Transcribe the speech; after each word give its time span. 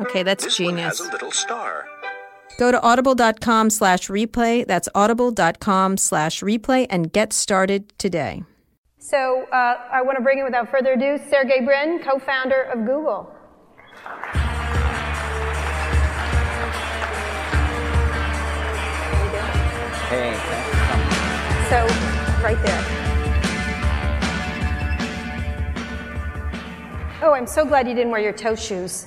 Okay, 0.00 0.22
that's 0.22 0.44
This 0.44 0.58
one 0.60 0.70
genius. 0.76 0.98
has 0.98 1.08
a 1.08 1.10
little 1.12 1.32
star. 1.32 1.86
Go 2.58 2.70
to 2.70 2.80
audible.com 2.82 3.70
slash 3.70 4.08
replay. 4.08 4.66
That's 4.66 4.88
audible.com 4.94 5.96
slash 5.96 6.40
replay 6.42 6.86
and 6.90 7.12
get 7.12 7.32
started 7.32 7.96
today. 7.98 8.44
So 8.98 9.44
uh, 9.52 9.78
I 9.92 10.02
want 10.02 10.16
to 10.18 10.22
bring 10.22 10.38
in, 10.38 10.44
without 10.44 10.70
further 10.70 10.94
ado, 10.94 11.18
Sergey 11.30 11.60
Brin, 11.64 12.00
co-founder 12.02 12.62
of 12.64 12.84
Google. 12.86 13.30
Hey, 20.08 20.32
thanks 20.34 20.68
for 20.68 20.76
coming. 20.86 21.10
So 21.68 21.78
right 22.44 22.60
there. 22.64 22.84
Oh, 27.22 27.32
I'm 27.32 27.46
so 27.46 27.64
glad 27.64 27.88
you 27.88 27.94
didn't 27.94 28.12
wear 28.12 28.20
your 28.20 28.32
toe 28.32 28.54
shoes. 28.54 29.06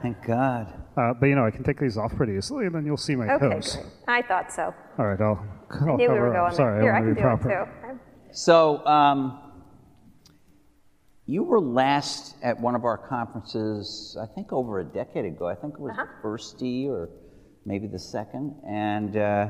Thank 0.00 0.24
God. 0.24 0.72
Uh, 0.96 1.12
but 1.14 1.26
you 1.26 1.34
know, 1.34 1.44
I 1.44 1.50
can 1.50 1.62
take 1.64 1.78
these 1.78 1.96
off 1.98 2.14
pretty 2.16 2.34
easily, 2.34 2.66
and 2.66 2.74
then 2.74 2.86
you'll 2.86 2.96
see 2.96 3.14
my 3.16 3.28
Okay, 3.34 3.48
toes. 3.48 3.76
great. 3.76 3.86
I 4.08 4.22
thought 4.22 4.52
so. 4.52 4.74
All 4.98 5.06
right, 5.06 5.20
I'll, 5.20 5.44
I'll 5.70 5.92
I 5.92 5.96
knew 5.96 6.02
we 6.02 6.06
cover 6.06 6.20
were 6.20 6.28
up. 6.28 6.34
going 6.46 6.54
Sorry, 6.54 6.74
there. 6.80 6.82
Here, 6.84 6.92
I 6.94 6.96
I 6.96 7.00
can 7.00 7.08
to 7.08 7.14
do 7.14 7.14
be 7.14 7.20
it 7.20 7.22
proper. 7.24 7.68
too. 7.92 7.98
So, 8.32 8.86
um, 8.86 9.38
you 11.26 11.44
were 11.44 11.60
last 11.60 12.36
at 12.42 12.58
one 12.60 12.74
of 12.74 12.84
our 12.84 12.98
conferences, 12.98 14.16
I 14.20 14.26
think 14.34 14.52
over 14.52 14.80
a 14.80 14.84
decade 14.84 15.24
ago. 15.24 15.46
I 15.48 15.54
think 15.54 15.74
it 15.74 15.80
was 15.80 15.92
Uh-huh. 15.92 16.04
the 16.06 16.22
first 16.22 16.58
D 16.58 16.88
or 16.88 17.08
maybe 17.64 17.86
the 17.86 17.98
second. 17.98 18.56
And, 18.66 19.16
uh, 19.16 19.48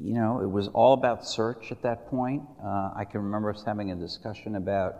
you 0.00 0.14
know, 0.14 0.40
it 0.40 0.50
was 0.50 0.68
all 0.68 0.92
about 0.92 1.24
search 1.26 1.72
at 1.72 1.82
that 1.82 2.08
point. 2.08 2.42
Uh, 2.62 2.90
I 2.96 3.04
can 3.10 3.22
remember 3.22 3.50
us 3.50 3.62
having 3.64 3.90
a 3.92 3.96
discussion 3.96 4.56
about 4.56 4.94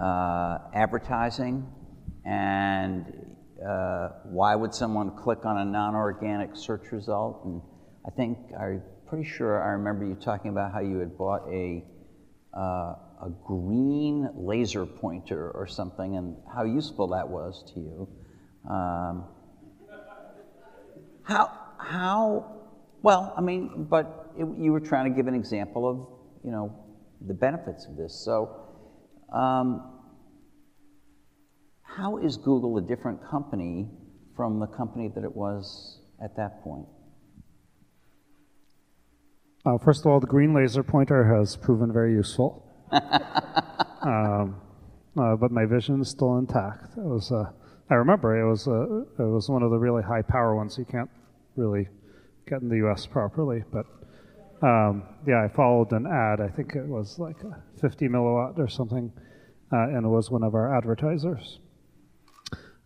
uh, 0.00 0.58
advertising 0.74 1.66
and 2.24 3.32
uh, 3.66 4.08
why 4.24 4.54
would 4.54 4.74
someone 4.74 5.16
click 5.16 5.44
on 5.44 5.58
a 5.58 5.64
non-organic 5.64 6.56
search 6.56 6.90
result. 6.90 7.44
And 7.44 7.62
I 8.06 8.10
think 8.10 8.38
I'm 8.58 8.82
pretty 9.06 9.28
sure 9.28 9.62
I 9.62 9.72
remember 9.72 10.04
you 10.04 10.14
talking 10.14 10.50
about 10.50 10.72
how 10.72 10.80
you 10.80 10.98
had 10.98 11.16
bought 11.16 11.48
a 11.48 11.84
uh, 12.56 12.94
a 13.22 13.30
green 13.46 14.28
laser 14.34 14.84
pointer 14.84 15.50
or 15.52 15.66
something, 15.66 16.16
and 16.16 16.36
how 16.52 16.64
useful 16.64 17.08
that 17.08 17.28
was 17.28 17.62
to 17.72 17.80
you. 17.80 18.08
Um, 18.68 19.24
how 21.22 21.50
how 21.78 22.62
well? 23.02 23.32
I 23.36 23.40
mean, 23.40 23.86
but 23.88 24.32
it, 24.36 24.46
you 24.58 24.72
were 24.72 24.80
trying 24.80 25.10
to 25.10 25.16
give 25.16 25.28
an 25.28 25.34
example 25.34 25.88
of 25.88 26.44
you 26.44 26.50
know 26.50 26.74
the 27.26 27.34
benefits 27.34 27.86
of 27.86 27.96
this. 27.96 28.12
So, 28.12 28.56
um, 29.32 30.01
how 31.96 32.16
is 32.18 32.36
Google 32.36 32.78
a 32.78 32.80
different 32.80 33.20
company 33.28 33.88
from 34.34 34.58
the 34.58 34.66
company 34.66 35.10
that 35.14 35.24
it 35.24 35.34
was 35.34 36.00
at 36.22 36.36
that 36.36 36.62
point? 36.62 36.86
Uh, 39.64 39.78
first 39.78 40.00
of 40.00 40.06
all, 40.06 40.18
the 40.18 40.26
green 40.26 40.54
laser 40.54 40.82
pointer 40.82 41.24
has 41.38 41.56
proven 41.56 41.92
very 41.92 42.12
useful. 42.12 42.66
um, 44.02 44.60
uh, 45.20 45.36
but 45.36 45.52
my 45.52 45.66
vision 45.66 46.00
is 46.00 46.08
still 46.08 46.38
intact. 46.38 46.96
It 46.96 47.04
was, 47.04 47.30
uh, 47.30 47.44
I 47.90 47.94
remember 47.94 48.40
it 48.40 48.48
was, 48.48 48.66
uh, 48.66 49.02
it 49.22 49.28
was 49.28 49.48
one 49.48 49.62
of 49.62 49.70
the 49.70 49.78
really 49.78 50.02
high 50.02 50.22
power 50.22 50.56
ones 50.56 50.76
you 50.78 50.84
can't 50.84 51.10
really 51.56 51.88
get 52.48 52.62
in 52.62 52.68
the 52.68 52.76
U.S. 52.76 53.06
properly. 53.06 53.62
But 53.70 53.86
um, 54.66 55.04
yeah, 55.26 55.44
I 55.44 55.48
followed 55.48 55.92
an 55.92 56.06
ad. 56.06 56.40
I 56.40 56.48
think 56.48 56.74
it 56.74 56.86
was 56.86 57.18
like 57.18 57.36
50 57.80 58.08
milliwatt 58.08 58.58
or 58.58 58.68
something, 58.68 59.12
uh, 59.72 59.88
and 59.88 60.06
it 60.06 60.08
was 60.08 60.30
one 60.30 60.42
of 60.42 60.54
our 60.54 60.74
advertisers. 60.76 61.60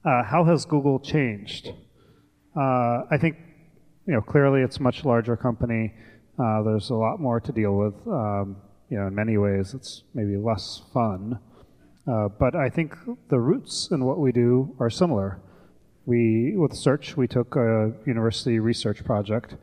Uh, 0.06 0.22
how 0.22 0.44
has 0.44 0.64
Google 0.64 1.00
changed? 1.00 1.72
Uh, 2.56 3.02
I 3.10 3.18
think 3.20 3.38
you 4.06 4.14
know 4.14 4.20
clearly 4.20 4.62
it's 4.62 4.76
a 4.76 4.82
much 4.82 5.04
larger 5.04 5.36
company. 5.36 5.94
Uh, 6.38 6.62
there's 6.62 6.90
a 6.90 6.94
lot 6.94 7.18
more 7.18 7.40
to 7.40 7.50
deal 7.50 7.74
with. 7.76 7.94
Um, 8.06 8.56
you 8.88 8.98
know, 8.98 9.08
in 9.08 9.14
many 9.16 9.36
ways, 9.36 9.74
it's 9.74 10.04
maybe 10.14 10.36
less 10.36 10.82
fun. 10.94 11.40
Uh, 12.06 12.28
but 12.28 12.54
I 12.54 12.68
think 12.68 12.94
the 13.30 13.40
roots 13.40 13.88
in 13.90 14.04
what 14.04 14.20
we 14.20 14.30
do 14.30 14.76
are 14.78 14.90
similar. 14.90 15.40
We, 16.04 16.54
with 16.54 16.72
search, 16.72 17.16
we 17.16 17.26
took 17.26 17.56
a 17.56 17.92
university 18.06 18.60
research 18.60 19.04
project 19.04 19.56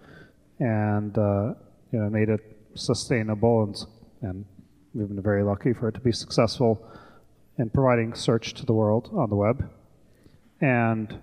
and 0.59 1.17
uh, 1.17 1.53
you 1.93 1.99
know 1.99 2.09
made 2.09 2.27
it 2.27 2.41
sustainable, 2.75 3.63
and, 3.63 3.77
and 4.21 4.45
we've 4.93 5.07
been 5.07 5.21
very 5.21 5.43
lucky 5.43 5.71
for 5.71 5.87
it 5.87 5.93
to 5.93 6.01
be 6.01 6.11
successful 6.11 6.85
in 7.57 7.69
providing 7.69 8.13
search 8.13 8.53
to 8.55 8.65
the 8.65 8.73
world 8.73 9.09
on 9.13 9.29
the 9.29 9.37
web. 9.37 9.69
And 10.63 11.19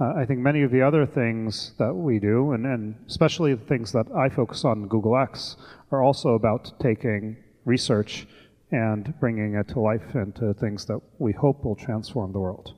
uh, 0.00 0.14
I 0.16 0.24
think 0.24 0.40
many 0.40 0.62
of 0.62 0.70
the 0.70 0.80
other 0.80 1.04
things 1.04 1.74
that 1.78 1.92
we 1.92 2.18
do, 2.18 2.52
and, 2.52 2.64
and 2.64 2.94
especially 3.06 3.52
the 3.52 3.66
things 3.66 3.92
that 3.92 4.06
I 4.16 4.30
focus 4.30 4.64
on 4.64 4.88
Google 4.88 5.14
X, 5.18 5.56
are 5.92 6.02
also 6.02 6.30
about 6.30 6.72
taking 6.80 7.36
research 7.66 8.26
and 8.70 9.12
bringing 9.20 9.56
it 9.56 9.68
to 9.68 9.80
life 9.80 10.14
into 10.14 10.54
things 10.54 10.86
that 10.86 11.00
we 11.18 11.32
hope 11.32 11.66
will 11.66 11.76
transform 11.76 12.32
the 12.32 12.38
world. 12.38 12.77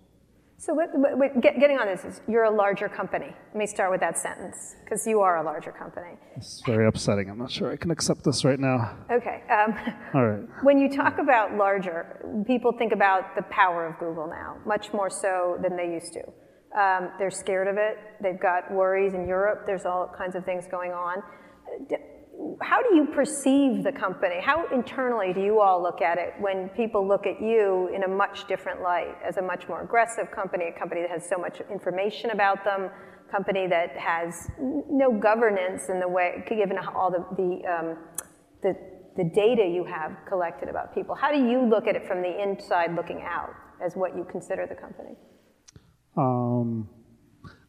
So 0.60 0.74
what, 0.74 0.90
what, 0.92 1.16
what- 1.16 1.40
get, 1.40 1.58
getting 1.58 1.78
on 1.78 1.86
this 1.86 2.04
is 2.04 2.20
you're 2.28 2.44
a 2.44 2.50
larger 2.50 2.86
company. 2.86 3.28
Let 3.52 3.56
me 3.56 3.66
start 3.66 3.90
with 3.90 4.00
that 4.00 4.18
sentence 4.18 4.76
because 4.84 5.06
you 5.06 5.22
are 5.22 5.38
a 5.38 5.42
larger 5.42 5.72
company. 5.72 6.18
It's 6.36 6.60
very 6.66 6.86
upsetting. 6.86 7.30
I'm 7.30 7.38
not 7.38 7.50
sure 7.50 7.72
I 7.72 7.76
can 7.76 7.90
accept 7.90 8.24
this 8.24 8.44
right 8.44 8.60
now. 8.60 8.94
Okay. 9.10 9.42
Um, 9.50 9.74
All 10.14 10.26
right. 10.28 10.44
when 10.62 10.76
you 10.78 10.94
talk 10.94 11.16
about 11.18 11.54
larger, 11.56 12.44
people 12.46 12.72
think 12.72 12.92
about 12.92 13.34
the 13.36 13.42
power 13.44 13.86
of 13.86 13.98
Google 13.98 14.26
now, 14.26 14.58
much 14.66 14.92
more 14.92 15.08
so 15.08 15.56
than 15.62 15.78
they 15.78 15.86
used 15.94 16.12
to. 16.12 16.78
Um, 16.78 17.10
they're 17.18 17.30
scared 17.30 17.66
of 17.66 17.78
it. 17.78 17.96
They've 18.22 18.38
got 18.38 18.70
worries 18.70 19.14
in 19.14 19.26
Europe. 19.26 19.62
There's 19.66 19.86
all 19.86 20.12
kinds 20.16 20.36
of 20.36 20.44
things 20.44 20.66
going 20.70 20.92
on. 20.92 21.22
How 22.62 22.82
do 22.82 22.94
you 22.94 23.06
perceive 23.06 23.82
the 23.82 23.92
company? 23.92 24.36
How 24.40 24.66
internally 24.72 25.32
do 25.32 25.40
you 25.40 25.60
all 25.60 25.82
look 25.82 26.00
at 26.00 26.18
it 26.18 26.34
when 26.40 26.68
people 26.70 27.06
look 27.06 27.26
at 27.26 27.40
you 27.40 27.90
in 27.94 28.04
a 28.04 28.08
much 28.08 28.46
different 28.48 28.82
light, 28.82 29.16
as 29.26 29.36
a 29.36 29.42
much 29.42 29.68
more 29.68 29.82
aggressive 29.82 30.30
company, 30.30 30.66
a 30.74 30.78
company 30.78 31.02
that 31.02 31.10
has 31.10 31.28
so 31.28 31.36
much 31.38 31.60
information 31.70 32.30
about 32.30 32.64
them, 32.64 32.90
a 33.28 33.30
company 33.30 33.66
that 33.66 33.96
has 33.96 34.34
no 34.58 35.12
governance 35.18 35.88
in 35.88 36.00
the 36.00 36.08
way, 36.08 36.44
given 36.48 36.78
all 36.78 37.10
the, 37.10 37.24
the, 37.36 37.68
um, 37.68 37.98
the, 38.62 38.74
the 39.16 39.24
data 39.34 39.66
you 39.66 39.84
have 39.84 40.16
collected 40.28 40.68
about 40.68 40.94
people? 40.94 41.14
How 41.14 41.30
do 41.30 41.38
you 41.38 41.68
look 41.68 41.86
at 41.86 41.96
it 41.96 42.06
from 42.06 42.22
the 42.22 42.42
inside 42.42 42.94
looking 42.94 43.22
out 43.22 43.54
as 43.84 43.94
what 43.96 44.16
you 44.16 44.24
consider 44.30 44.66
the 44.66 44.74
company? 44.74 45.16
Um, 46.16 46.88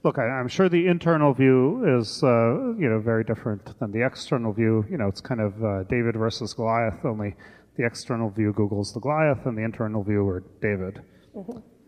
look, 0.03 0.17
I, 0.19 0.23
I'm 0.23 0.47
sure 0.47 0.69
the 0.69 0.87
internal 0.87 1.33
view 1.33 1.99
is, 1.99 2.23
uh, 2.23 2.73
you 2.77 2.89
know, 2.89 2.99
very 2.99 3.23
different 3.23 3.77
than 3.79 3.91
the 3.91 4.05
external 4.05 4.53
view. 4.53 4.85
You 4.89 4.97
know, 4.97 5.07
it's 5.07 5.21
kind 5.21 5.41
of 5.41 5.63
uh, 5.63 5.83
David 5.83 6.15
versus 6.15 6.53
Goliath. 6.53 7.05
Only 7.05 7.35
the 7.77 7.85
external 7.85 8.29
view 8.29 8.53
Google's 8.53 8.93
the 8.93 8.99
Goliath, 8.99 9.45
and 9.45 9.57
the 9.57 9.63
internal 9.63 10.03
view 10.03 10.27
are 10.27 10.43
David. 10.61 11.01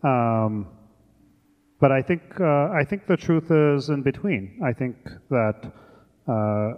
Um, 0.02 0.68
but 1.80 1.92
I 1.92 2.02
think 2.02 2.22
uh, 2.40 2.70
I 2.70 2.84
think 2.88 3.06
the 3.06 3.16
truth 3.16 3.50
is 3.50 3.88
in 3.90 4.02
between. 4.02 4.60
I 4.64 4.72
think 4.72 4.96
that 5.30 5.72
uh, 6.28 6.68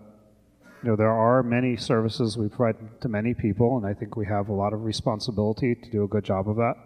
you 0.82 0.90
know 0.90 0.96
there 0.96 1.12
are 1.12 1.42
many 1.42 1.76
services 1.76 2.36
we 2.38 2.48
provide 2.48 2.76
to 3.02 3.08
many 3.08 3.34
people, 3.34 3.76
and 3.76 3.86
I 3.86 3.94
think 3.94 4.16
we 4.16 4.26
have 4.26 4.48
a 4.48 4.52
lot 4.54 4.72
of 4.72 4.82
responsibility 4.84 5.74
to 5.74 5.90
do 5.90 6.04
a 6.04 6.08
good 6.08 6.24
job 6.24 6.48
of 6.48 6.56
that. 6.56 6.76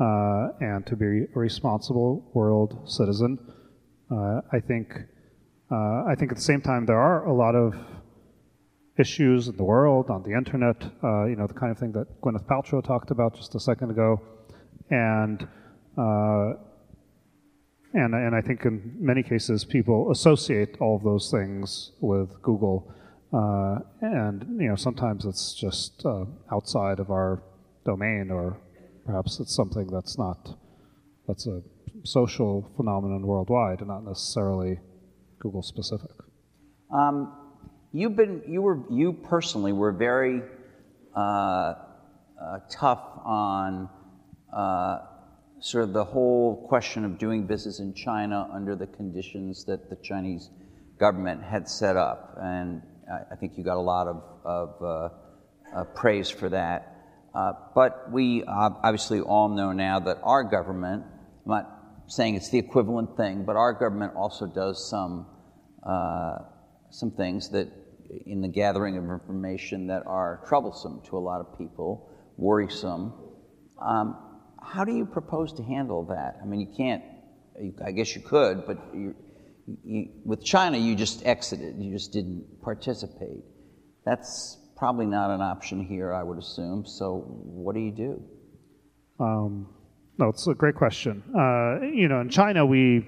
uh, 0.00 0.50
and 0.60 0.86
to 0.86 0.96
be 0.96 1.24
a 1.34 1.38
responsible 1.38 2.24
world 2.34 2.88
citizen. 2.88 3.38
Uh, 4.10 4.40
I 4.52 4.60
think 4.60 4.94
uh, 5.70 6.04
I 6.06 6.14
think 6.18 6.30
at 6.32 6.36
the 6.36 6.42
same 6.42 6.60
time 6.60 6.86
there 6.86 6.98
are 6.98 7.26
a 7.26 7.32
lot 7.32 7.54
of 7.54 7.74
issues 8.98 9.48
in 9.48 9.56
the 9.56 9.64
world 9.64 10.10
on 10.10 10.22
the 10.22 10.32
internet. 10.32 10.82
Uh, 11.02 11.24
you 11.26 11.36
know 11.36 11.46
the 11.46 11.54
kind 11.54 11.70
of 11.70 11.78
thing 11.78 11.92
that 11.92 12.20
Gwyneth 12.20 12.46
Paltrow 12.46 12.82
talked 12.82 13.10
about 13.10 13.36
just 13.36 13.54
a 13.54 13.60
second 13.60 13.90
ago, 13.90 14.20
and 14.90 15.46
uh, 15.96 16.54
and 17.94 18.14
and 18.14 18.34
I 18.34 18.40
think 18.40 18.64
in 18.64 18.96
many 18.98 19.22
cases 19.22 19.64
people 19.64 20.10
associate 20.10 20.76
all 20.80 20.96
of 20.96 21.02
those 21.02 21.30
things 21.30 21.92
with 22.00 22.40
Google, 22.42 22.92
uh, 23.32 23.80
and 24.00 24.60
you 24.60 24.68
know 24.68 24.76
sometimes 24.76 25.24
it's 25.24 25.54
just 25.54 26.04
outside 26.50 26.98
of 26.98 27.10
our 27.10 27.42
domain 27.84 28.30
or 28.30 28.58
Perhaps 29.08 29.40
it's 29.40 29.56
something 29.56 29.86
that's 29.86 30.18
not, 30.18 30.58
that's 31.26 31.46
a 31.46 31.62
social 32.04 32.70
phenomenon 32.76 33.26
worldwide 33.26 33.80
and 33.80 33.88
not 33.88 34.04
necessarily 34.04 34.78
Google 35.38 35.62
specific. 35.62 36.10
Um, 36.92 37.32
you've 37.92 38.16
been, 38.16 38.42
you 38.46 38.62
were, 38.62 38.80
you 38.90 39.12
personally 39.12 39.72
were 39.72 39.92
very 39.92 40.42
uh, 41.16 41.20
uh, 41.20 41.74
tough 42.70 43.02
on 43.24 43.88
uh, 44.54 44.98
sort 45.60 45.84
of 45.84 45.92
the 45.92 46.04
whole 46.04 46.66
question 46.68 47.04
of 47.04 47.18
doing 47.18 47.46
business 47.46 47.80
in 47.80 47.94
China 47.94 48.48
under 48.52 48.76
the 48.76 48.86
conditions 48.86 49.64
that 49.64 49.90
the 49.90 49.96
Chinese 49.96 50.50
government 50.98 51.42
had 51.42 51.68
set 51.68 51.96
up. 51.96 52.36
And 52.40 52.82
I, 53.10 53.34
I 53.34 53.36
think 53.36 53.56
you 53.56 53.64
got 53.64 53.76
a 53.76 53.80
lot 53.80 54.06
of, 54.06 54.22
of 54.44 54.82
uh, 54.82 55.76
uh, 55.76 55.84
praise 55.94 56.30
for 56.30 56.48
that. 56.48 56.94
Uh, 57.34 57.52
but 57.74 58.10
we 58.10 58.42
obviously 58.44 59.20
all 59.20 59.48
know 59.48 59.72
now 59.72 60.00
that 60.00 60.18
our 60.22 60.42
government, 60.42 61.04
not 61.44 61.77
saying 62.08 62.34
it's 62.34 62.50
the 62.50 62.58
equivalent 62.58 63.16
thing, 63.16 63.44
but 63.44 63.56
our 63.56 63.72
government 63.72 64.14
also 64.16 64.46
does 64.46 64.88
some, 64.88 65.26
uh, 65.86 66.38
some 66.90 67.10
things 67.12 67.50
that 67.50 67.68
in 68.26 68.40
the 68.40 68.48
gathering 68.48 68.96
of 68.96 69.04
information 69.04 69.86
that 69.88 70.02
are 70.06 70.42
troublesome 70.46 71.02
to 71.08 71.16
a 71.16 71.20
lot 71.20 71.40
of 71.40 71.58
people, 71.58 72.10
worrisome. 72.36 73.12
Um, 73.80 74.16
how 74.62 74.84
do 74.84 74.94
you 74.94 75.04
propose 75.04 75.52
to 75.54 75.62
handle 75.62 76.04
that? 76.06 76.38
I 76.42 76.46
mean, 76.46 76.60
you 76.60 76.74
can't, 76.74 77.02
I 77.84 77.92
guess 77.92 78.14
you 78.14 78.22
could, 78.22 78.66
but 78.66 78.78
you, 78.94 79.14
you, 79.84 80.08
with 80.24 80.42
China, 80.42 80.78
you 80.78 80.94
just 80.94 81.24
exited, 81.26 81.76
you 81.78 81.92
just 81.92 82.12
didn't 82.12 82.62
participate. 82.62 83.44
That's 84.04 84.56
probably 84.76 85.06
not 85.06 85.30
an 85.30 85.42
option 85.42 85.84
here, 85.84 86.14
I 86.14 86.22
would 86.22 86.38
assume. 86.38 86.86
So, 86.86 87.24
what 87.26 87.74
do 87.74 87.80
you 87.80 87.92
do? 87.92 88.22
Um, 89.20 89.68
no, 90.18 90.28
it's 90.28 90.46
a 90.48 90.54
great 90.54 90.74
question. 90.74 91.22
Uh, 91.34 91.80
you 91.80 92.08
know, 92.08 92.20
in 92.20 92.28
China, 92.28 92.66
we 92.66 93.06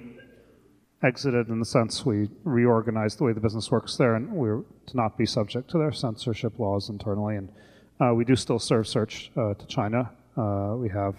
exited 1.02 1.48
in 1.48 1.58
the 1.58 1.64
sense 1.64 2.06
we 2.06 2.28
reorganized 2.44 3.18
the 3.18 3.24
way 3.24 3.32
the 3.32 3.40
business 3.40 3.70
works 3.70 3.96
there, 3.96 4.14
and 4.14 4.30
we 4.32 4.48
are 4.48 4.62
to 4.86 4.96
not 4.96 5.18
be 5.18 5.26
subject 5.26 5.68
to 5.70 5.78
their 5.78 5.92
censorship 5.92 6.58
laws 6.58 6.88
internally. 6.88 7.36
And 7.36 7.48
uh, 8.00 8.14
we 8.14 8.24
do 8.24 8.36
still 8.36 8.60
serve 8.60 8.86
search 8.86 9.32
uh, 9.36 9.54
to 9.54 9.66
China. 9.66 10.10
Uh, 10.36 10.76
we 10.76 10.88
have 10.90 11.16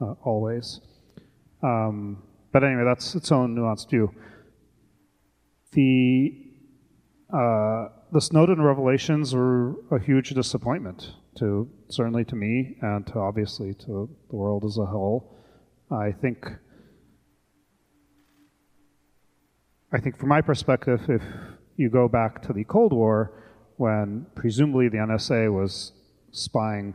uh, 0.00 0.14
always. 0.24 0.80
Um, 1.62 2.22
but 2.52 2.64
anyway, 2.64 2.84
that's 2.84 3.14
its 3.14 3.30
own 3.30 3.54
nuanced 3.54 3.90
view. 3.90 4.14
The 5.72 6.32
uh, 7.30 7.88
the 8.10 8.20
Snowden 8.20 8.62
revelations 8.62 9.34
were 9.34 9.74
a 9.90 10.00
huge 10.00 10.30
disappointment 10.30 11.12
to 11.38 11.68
certainly 11.88 12.24
to 12.24 12.36
me 12.36 12.76
and 12.80 13.06
to 13.08 13.18
obviously 13.18 13.74
to 13.74 14.08
the 14.30 14.36
world 14.36 14.64
as 14.64 14.78
a 14.78 14.86
whole. 14.86 15.34
I 15.90 16.12
think 16.12 16.46
I 19.90 20.00
think 20.00 20.18
from 20.18 20.28
my 20.28 20.42
perspective, 20.42 21.00
if 21.08 21.22
you 21.76 21.88
go 21.88 22.08
back 22.08 22.42
to 22.42 22.52
the 22.52 22.64
Cold 22.64 22.92
War, 22.92 23.32
when 23.76 24.26
presumably 24.34 24.88
the 24.88 24.98
NSA 24.98 25.50
was 25.52 25.92
spying 26.30 26.94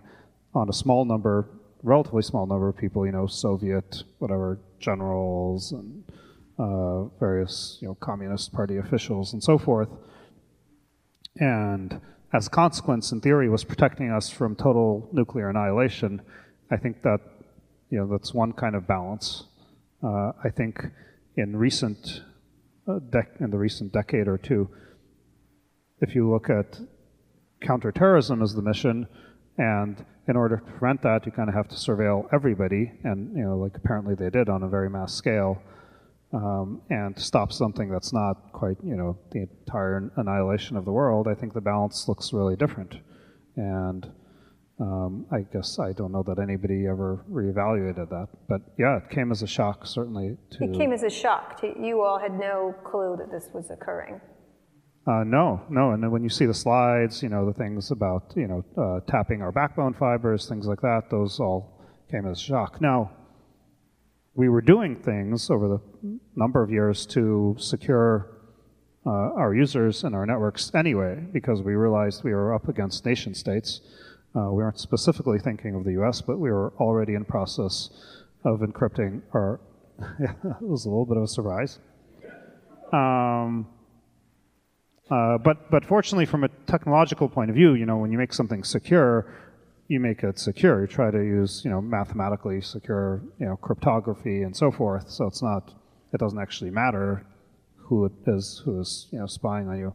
on 0.54 0.70
a 0.70 0.74
small 0.74 1.04
number, 1.04 1.50
relatively 1.82 2.22
small 2.22 2.46
number 2.46 2.70
of 2.70 2.78
people, 2.78 3.06
you 3.06 3.12
know, 3.12 3.26
Soviet, 3.26 4.04
whatever, 4.20 4.60
generals 4.80 5.72
and 5.72 6.04
uh, 6.60 7.06
various, 7.20 7.80
you 7.82 7.88
know, 7.88 7.96
Communist 7.96 8.54
Party 8.54 8.78
officials 8.78 9.34
and 9.34 9.42
so 9.42 9.58
forth, 9.58 9.90
and 11.38 12.00
as 12.34 12.48
a 12.48 12.50
consequence, 12.50 13.12
in 13.12 13.22
theory, 13.22 13.48
was 13.48 13.64
protecting 13.64 14.12
us 14.12 14.30
from 14.30 14.56
total 14.56 15.08
nuclear 15.12 15.50
annihilation. 15.50 16.22
I 16.72 16.78
think 16.78 17.04
that 17.04 17.20
you 17.90 18.00
know 18.00 18.08
that's 18.08 18.34
one 18.34 18.54
kind 18.54 18.76
of 18.76 18.88
balance. 18.88 19.44
Uh, 20.04 20.32
I 20.44 20.50
think 20.50 20.84
in 21.38 21.56
recent 21.56 22.24
uh, 22.88 23.00
dec- 23.00 23.40
in 23.40 23.52
the 23.52 23.58
recent 23.58 23.94
decade 23.94 24.28
or 24.28 24.38
two, 24.38 24.70
if 26.02 26.16
you 26.16 26.30
look 26.30 26.50
at 26.50 26.80
counterterrorism 27.62 28.42
as 28.42 28.56
the 28.56 28.62
mission, 28.62 29.08
and 29.58 30.04
in 30.28 30.36
order 30.36 30.58
to 30.58 30.64
prevent 30.64 31.04
that, 31.04 31.26
you 31.28 31.32
kind 31.32 31.50
of 31.50 31.56
have 31.56 31.68
to 31.68 31.76
surveil 31.76 32.28
everybody, 32.34 32.92
and 33.04 33.38
you 33.38 33.44
know, 33.44 33.58
like 33.58 33.76
apparently 33.76 34.16
they 34.16 34.32
did 34.32 34.50
on 34.50 34.64
a 34.64 34.68
very 34.68 34.90
mass 34.90 35.14
scale 35.14 35.62
um, 36.34 36.82
and 36.90 37.18
stop 37.20 37.52
something 37.52 37.90
that's 37.90 38.12
not 38.12 38.52
quite, 38.54 38.78
you 38.84 38.96
know, 38.96 39.18
the 39.32 39.42
entire 39.42 40.12
annihilation 40.18 40.76
of 40.78 40.86
the 40.86 40.92
world, 40.92 41.28
I 41.28 41.36
think 41.36 41.54
the 41.54 41.62
balance 41.62 42.08
looks 42.08 42.34
really 42.34 42.56
different. 42.56 42.96
And 43.56 44.12
um, 44.80 45.28
I 45.32 45.42
guess 45.42 45.78
I 45.78 45.94
don't 45.94 46.12
know 46.12 46.24
that 46.24 46.40
anybody 46.40 46.88
ever 46.88 47.24
reevaluated 47.32 48.10
that. 48.10 48.28
But 48.50 48.62
yeah, 48.80 48.98
it 48.98 49.10
came 49.12 49.32
as 49.32 49.44
a 49.44 49.48
shock, 49.48 49.86
certainly. 49.86 50.38
To, 50.52 50.64
it 50.64 50.74
came 50.74 50.92
as 50.92 51.04
a 51.04 51.10
shock 51.10 51.62
to 51.62 51.68
you 51.80 52.02
all 52.02 52.20
had 52.20 52.34
no 52.34 52.74
clue 52.84 53.16
that 53.18 53.32
this 53.32 53.50
was 53.54 53.70
occurring. 53.70 54.20
Uh, 55.06 55.24
no, 55.24 55.62
no. 55.70 55.92
And 55.92 56.02
then 56.02 56.12
when 56.12 56.24
you 56.24 56.30
see 56.30 56.46
the 56.46 56.54
slides, 56.54 57.22
you 57.22 57.30
know, 57.30 57.46
the 57.46 57.54
things 57.54 57.92
about, 57.92 58.34
you 58.36 58.48
know, 58.48 58.64
uh, 58.82 59.02
tapping 59.12 59.42
our 59.42 59.52
backbone 59.52 59.94
fibers, 59.94 60.48
things 60.48 60.66
like 60.66 60.82
that, 60.82 61.10
those 61.12 61.40
all 61.40 61.86
came 62.10 62.26
as 62.26 62.40
a 62.40 62.42
shock. 62.42 62.82
Now, 62.82 63.12
we 64.36 64.50
were 64.50 64.62
doing 64.62 64.96
things 64.96 65.50
over 65.50 65.68
the 65.68 66.20
number 66.36 66.64
of 66.64 66.72
years 66.72 67.06
to 67.06 67.56
secure 67.60 68.30
uh, 69.06 69.10
our 69.10 69.54
users 69.54 70.04
and 70.04 70.16
our 70.16 70.26
networks 70.26 70.74
anyway, 70.74 71.24
because 71.32 71.62
we 71.62 71.74
realized 71.74 72.24
we 72.24 72.34
were 72.34 72.54
up 72.54 72.68
against 72.68 73.06
nation 73.06 73.36
states. 73.36 73.82
Uh, 74.36 74.50
we 74.50 74.64
weren't 74.64 74.80
specifically 74.80 75.38
thinking 75.38 75.76
of 75.76 75.84
the 75.84 76.02
US, 76.02 76.22
but 76.22 76.40
we 76.40 76.52
were 76.52 76.74
already 76.80 77.14
in 77.14 77.26
process 77.26 77.90
of 78.44 78.62
encrypting 78.62 79.22
our. 79.34 79.60
it 80.20 80.62
was 80.62 80.86
a 80.86 80.90
little 80.90 81.06
bit 81.06 81.18
of 81.18 81.24
a 81.24 81.28
surprise. 81.28 81.80
Um, 82.92 83.68
uh, 85.12 85.38
but, 85.38 85.70
but 85.70 85.86
fortunately, 85.86 86.26
from 86.26 86.44
a 86.44 86.50
technological 86.66 87.30
point 87.30 87.52
of 87.52 87.56
view, 87.56 87.74
you 87.74 87.86
know, 87.86 87.98
when 87.98 88.12
you 88.12 88.18
make 88.18 88.34
something 88.34 88.64
secure, 88.64 89.32
you 89.88 90.00
make 90.00 90.24
it 90.24 90.40
secure. 90.40 90.82
You 90.82 90.88
try 90.88 91.12
to 91.12 91.18
use, 91.18 91.62
you 91.64 91.72
know, 91.72 91.82
mathematically 91.82 92.62
secure, 92.62 93.22
you 93.40 93.46
know, 93.46 93.58
cryptography 93.58 94.44
and 94.44 94.56
so 94.56 94.72
forth. 94.72 95.10
So 95.10 95.28
it's 95.28 95.44
not, 95.44 95.74
it 96.14 96.20
doesn't 96.20 96.40
actually 96.40 96.72
matter 96.72 97.26
who 97.76 98.06
it 98.06 98.14
is 98.28 98.62
who 98.64 98.80
is, 98.80 99.08
you 99.12 99.20
know, 99.20 99.28
spying 99.28 99.68
on 99.68 99.78
you. 99.78 99.94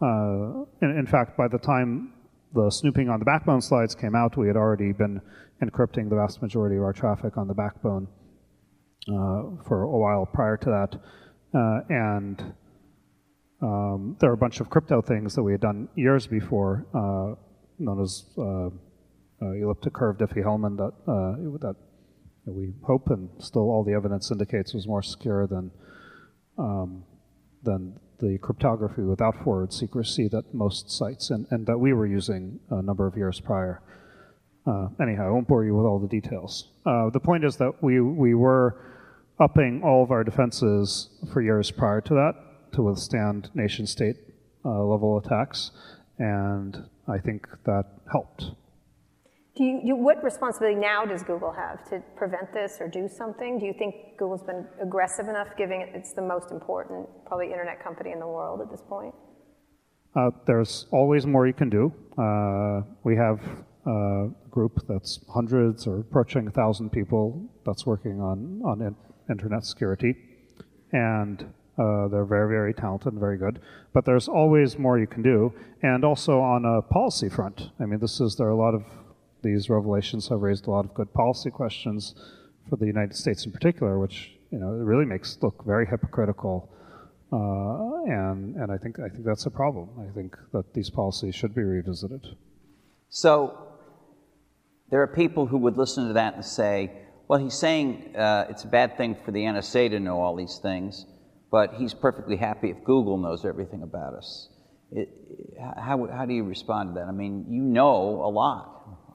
Uh, 0.00 0.64
in, 0.82 0.98
in, 0.98 1.06
fact, 1.06 1.36
by 1.36 1.48
the 1.48 1.58
time 1.58 2.12
the 2.54 2.70
snooping 2.70 3.08
on 3.08 3.18
the 3.18 3.24
backbone 3.24 3.60
slides 3.60 3.94
came 3.94 4.14
out, 4.14 4.36
we 4.36 4.46
had 4.46 4.56
already 4.56 4.92
been 4.92 5.20
encrypting 5.62 6.08
the 6.08 6.16
vast 6.16 6.42
majority 6.42 6.76
of 6.76 6.82
our 6.82 6.92
traffic 6.92 7.36
on 7.36 7.48
the 7.48 7.54
backbone 7.54 8.06
uh, 9.08 9.62
for 9.66 9.82
a 9.82 9.98
while 9.98 10.26
prior 10.26 10.56
to 10.56 10.66
that. 10.66 11.00
Uh, 11.56 11.80
and 11.88 12.54
um, 13.62 14.16
there 14.20 14.30
are 14.30 14.34
a 14.34 14.38
bunch 14.38 14.60
of 14.60 14.68
crypto 14.68 15.00
things 15.00 15.34
that 15.34 15.42
we 15.42 15.52
had 15.52 15.60
done 15.60 15.88
years 15.94 16.26
before, 16.26 16.86
uh, 16.94 17.34
known 17.78 18.02
as 18.02 18.24
uh, 18.38 18.68
elliptic 19.52 19.92
curve 19.92 20.18
Diffie-Hellman 20.18 20.76
that, 20.76 20.92
uh, 21.10 21.58
that 21.58 21.76
we 22.46 22.74
hope 22.82 23.10
and 23.10 23.30
still 23.38 23.70
all 23.70 23.84
the 23.84 23.92
evidence 23.92 24.30
indicates 24.30 24.74
was 24.74 24.86
more 24.86 25.02
secure 25.02 25.46
than, 25.46 25.70
um, 26.58 27.04
than 27.62 27.98
the 28.18 28.38
cryptography 28.38 29.02
without 29.02 29.42
forward 29.42 29.72
secrecy 29.72 30.28
that 30.28 30.54
most 30.54 30.90
sites 30.90 31.30
and, 31.30 31.46
and 31.50 31.66
that 31.66 31.78
we 31.78 31.92
were 31.92 32.06
using 32.06 32.60
a 32.70 32.82
number 32.82 33.06
of 33.06 33.16
years 33.16 33.40
prior. 33.40 33.82
Uh, 34.66 34.88
anyhow, 35.00 35.26
I 35.26 35.30
won't 35.30 35.48
bore 35.48 35.64
you 35.64 35.74
with 35.74 35.84
all 35.84 35.98
the 35.98 36.08
details. 36.08 36.70
Uh, 36.86 37.10
the 37.10 37.20
point 37.20 37.44
is 37.44 37.56
that 37.56 37.82
we, 37.82 38.00
we 38.00 38.34
were 38.34 38.80
upping 39.40 39.82
all 39.82 40.02
of 40.02 40.10
our 40.10 40.24
defenses 40.24 41.10
for 41.32 41.42
years 41.42 41.70
prior 41.70 42.00
to 42.00 42.14
that 42.14 42.34
to 42.72 42.82
withstand 42.82 43.50
nation 43.54 43.86
state 43.86 44.16
uh, 44.64 44.82
level 44.82 45.18
attacks, 45.18 45.70
and 46.18 46.88
I 47.08 47.18
think 47.18 47.46
that 47.64 47.84
helped. 48.10 48.52
Do 49.56 49.62
you, 49.62 49.80
you, 49.84 49.96
what 49.96 50.22
responsibility 50.24 50.80
now 50.80 51.04
does 51.04 51.22
Google 51.22 51.52
have 51.52 51.88
to 51.90 52.02
prevent 52.16 52.52
this 52.52 52.78
or 52.80 52.88
do 52.88 53.08
something? 53.08 53.60
Do 53.60 53.66
you 53.66 53.72
think 53.72 53.94
Google's 54.18 54.42
been 54.42 54.66
aggressive 54.82 55.28
enough, 55.28 55.46
given 55.56 55.80
it's 55.94 56.12
the 56.12 56.22
most 56.22 56.50
important, 56.50 57.06
probably, 57.24 57.52
internet 57.52 57.82
company 57.82 58.10
in 58.10 58.18
the 58.18 58.26
world 58.26 58.60
at 58.60 58.68
this 58.68 58.82
point? 58.88 59.14
Uh, 60.16 60.30
there's 60.46 60.86
always 60.90 61.24
more 61.24 61.46
you 61.46 61.52
can 61.52 61.70
do. 61.70 61.92
Uh, 62.18 62.82
we 63.04 63.14
have 63.14 63.40
a 63.86 64.28
group 64.50 64.80
that's 64.88 65.20
hundreds 65.32 65.86
or 65.86 66.00
approaching 66.00 66.48
a 66.48 66.50
thousand 66.50 66.90
people 66.90 67.48
that's 67.64 67.86
working 67.86 68.20
on, 68.20 68.60
on 68.64 68.82
in, 68.82 68.96
internet 69.30 69.64
security. 69.64 70.16
And 70.92 71.42
uh, 71.78 72.08
they're 72.08 72.24
very, 72.24 72.48
very 72.48 72.74
talented 72.74 73.12
and 73.12 73.20
very 73.20 73.38
good. 73.38 73.60
But 73.92 74.04
there's 74.04 74.28
always 74.28 74.78
more 74.78 74.98
you 74.98 75.06
can 75.06 75.22
do. 75.22 75.52
And 75.82 76.04
also 76.04 76.40
on 76.40 76.64
a 76.64 76.82
policy 76.82 77.28
front, 77.28 77.70
I 77.80 77.84
mean, 77.84 78.00
this 78.00 78.20
is, 78.20 78.34
there 78.36 78.48
are 78.48 78.50
a 78.50 78.56
lot 78.56 78.74
of, 78.74 78.82
these 79.44 79.70
revelations 79.70 80.28
have 80.28 80.40
raised 80.40 80.66
a 80.66 80.70
lot 80.70 80.84
of 80.84 80.94
good 80.94 81.12
policy 81.12 81.50
questions 81.50 82.14
for 82.68 82.76
the 82.76 82.86
United 82.86 83.14
States 83.14 83.44
in 83.46 83.52
particular, 83.52 83.98
which, 83.98 84.32
you 84.50 84.58
know, 84.58 84.68
it 84.72 84.82
really 84.82 85.04
makes 85.04 85.38
look 85.42 85.64
very 85.64 85.86
hypocritical. 85.86 86.70
Uh, 87.32 88.10
and, 88.10 88.56
and 88.56 88.72
I 88.72 88.78
think, 88.78 88.98
I 88.98 89.08
think 89.08 89.24
that's 89.24 89.46
a 89.46 89.50
problem. 89.50 89.90
I 90.00 90.12
think 90.14 90.36
that 90.52 90.72
these 90.72 90.90
policies 90.90 91.34
should 91.34 91.54
be 91.54 91.62
revisited. 91.62 92.26
So 93.10 93.68
there 94.90 95.02
are 95.02 95.06
people 95.06 95.46
who 95.46 95.58
would 95.58 95.76
listen 95.76 96.08
to 96.08 96.14
that 96.14 96.34
and 96.34 96.44
say, 96.44 96.92
well, 97.28 97.38
he's 97.38 97.54
saying 97.54 98.16
uh, 98.16 98.46
it's 98.48 98.64
a 98.64 98.68
bad 98.68 98.96
thing 98.96 99.16
for 99.24 99.30
the 99.30 99.40
NSA 99.40 99.90
to 99.90 100.00
know 100.00 100.20
all 100.20 100.36
these 100.36 100.58
things, 100.58 101.06
but 101.50 101.74
he's 101.74 101.94
perfectly 101.94 102.36
happy 102.36 102.70
if 102.70 102.82
Google 102.84 103.18
knows 103.18 103.44
everything 103.44 103.82
about 103.82 104.14
us. 104.14 104.48
It, 104.90 105.08
how, 105.58 106.06
how 106.12 106.26
do 106.26 106.34
you 106.34 106.44
respond 106.44 106.90
to 106.90 107.00
that? 107.00 107.08
I 107.08 107.12
mean, 107.12 107.46
you 107.48 107.62
know 107.62 108.22
a 108.24 108.30
lot 108.30 108.73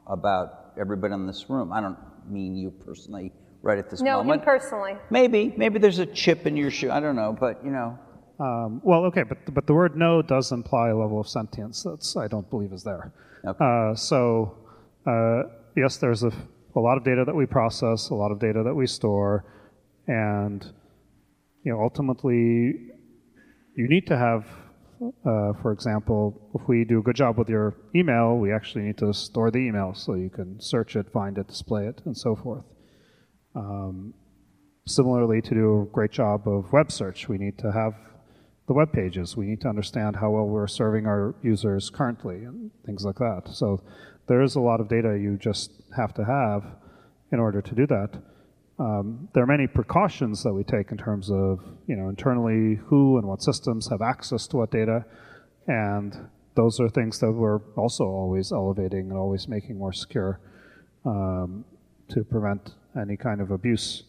about 0.10 0.74
everybody 0.80 1.14
in 1.14 1.28
this 1.28 1.50
room. 1.50 1.72
I 1.72 1.82
don't 1.82 1.98
mean 2.30 2.56
you 2.56 2.72
personally 2.72 3.32
right 3.62 3.78
at 3.78 3.90
this 3.90 4.02
moment. 4.02 4.12
no, 4.12 4.24
moment. 4.24 4.42
him 4.42 4.46
personally. 4.46 4.94
Maybe, 5.10 5.54
maybe 5.58 5.80
there's 5.80 6.00
a 6.00 6.06
chip 6.06 6.46
in 6.46 6.58
your 6.58 6.72
shoe. 6.72 6.92
I 6.92 7.00
don't 7.00 7.16
know, 7.16 7.36
but 7.40 7.64
you 7.64 7.72
know. 7.72 7.98
Um, 8.40 8.82
well, 8.84 9.04
okay, 9.06 9.24
but 9.24 9.38
but 9.54 9.68
the 9.68 9.74
word 9.74 9.98
"no" 9.98 10.22
does 10.22 10.52
imply 10.52 10.90
a 10.90 10.98
level 10.98 11.20
of 11.20 11.28
sentience 11.28 11.84
that's 11.84 12.16
I 12.16 12.28
don't 12.28 12.50
believe 12.50 12.72
is 12.72 12.84
there. 12.84 13.12
Okay. 13.46 13.64
Uh, 13.64 13.96
so 13.96 14.58
uh, 15.06 15.44
yes, 15.76 15.98
there's 15.98 16.24
a, 16.24 16.32
a 16.76 16.80
lot 16.80 16.98
of 16.98 17.04
data 17.04 17.24
that 17.26 17.36
we 17.36 17.46
process, 17.46 18.10
a 18.10 18.16
lot 18.16 18.32
of 18.32 18.40
data 18.40 18.64
that 18.64 18.74
we 18.74 18.88
store, 18.88 19.46
and 20.08 20.66
you 21.64 21.72
know 21.74 21.82
ultimately 21.82 22.90
you 23.76 23.88
need 23.88 24.08
to 24.08 24.18
have, 24.18 24.46
uh, 25.02 25.54
for 25.62 25.72
example, 25.72 26.50
if 26.54 26.68
we 26.68 26.84
do 26.84 27.00
a 27.00 27.02
good 27.02 27.16
job 27.16 27.38
with 27.38 27.50
your 27.50 27.76
email, 27.96 28.38
we 28.38 28.52
actually 28.52 28.84
need 28.84 28.98
to 28.98 29.14
store 29.14 29.50
the 29.50 29.60
email 29.60 29.94
so 29.94 30.14
you 30.14 30.30
can 30.30 30.60
search 30.60 30.96
it, 30.96 31.12
find 31.12 31.38
it, 31.38 31.48
display 31.48 31.88
it, 31.88 32.02
and 32.06 32.18
so 32.18 32.36
forth. 32.36 32.66
Um, 33.56 34.14
similarly, 34.86 35.42
to 35.42 35.50
do 35.50 35.82
a 35.82 35.86
great 35.86 36.12
job 36.12 36.48
of 36.48 36.72
web 36.74 36.92
search, 36.92 37.30
we 37.30 37.38
need 37.38 37.58
to 37.60 37.72
have 37.72 37.94
the 38.68 38.74
web 38.74 38.92
pages. 38.92 39.38
We 39.38 39.46
need 39.46 39.62
to 39.62 39.70
understand 39.70 40.18
how 40.18 40.32
well 40.32 40.46
we're 40.46 40.68
serving 40.68 41.06
our 41.08 41.34
users 41.42 41.90
currently 41.90 42.44
and 42.44 42.70
things 42.86 43.06
like 43.06 43.18
that. 43.18 43.44
So 43.52 43.82
there 44.28 44.42
is 44.42 44.56
a 44.56 44.60
lot 44.60 44.80
of 44.80 44.90
data 44.90 45.18
you 45.20 45.38
just 45.38 45.72
have 45.96 46.14
to 46.16 46.26
have 46.26 46.64
in 47.32 47.40
order 47.40 47.62
to 47.62 47.76
do 47.76 47.88
that. 47.88 48.22
Um, 48.80 49.28
there 49.34 49.44
are 49.44 49.48
many 49.48 49.68
precautions 49.68 50.42
that 50.44 50.54
we 50.54 50.64
take 50.64 50.92
in 50.92 50.98
terms 50.98 51.30
of, 51.30 51.60
you 51.88 51.98
know, 51.98 52.08
internally 52.08 52.80
who 52.86 53.18
and 53.18 53.28
what 53.28 53.42
systems 53.42 53.90
have 53.90 54.02
access 54.02 54.48
to 54.48 54.58
what 54.58 54.72
data, 54.72 55.06
and 55.68 56.16
those 56.56 56.80
are 56.80 56.88
things 56.90 57.20
that 57.20 57.32
we're 57.32 57.60
also 57.76 58.06
always 58.06 58.52
elevating 58.54 59.10
and 59.10 59.18
always 59.18 59.48
making 59.50 59.78
more 59.78 59.92
secure 59.92 60.40
um, 61.06 61.66
to 62.08 62.24
prevent 62.24 62.76
any 63.00 63.18
kind 63.18 63.42
of 63.42 63.52
abuse. 63.52 64.04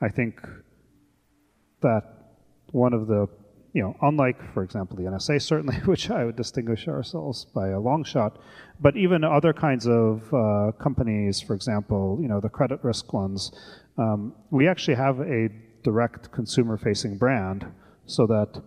I 0.00 0.08
think 0.08 0.40
that 1.80 2.02
one 2.70 2.92
of 2.92 3.08
the 3.08 3.26
you 3.72 3.82
know, 3.82 3.96
unlike, 4.02 4.36
for 4.52 4.62
example, 4.62 4.96
the 4.96 5.04
NSA, 5.04 5.40
certainly, 5.40 5.76
which 5.84 6.10
I 6.10 6.24
would 6.24 6.36
distinguish 6.36 6.88
ourselves 6.88 7.46
by 7.54 7.68
a 7.68 7.80
long 7.80 8.04
shot, 8.04 8.38
but 8.80 8.96
even 8.96 9.24
other 9.24 9.52
kinds 9.52 9.86
of 9.86 10.32
uh, 10.32 10.72
companies, 10.72 11.40
for 11.40 11.54
example, 11.54 12.18
you 12.20 12.28
know, 12.28 12.40
the 12.40 12.48
credit 12.48 12.80
risk 12.82 13.12
ones, 13.12 13.52
um, 13.98 14.34
we 14.50 14.68
actually 14.68 14.96
have 14.96 15.20
a 15.20 15.48
direct 15.82 16.30
consumer-facing 16.32 17.18
brand 17.18 17.66
so 18.06 18.26
that 18.26 18.60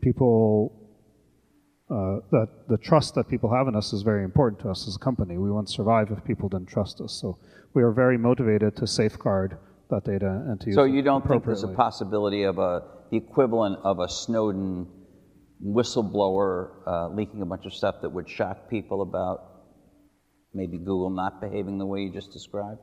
people, 0.00 0.72
uh, 1.90 2.20
that 2.30 2.48
the 2.68 2.78
trust 2.78 3.14
that 3.14 3.28
people 3.28 3.52
have 3.52 3.66
in 3.66 3.74
us 3.74 3.92
is 3.92 4.02
very 4.02 4.22
important 4.22 4.60
to 4.60 4.70
us 4.70 4.86
as 4.86 4.96
a 4.96 4.98
company. 4.98 5.38
We 5.38 5.50
wouldn't 5.50 5.70
survive 5.70 6.10
if 6.10 6.24
people 6.24 6.48
didn't 6.48 6.68
trust 6.68 7.00
us. 7.00 7.12
So 7.20 7.38
we 7.74 7.82
are 7.82 7.92
very 7.92 8.16
motivated 8.16 8.76
to 8.76 8.86
safeguard 8.86 9.58
that 9.90 10.04
data 10.04 10.44
and 10.46 10.60
to 10.60 10.66
use 10.66 10.74
So 10.74 10.84
you 10.84 11.02
don't 11.02 11.26
think 11.26 11.44
there's 11.44 11.64
a 11.64 11.68
possibility 11.68 12.42
of 12.44 12.58
a 12.58 12.82
the 13.10 13.16
equivalent 13.16 13.78
of 13.84 14.00
a 14.00 14.08
Snowden 14.08 14.86
whistleblower 15.64 16.70
uh, 16.86 17.08
leaking 17.08 17.42
a 17.42 17.46
bunch 17.46 17.64
of 17.66 17.74
stuff 17.74 17.96
that 18.02 18.10
would 18.10 18.28
shock 18.28 18.68
people 18.68 19.02
about 19.02 19.48
maybe 20.54 20.78
Google 20.78 21.10
not 21.10 21.40
behaving 21.40 21.78
the 21.78 21.86
way 21.86 22.00
you 22.00 22.12
just 22.12 22.32
described? 22.32 22.80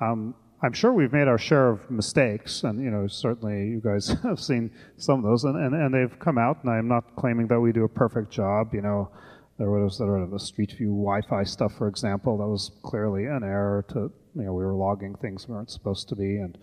Um, 0.00 0.34
I'm 0.62 0.72
sure 0.72 0.92
we've 0.92 1.12
made 1.12 1.28
our 1.28 1.38
share 1.38 1.70
of 1.70 1.90
mistakes, 1.90 2.64
and 2.64 2.82
you 2.82 2.90
know 2.90 3.06
certainly 3.06 3.68
you 3.68 3.80
guys 3.84 4.08
have 4.22 4.40
seen 4.40 4.70
some 4.96 5.18
of 5.18 5.24
those, 5.24 5.44
and, 5.44 5.56
and, 5.56 5.74
and 5.74 5.94
they've 5.94 6.18
come 6.18 6.38
out. 6.38 6.58
And 6.64 6.72
I'm 6.72 6.88
not 6.88 7.16
claiming 7.16 7.46
that 7.48 7.60
we 7.60 7.72
do 7.72 7.84
a 7.84 7.88
perfect 7.88 8.30
job. 8.30 8.72
You 8.72 8.82
know, 8.82 9.10
there 9.58 9.70
was 9.70 9.98
there 9.98 10.08
was 10.08 10.30
the 10.30 10.38
Street 10.38 10.72
View 10.72 10.88
Wi-Fi 10.88 11.44
stuff, 11.44 11.74
for 11.76 11.86
example, 11.88 12.38
that 12.38 12.46
was 12.46 12.72
clearly 12.82 13.26
an 13.26 13.42
error. 13.44 13.84
To 13.90 14.10
you 14.34 14.42
know, 14.42 14.52
we 14.52 14.64
were 14.64 14.74
logging 14.74 15.14
things 15.16 15.48
we 15.48 15.54
weren't 15.54 15.70
supposed 15.70 16.08
to 16.08 16.16
be, 16.16 16.36
and 16.38 16.58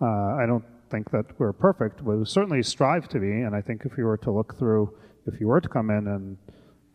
uh, 0.00 0.36
I 0.36 0.44
don't 0.46 0.64
think 0.90 1.10
that 1.10 1.26
we're 1.38 1.52
perfect, 1.52 2.04
but 2.04 2.16
we 2.16 2.24
certainly 2.26 2.62
strive 2.62 3.08
to 3.08 3.18
be. 3.18 3.30
And 3.30 3.54
I 3.56 3.62
think 3.62 3.82
if 3.84 3.96
you 3.96 4.04
were 4.04 4.18
to 4.18 4.30
look 4.30 4.58
through, 4.58 4.94
if 5.26 5.40
you 5.40 5.48
were 5.48 5.60
to 5.60 5.68
come 5.68 5.90
in 5.90 6.06
and 6.06 6.36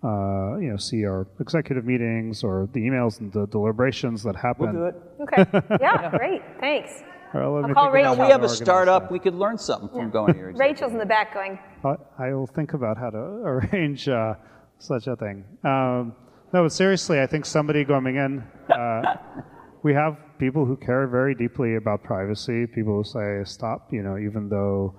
uh, 0.03 0.57
you 0.57 0.69
know 0.69 0.77
see 0.77 1.03
our 1.05 1.27
executive 1.39 1.85
meetings 1.85 2.43
or 2.43 2.69
the 2.73 2.79
emails 2.79 3.19
and 3.19 3.33
the 3.33 3.47
deliberations 3.47 4.23
that 4.23 4.35
happen. 4.35 4.73
We'll 4.73 4.91
do 4.91 4.97
it. 4.97 5.23
Okay. 5.23 5.77
Yeah, 5.81 6.09
great. 6.17 6.41
Thanks. 6.59 7.03
Well, 7.33 7.57
I'll 7.57 7.73
call 7.73 7.91
Rachel. 7.91 8.13
about 8.13 8.17
Now, 8.17 8.25
we 8.25 8.31
have 8.31 8.43
a 8.43 8.49
startup. 8.49 9.03
organize 9.03 9.11
We 9.11 9.19
could 9.19 9.35
learn 9.35 9.57
something 9.57 9.89
from 9.89 10.09
going 10.09 10.33
here. 10.33 10.51
Rachel's 10.55 10.93
in 10.93 10.97
the 10.99 11.05
back 11.05 11.33
going. 11.33 11.59
I 11.83 11.95
I 12.17 12.33
will 12.33 12.47
think 12.47 12.73
about 12.73 12.97
how 12.97 13.09
to 13.09 13.17
arrange 13.17 14.07
uh, 14.07 14.35
such 14.79 15.07
a 15.07 15.15
thing. 15.15 15.45
Um, 15.63 16.15
no, 16.53 16.63
but 16.63 16.71
seriously, 16.71 17.21
I 17.21 17.27
think 17.27 17.45
somebody 17.45 17.85
coming 17.85 18.15
in, 18.15 18.43
uh, 18.73 19.01
we 19.83 19.93
have 19.93 20.17
people 20.39 20.65
who 20.65 20.75
care 20.75 21.07
very 21.07 21.35
deeply 21.35 21.75
about 21.75 22.03
privacy. 22.03 22.65
People 22.65 22.97
who 22.97 23.03
say, 23.03 23.43
"Stop," 23.43 23.93
you 23.93 24.01
know, 24.01 24.17
even 24.17 24.49
though, 24.49 24.95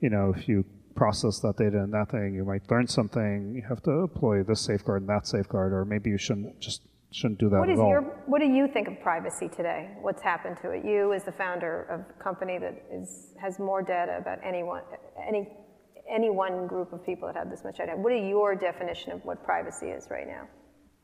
you 0.00 0.08
know, 0.08 0.32
if 0.36 0.48
you 0.48 0.64
process 0.94 1.40
that 1.40 1.56
data 1.56 1.78
and 1.82 1.92
that 1.92 2.10
thing, 2.10 2.34
you 2.34 2.44
might 2.44 2.68
learn 2.70 2.86
something. 2.86 3.54
You 3.54 3.62
have 3.68 3.82
to 3.82 3.90
employ 3.90 4.42
this 4.42 4.60
safeguard 4.60 5.02
and 5.02 5.10
that 5.10 5.26
safeguard, 5.26 5.72
or 5.72 5.84
maybe 5.84 6.10
you 6.10 6.18
shouldn't 6.18 6.58
just 6.58 6.82
shouldn't 7.10 7.38
do 7.38 7.48
that 7.48 7.58
what 7.58 7.68
at 7.68 7.74
is 7.74 7.80
all. 7.80 7.88
your, 7.88 8.02
what 8.26 8.40
do 8.40 8.46
you 8.46 8.68
think 8.68 8.88
of 8.88 9.00
privacy 9.00 9.48
today? 9.48 9.90
What's 10.00 10.22
happened 10.22 10.56
to 10.62 10.70
it? 10.72 10.84
You, 10.84 11.12
as 11.12 11.24
the 11.24 11.32
founder 11.32 11.82
of 11.84 12.00
a 12.00 12.22
company 12.22 12.58
that 12.58 12.84
is, 12.92 13.34
has 13.40 13.58
more 13.58 13.82
data 13.82 14.18
about 14.18 14.38
anyone, 14.44 14.82
any, 15.26 15.48
any 16.10 16.30
one 16.30 16.66
group 16.66 16.92
of 16.92 17.04
people 17.04 17.28
that 17.28 17.36
have 17.36 17.50
this 17.50 17.64
much 17.64 17.78
data, 17.78 17.92
what 17.96 18.12
is 18.12 18.26
your 18.26 18.54
definition 18.54 19.12
of 19.12 19.24
what 19.24 19.44
privacy 19.44 19.86
is 19.86 20.08
right 20.10 20.26
now? 20.26 20.48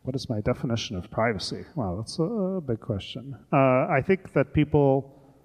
What 0.02 0.14
is 0.14 0.28
my 0.28 0.40
definition 0.40 0.96
of 0.96 1.10
privacy? 1.10 1.64
Wow, 1.74 1.96
that's 1.96 2.18
a 2.18 2.60
big 2.66 2.80
question. 2.80 3.34
Uh, 3.52 3.56
I 3.56 4.02
think 4.06 4.34
that 4.34 4.52
people, 4.52 5.38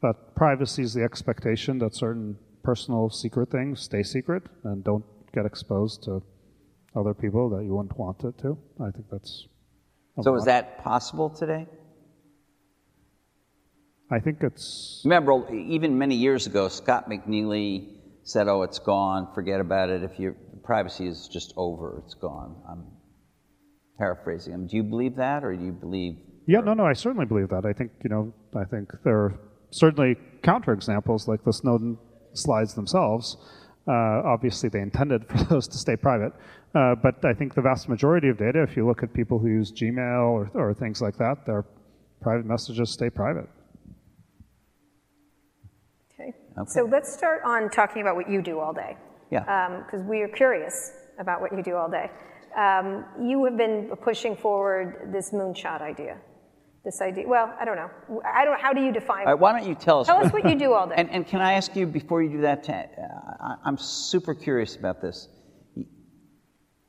that 0.00 0.36
privacy 0.36 0.82
is 0.82 0.94
the 0.94 1.02
expectation 1.02 1.78
that 1.78 1.94
certain 1.94 2.38
personal 2.62 3.10
secret 3.10 3.50
things 3.50 3.80
stay 3.80 4.02
secret 4.02 4.44
and 4.64 4.84
don't 4.84 5.04
get 5.34 5.44
exposed 5.44 6.04
to 6.04 6.22
other 6.94 7.14
people 7.14 7.50
that 7.50 7.64
you 7.64 7.74
wouldn't 7.74 7.98
want 7.98 8.22
it 8.22 8.38
to. 8.38 8.56
I 8.80 8.90
think 8.90 9.06
that's. 9.10 9.48
a 10.18 10.22
So 10.22 10.36
is 10.36 10.44
that 10.44 10.82
possible 10.84 11.30
today? 11.30 11.66
I 14.10 14.20
think 14.20 14.42
it's. 14.42 15.00
Remember, 15.04 15.52
even 15.52 15.98
many 15.98 16.14
years 16.14 16.46
ago, 16.46 16.68
Scott 16.68 17.08
McNealy 17.08 18.01
said, 18.24 18.48
"Oh, 18.48 18.62
it's 18.62 18.78
gone. 18.78 19.28
Forget 19.34 19.60
about 19.60 19.90
it. 19.90 20.02
If 20.02 20.18
your 20.18 20.34
privacy 20.62 21.06
is 21.06 21.28
just 21.28 21.52
over, 21.56 22.02
it's 22.04 22.14
gone." 22.14 22.56
I'm 22.68 22.84
paraphrasing 23.98 24.52
him. 24.52 24.66
Do 24.66 24.76
you 24.76 24.82
believe 24.82 25.16
that, 25.16 25.44
or 25.44 25.54
do 25.54 25.64
you 25.64 25.72
believe? 25.72 26.18
Yeah, 26.46 26.60
no, 26.60 26.74
no, 26.74 26.84
I 26.84 26.92
certainly 26.92 27.26
believe 27.26 27.50
that. 27.50 27.64
I 27.64 27.72
think, 27.72 27.92
you 28.02 28.10
know, 28.10 28.32
I 28.56 28.64
think 28.64 28.90
there 29.04 29.16
are 29.16 29.40
certainly 29.70 30.16
counterexamples 30.42 31.28
like 31.28 31.44
the 31.44 31.52
Snowden 31.52 31.98
slides 32.32 32.74
themselves. 32.74 33.36
Uh, 33.86 34.22
obviously, 34.24 34.68
they 34.68 34.80
intended 34.80 35.26
for 35.28 35.44
those 35.44 35.68
to 35.68 35.78
stay 35.78 35.96
private. 35.96 36.32
Uh, 36.74 36.94
but 36.94 37.24
I 37.24 37.34
think 37.34 37.54
the 37.54 37.62
vast 37.62 37.88
majority 37.88 38.28
of 38.28 38.38
data, 38.38 38.62
if 38.62 38.76
you 38.76 38.86
look 38.86 39.02
at 39.02 39.12
people 39.12 39.38
who 39.38 39.48
use 39.48 39.70
Gmail 39.72 40.30
or, 40.30 40.50
or 40.54 40.74
things 40.74 41.00
like 41.00 41.16
that, 41.18 41.44
their 41.46 41.64
private 42.20 42.46
messages 42.46 42.90
stay 42.90 43.10
private. 43.10 43.48
Okay. 46.58 46.70
So 46.70 46.84
let's 46.84 47.12
start 47.12 47.42
on 47.44 47.70
talking 47.70 48.02
about 48.02 48.16
what 48.16 48.28
you 48.28 48.42
do 48.42 48.58
all 48.58 48.72
day. 48.72 48.96
Yeah. 49.30 49.80
Because 49.84 50.04
we 50.04 50.20
are 50.20 50.28
curious 50.28 50.92
about 51.18 51.40
what 51.40 51.52
you 51.52 51.62
do 51.62 51.76
all 51.76 51.90
day. 51.90 52.10
Um, 52.56 53.04
you 53.20 53.44
have 53.44 53.56
been 53.56 53.90
pushing 54.02 54.36
forward 54.36 55.10
this 55.12 55.30
moonshot 55.30 55.80
idea. 55.80 56.18
This 56.84 57.00
idea, 57.00 57.26
well, 57.28 57.54
I 57.60 57.64
don't 57.64 57.76
know. 57.76 57.90
I 58.26 58.44
don't. 58.44 58.60
How 58.60 58.72
do 58.72 58.82
you 58.82 58.92
define? 58.92 59.24
Right, 59.24 59.38
why 59.38 59.52
don't 59.52 59.68
you 59.68 59.76
tell 59.76 60.00
us? 60.00 60.06
Tell 60.08 60.24
us 60.24 60.32
what 60.32 60.44
you 60.48 60.58
do 60.58 60.72
all 60.72 60.88
day. 60.88 60.94
And, 60.98 61.08
and 61.10 61.26
can 61.26 61.40
I 61.40 61.52
ask 61.52 61.76
you 61.76 61.86
before 61.86 62.22
you 62.22 62.30
do 62.30 62.40
that? 62.42 62.64
Ta- 62.64 62.72
uh, 62.72 63.54
I'm 63.64 63.78
super 63.78 64.34
curious 64.34 64.74
about 64.74 65.00
this. 65.00 65.28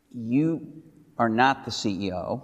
You 0.09 0.83
are 1.17 1.29
not 1.29 1.63
the 1.63 1.71
CEO, 1.71 2.41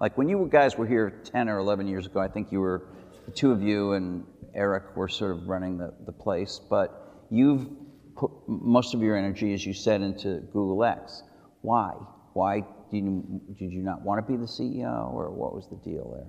like 0.00 0.18
when 0.18 0.28
you 0.28 0.48
guys 0.50 0.76
were 0.76 0.86
here 0.86 1.22
10 1.24 1.48
or 1.48 1.58
11 1.58 1.86
years 1.86 2.06
ago, 2.06 2.20
I 2.20 2.28
think 2.28 2.50
you 2.50 2.60
were, 2.60 2.88
the 3.26 3.32
two 3.32 3.52
of 3.52 3.62
you 3.62 3.92
and 3.92 4.24
Eric 4.54 4.96
were 4.96 5.08
sort 5.08 5.32
of 5.32 5.48
running 5.48 5.78
the, 5.78 5.92
the 6.06 6.12
place, 6.12 6.60
but 6.70 7.26
you've 7.30 7.68
put 8.16 8.30
most 8.46 8.94
of 8.94 9.00
your 9.00 9.16
energy, 9.16 9.52
as 9.52 9.66
you 9.66 9.74
said, 9.74 10.00
into 10.00 10.40
Google 10.52 10.84
X. 10.84 11.22
Why? 11.62 11.92
Why 12.32 12.60
did 12.90 13.04
you, 13.04 13.40
did 13.58 13.72
you 13.72 13.82
not 13.82 14.02
want 14.02 14.24
to 14.24 14.32
be 14.32 14.36
the 14.36 14.46
CEO, 14.46 15.12
or 15.12 15.30
what 15.30 15.54
was 15.54 15.68
the 15.68 15.76
deal 15.76 16.12
there? 16.14 16.26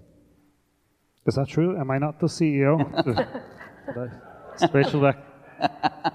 Is 1.27 1.35
that 1.35 1.47
true? 1.47 1.79
Am 1.79 1.89
I 1.91 1.97
not 1.97 2.19
the 2.19 2.27
CEO? 2.27 2.79
Rachel, 4.73 5.01
that, 5.01 5.17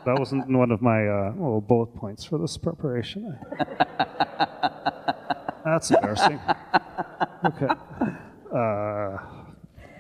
that 0.05 0.19
wasn't 0.19 0.49
one 0.49 0.71
of 0.71 0.81
my 0.81 1.07
uh, 1.07 1.33
little 1.33 1.61
bullet 1.61 1.95
points 1.97 2.25
for 2.25 2.38
this 2.38 2.57
preparation. 2.57 3.38
That's 5.64 5.90
embarrassing. 5.90 6.40
Okay. 7.45 7.69
Uh, 8.55 9.19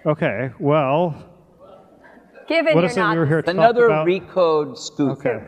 okay. 0.06 0.50
Well, 0.58 1.29
Given 2.50 2.74
what 2.74 2.82
you're 2.82 2.90
it 2.90 2.96
not 2.96 3.12
we 3.12 3.18
were 3.20 3.26
here 3.26 3.42
to 3.42 3.46
talk 3.46 3.54
Another 3.54 3.86
about? 3.86 4.08
recode 4.08 4.76
scoop. 4.76 5.24
Okay. 5.24 5.40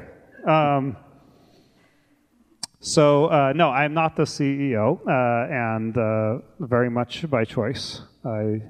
Um, 0.47 0.97
so 2.78 3.26
uh, 3.26 3.52
no, 3.56 3.71
I'm 3.71 3.92
not 3.92 4.14
the 4.14 4.23
CEO, 4.23 5.00
uh, 5.04 5.52
and 5.52 5.99
uh, 5.99 6.38
very 6.61 6.90
much 6.90 7.28
by 7.28 7.44
choice. 7.44 8.02
I, 8.25 8.62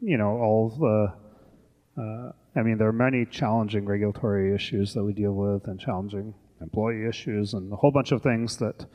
you 0.00 0.16
know, 0.16 0.38
all 0.38 0.70
the. 0.70 2.00
Uh, 2.00 2.32
I 2.56 2.62
mean, 2.62 2.78
there 2.78 2.86
are 2.86 2.92
many 2.92 3.26
challenging 3.26 3.86
regulatory 3.86 4.54
issues 4.54 4.94
that 4.94 5.02
we 5.02 5.12
deal 5.12 5.32
with, 5.32 5.66
and 5.66 5.80
challenging 5.80 6.32
employee 6.60 7.08
issues, 7.08 7.54
and 7.54 7.72
a 7.72 7.76
whole 7.76 7.90
bunch 7.90 8.12
of 8.12 8.22
things 8.22 8.56
that 8.58 8.86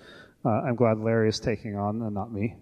uh, 0.45 0.49
I'm 0.49 0.75
glad 0.75 0.99
Larry 0.99 1.27
is 1.27 1.41
taking 1.41 1.75
on, 1.75 2.01
and 2.01 2.13
not 2.13 2.31
me. 2.31 2.55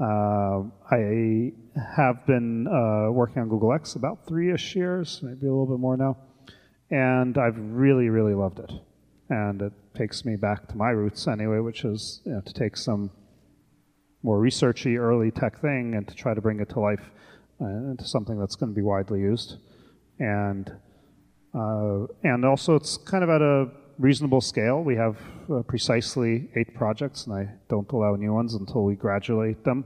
Uh, 0.00 0.62
I 0.92 1.52
have 1.96 2.24
been 2.24 2.68
uh, 2.68 3.10
working 3.10 3.42
on 3.42 3.48
Google 3.48 3.72
X 3.72 3.96
about 3.96 4.26
three-ish 4.28 4.76
years, 4.76 5.20
maybe 5.22 5.46
a 5.46 5.50
little 5.50 5.66
bit 5.66 5.80
more 5.80 5.96
now, 5.96 6.16
and 6.90 7.36
I've 7.36 7.58
really, 7.58 8.08
really 8.08 8.34
loved 8.34 8.60
it. 8.60 8.70
And 9.28 9.60
it 9.60 9.72
takes 9.96 10.24
me 10.24 10.36
back 10.36 10.68
to 10.68 10.76
my 10.76 10.90
roots 10.90 11.26
anyway, 11.26 11.58
which 11.58 11.84
is 11.84 12.22
you 12.24 12.32
know, 12.32 12.40
to 12.40 12.52
take 12.52 12.76
some 12.76 13.10
more 14.22 14.40
researchy 14.40 14.96
early 14.96 15.32
tech 15.32 15.60
thing 15.60 15.94
and 15.96 16.06
to 16.06 16.14
try 16.14 16.32
to 16.32 16.40
bring 16.40 16.60
it 16.60 16.68
to 16.70 16.80
life 16.80 17.10
uh, 17.60 17.66
into 17.66 18.04
something 18.04 18.38
that's 18.38 18.54
going 18.54 18.70
to 18.70 18.76
be 18.76 18.82
widely 18.82 19.20
used. 19.20 19.56
And 20.20 20.70
uh, 21.54 22.06
and 22.22 22.44
also 22.44 22.76
it's 22.76 22.96
kind 22.98 23.24
of 23.24 23.30
at 23.30 23.42
a 23.42 23.66
reasonable 23.98 24.40
scale. 24.40 24.82
We 24.82 24.96
have 24.96 25.16
uh, 25.52 25.62
precisely 25.62 26.48
eight 26.56 26.74
projects, 26.74 27.26
and 27.26 27.34
I 27.34 27.48
don't 27.68 27.90
allow 27.92 28.14
new 28.16 28.32
ones 28.32 28.54
until 28.54 28.84
we 28.84 28.94
graduate 28.94 29.64
them. 29.64 29.84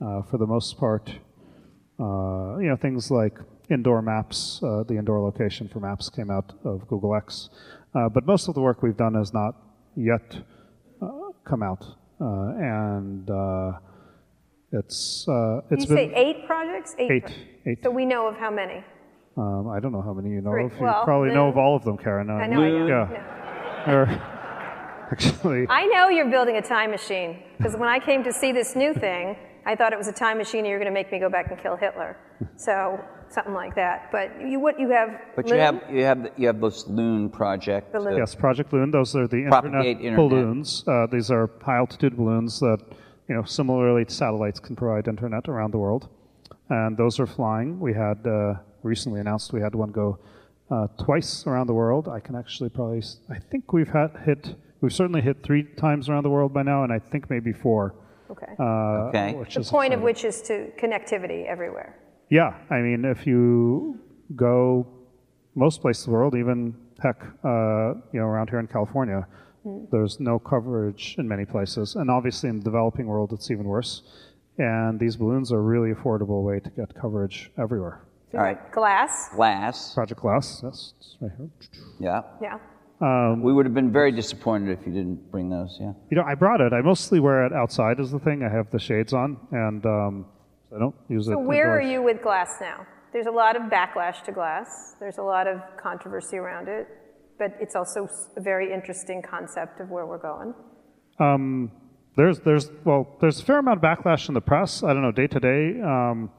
Uh, 0.00 0.22
for 0.22 0.36
the 0.38 0.46
most 0.46 0.76
part, 0.78 1.08
uh, 1.98 2.58
you 2.58 2.68
know, 2.68 2.76
things 2.80 3.10
like 3.10 3.38
indoor 3.70 4.02
maps, 4.02 4.60
uh, 4.62 4.82
the 4.86 4.94
indoor 4.96 5.20
location 5.20 5.68
for 5.68 5.80
maps 5.80 6.10
came 6.10 6.30
out 6.30 6.52
of 6.64 6.86
Google 6.88 7.14
X. 7.14 7.48
Uh, 7.94 8.08
but 8.10 8.26
most 8.26 8.48
of 8.48 8.54
the 8.54 8.60
work 8.60 8.82
we've 8.82 8.96
done 8.96 9.14
has 9.14 9.32
not 9.32 9.54
yet 9.96 10.36
uh, 11.00 11.08
come 11.44 11.62
out. 11.62 11.82
Uh, 12.20 12.52
and 12.58 13.30
uh, 13.30 13.72
it's, 14.72 15.26
uh, 15.28 15.32
You 15.32 15.62
it's 15.70 15.88
say 15.88 16.08
been 16.08 16.14
eight 16.14 16.46
projects? 16.46 16.94
eight. 16.98 17.22
pro- 17.24 17.34
Eight. 17.68 17.78
So 17.82 17.90
we 17.90 18.04
know 18.04 18.28
of 18.28 18.36
how 18.36 18.50
many? 18.50 18.84
Um, 19.36 19.68
I 19.68 19.80
don't 19.80 19.92
know 19.92 20.00
how 20.02 20.14
many 20.14 20.30
you 20.30 20.40
know 20.40 20.50
Three. 20.50 20.64
of. 20.64 20.72
You 20.74 20.82
Well, 20.82 21.04
probably 21.04 21.34
know 21.34 21.48
of 21.48 21.56
all 21.58 21.76
of 21.76 21.84
them, 21.84 21.98
Karen. 21.98 22.30
I 22.30 22.46
know 22.46 22.62
I 22.62 22.68
do. 22.70 22.86
Yeah. 22.88 23.08
Yeah. 23.10 23.92
Or, 23.92 24.06
actually, 25.12 25.66
I 25.68 25.86
know 25.86 26.08
you're 26.08 26.30
building 26.30 26.56
a 26.56 26.62
time 26.62 26.90
machine 26.90 27.42
because 27.58 27.74
when 27.76 27.88
I 27.88 27.98
came 27.98 28.24
to 28.24 28.32
see 28.32 28.52
this 28.52 28.74
new 28.74 28.94
thing, 28.94 29.36
I 29.66 29.74
thought 29.76 29.92
it 29.92 29.98
was 29.98 30.08
a 30.08 30.12
time 30.12 30.38
machine 30.38 30.60
and 30.60 30.68
you're 30.68 30.78
going 30.78 30.90
to 30.92 30.94
make 30.94 31.12
me 31.12 31.18
go 31.18 31.28
back 31.28 31.50
and 31.50 31.60
kill 31.60 31.76
Hitler. 31.76 32.16
So 32.56 32.98
something 33.28 33.52
like 33.52 33.74
that. 33.74 34.08
But 34.10 34.40
you 34.40 34.58
what 34.58 34.78
you 34.80 34.88
have? 34.90 35.10
But 35.34 35.48
you 35.48 35.56
have 35.56 35.82
you 35.90 36.02
have 36.04 36.28
you 36.36 36.46
have 36.46 36.60
this 36.60 36.86
Loon 36.86 37.28
project. 37.28 37.92
The 37.92 38.00
Loon. 38.00 38.12
to- 38.12 38.18
yes, 38.18 38.34
Project 38.34 38.72
Loon. 38.72 38.90
Those 38.90 39.14
are 39.14 39.26
the 39.28 39.44
internet, 39.44 39.84
internet. 39.86 40.16
balloons. 40.16 40.82
Uh, 40.88 41.06
these 41.08 41.30
are 41.30 41.50
high 41.62 41.76
altitude 41.76 42.16
balloons 42.16 42.58
that, 42.60 42.78
you 43.28 43.34
know, 43.34 43.42
similarly 43.44 44.04
to 44.06 44.12
satellites, 44.14 44.60
can 44.60 44.76
provide 44.76 45.08
internet 45.08 45.46
around 45.48 45.72
the 45.72 45.78
world. 45.78 46.08
And 46.70 46.96
those 46.96 47.20
are 47.20 47.26
flying. 47.26 47.78
We 47.78 47.92
had 47.92 48.26
uh, 48.26 48.54
recently 48.86 49.20
announced 49.20 49.52
we 49.52 49.60
had 49.60 49.74
one 49.74 49.90
go 49.90 50.18
uh, 50.70 50.86
twice 50.98 51.46
around 51.46 51.66
the 51.66 51.74
world. 51.74 52.08
I 52.08 52.20
can 52.20 52.34
actually 52.34 52.70
probably, 52.70 53.02
I 53.28 53.38
think 53.38 53.72
we've 53.72 53.88
had 53.88 54.10
hit, 54.24 54.54
we've 54.80 54.92
certainly 54.92 55.20
hit 55.20 55.42
three 55.42 55.64
times 55.76 56.08
around 56.08 56.22
the 56.22 56.30
world 56.30 56.52
by 56.54 56.62
now, 56.62 56.84
and 56.84 56.92
I 56.92 56.98
think 56.98 57.28
maybe 57.28 57.52
four. 57.52 57.94
Okay. 58.30 58.52
Uh, 58.58 59.08
Okay. 59.08 59.34
which 59.34 59.54
the 59.54 59.60
is 59.60 59.70
point 59.70 59.92
of 59.94 60.00
which 60.02 60.24
is 60.24 60.42
to 60.42 60.70
connectivity 60.82 61.46
everywhere. 61.46 61.96
Yeah, 62.28 62.54
I 62.70 62.78
mean, 62.80 63.04
if 63.04 63.26
you 63.26 64.00
go 64.34 64.86
most 65.54 65.80
places 65.80 66.06
in 66.06 66.12
the 66.12 66.18
world, 66.18 66.34
even 66.34 66.74
heck, 67.00 67.22
uh, 67.44 67.94
you 68.12 68.20
know, 68.20 68.26
around 68.26 68.50
here 68.50 68.58
in 68.58 68.66
California, 68.66 69.26
there's 69.92 70.18
no 70.20 70.38
coverage 70.38 71.14
in 71.18 71.26
many 71.28 71.44
places, 71.44 71.96
and 71.96 72.10
obviously 72.10 72.48
in 72.48 72.58
the 72.58 72.64
developing 72.64 73.06
world, 73.06 73.32
it's 73.32 73.50
even 73.50 73.64
worse. 73.66 74.02
And 74.58 74.98
these 74.98 75.16
balloons 75.16 75.52
are 75.52 75.58
a 75.58 75.62
really 75.62 75.92
affordable 75.92 76.42
way 76.42 76.60
to 76.60 76.70
get 76.70 76.94
coverage 76.94 77.50
everywhere. 77.58 78.00
All 78.34 78.40
right. 78.40 78.70
Glass. 78.72 79.28
Glass. 79.34 79.94
Project 79.94 80.20
Glass, 80.20 80.60
yes, 80.62 80.92
it's 80.98 81.16
right 81.20 81.30
here. 81.36 81.48
Yeah. 82.00 82.22
Yeah. 82.42 83.34
We 83.42 83.52
would 83.52 83.66
have 83.66 83.74
been 83.74 83.92
very 83.92 84.12
disappointed 84.12 84.78
if 84.78 84.86
you 84.86 84.92
didn't 84.92 85.30
bring 85.30 85.48
those. 85.48 85.76
Yeah. 85.80 85.92
You 86.10 86.16
know, 86.18 86.24
I 86.24 86.34
brought 86.34 86.60
it. 86.60 86.72
I 86.72 86.80
mostly 86.82 87.20
wear 87.20 87.46
it 87.46 87.52
outside 87.52 88.00
as 88.00 88.10
the 88.10 88.18
thing. 88.18 88.42
I 88.42 88.48
have 88.48 88.70
the 88.70 88.78
shades 88.78 89.12
on, 89.12 89.36
and 89.52 89.84
um, 89.86 90.26
I 90.74 90.78
don't 90.78 90.94
use 91.08 91.28
it. 91.28 91.32
So 91.32 91.38
where 91.38 91.70
are 91.76 91.80
indoors. 91.80 91.92
you 91.92 92.02
with 92.02 92.22
glass 92.22 92.56
now? 92.60 92.86
There's 93.12 93.26
a 93.26 93.30
lot 93.30 93.54
of 93.56 93.62
backlash 93.70 94.22
to 94.24 94.32
glass. 94.32 94.96
There's 95.00 95.18
a 95.18 95.22
lot 95.22 95.46
of 95.46 95.60
controversy 95.80 96.36
around 96.36 96.68
it, 96.68 96.86
but 97.38 97.54
it's 97.60 97.74
also 97.76 98.04
s- 98.04 98.28
a 98.36 98.40
very 98.40 98.72
interesting 98.72 99.22
concept 99.22 99.80
of 99.80 99.88
where 99.90 100.04
we're 100.04 100.18
going. 100.18 100.52
Um, 101.18 101.70
there's, 102.16 102.40
there's, 102.40 102.70
well, 102.84 103.16
there's 103.20 103.40
a 103.40 103.44
fair 103.44 103.58
amount 103.58 103.82
of 103.82 103.82
backlash 103.82 104.28
in 104.28 104.34
the 104.34 104.40
press. 104.40 104.82
I 104.82 104.92
don't 104.92 105.02
know, 105.02 105.12
day 105.12 105.26
to 105.28 105.40
day. 105.40 105.80
Um, 105.80 106.30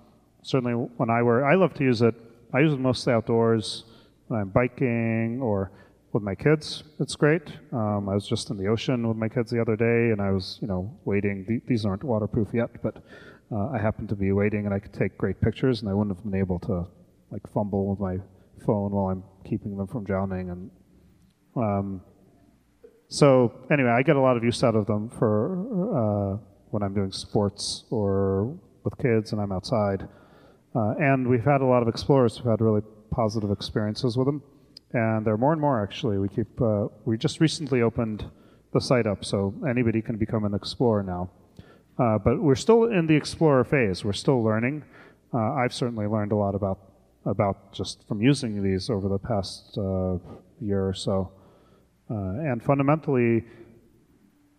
certainly, 0.47 0.73
when 0.73 1.09
I 1.09 1.21
wear, 1.21 1.45
I 1.45 1.55
love 1.55 1.73
to 1.75 1.83
use 1.83 2.01
it. 2.01 2.15
I 2.53 2.59
use 2.59 2.73
it 2.73 2.79
mostly 2.79 3.11
outdoors 3.13 3.83
when 4.27 4.39
I'm 4.39 4.49
biking 4.49 5.39
or 5.41 5.71
with 6.13 6.23
my 6.23 6.35
kids. 6.35 6.83
It's 6.99 7.15
great. 7.15 7.43
Um, 7.73 8.07
I 8.07 8.13
was 8.13 8.25
just 8.25 8.49
in 8.49 8.57
the 8.57 8.67
ocean 8.67 9.07
with 9.07 9.17
my 9.17 9.27
kids 9.27 9.51
the 9.51 9.61
other 9.61 9.75
day, 9.75 10.11
and 10.13 10.21
I 10.21 10.31
was, 10.31 10.57
you 10.61 10.67
know, 10.67 10.97
waiting. 11.03 11.61
These 11.67 11.85
aren't 11.85 12.03
waterproof 12.03 12.47
yet, 12.53 12.81
but 12.81 13.03
uh, 13.51 13.71
I 13.75 13.77
happened 13.77 14.07
to 14.09 14.15
be 14.15 14.31
waiting, 14.31 14.65
and 14.65 14.73
I 14.73 14.79
could 14.79 14.93
take 14.93 15.17
great 15.17 15.41
pictures, 15.41 15.81
and 15.81 15.89
I 15.89 15.93
wouldn't 15.93 16.15
have 16.15 16.23
been 16.23 16.39
able 16.39 16.59
to 16.59 16.87
like 17.29 17.45
fumble 17.53 17.87
with 17.87 17.99
my 17.99 18.17
phone 18.65 18.91
while 18.91 19.07
I'm 19.07 19.23
keeping 19.43 19.77
them 19.77 19.87
from 19.87 20.03
drowning 20.05 20.49
and. 20.49 20.71
Um, 21.55 22.01
so 23.09 23.65
anyway, 23.71 23.89
I 23.89 24.03
get 24.03 24.15
a 24.15 24.21
lot 24.21 24.35
of 24.37 24.43
use 24.43 24.63
out 24.63 24.75
of 24.75 24.85
them 24.85 25.09
for 25.09 25.55
uh, 25.95 26.37
when 26.71 26.83
I'm 26.83 26.93
doing 26.93 27.11
sports 27.11 27.85
or 27.89 28.57
with 28.83 28.97
kids 28.97 29.31
and 29.31 29.41
I'm 29.41 29.51
outside. 29.51 30.07
Uh, 30.77 30.93
and 30.99 31.27
we've 31.27 31.43
had 31.43 31.61
a 31.61 31.65
lot 31.65 31.81
of 31.81 31.87
explorers 31.87 32.37
who've 32.37 32.45
had 32.45 32.61
really 32.61 32.81
positive 33.09 33.49
experiences 33.49 34.15
with 34.15 34.27
them. 34.27 34.43
And 34.93 35.25
there 35.25 35.33
are 35.33 35.37
more 35.37 35.51
and 35.51 35.59
more 35.59 35.81
actually. 35.81 36.19
We 36.19 36.29
keep 36.29 36.61
uh, 36.61 36.87
we 37.03 37.17
just 37.17 37.39
recently 37.39 37.81
opened 37.81 38.29
the 38.73 38.79
site 38.79 39.07
up, 39.07 39.25
so 39.25 39.53
anybody 39.67 40.01
can 40.03 40.17
become 40.17 40.45
an 40.45 40.53
explorer 40.53 41.01
now. 41.01 41.31
Uh, 41.97 42.19
but 42.19 42.39
we're 42.39 42.55
still 42.55 42.83
in 42.83 43.07
the 43.07 43.15
explorer 43.15 43.63
phase. 43.63 44.05
We're 44.05 44.13
still 44.13 44.43
learning. 44.43 44.83
Uh, 45.33 45.53
I've 45.53 45.73
certainly 45.73 46.05
learned 46.05 46.31
a 46.31 46.35
lot 46.35 46.53
about 46.53 46.79
about 47.25 47.73
just 47.73 48.07
from 48.07 48.21
using 48.21 48.61
these 48.61 48.89
over 48.89 49.09
the 49.09 49.17
past 49.17 49.77
uh, 49.77 50.17
year 50.61 50.87
or 50.87 50.93
so. 50.93 51.31
And 52.09 52.63
fundamentally, 52.63 53.43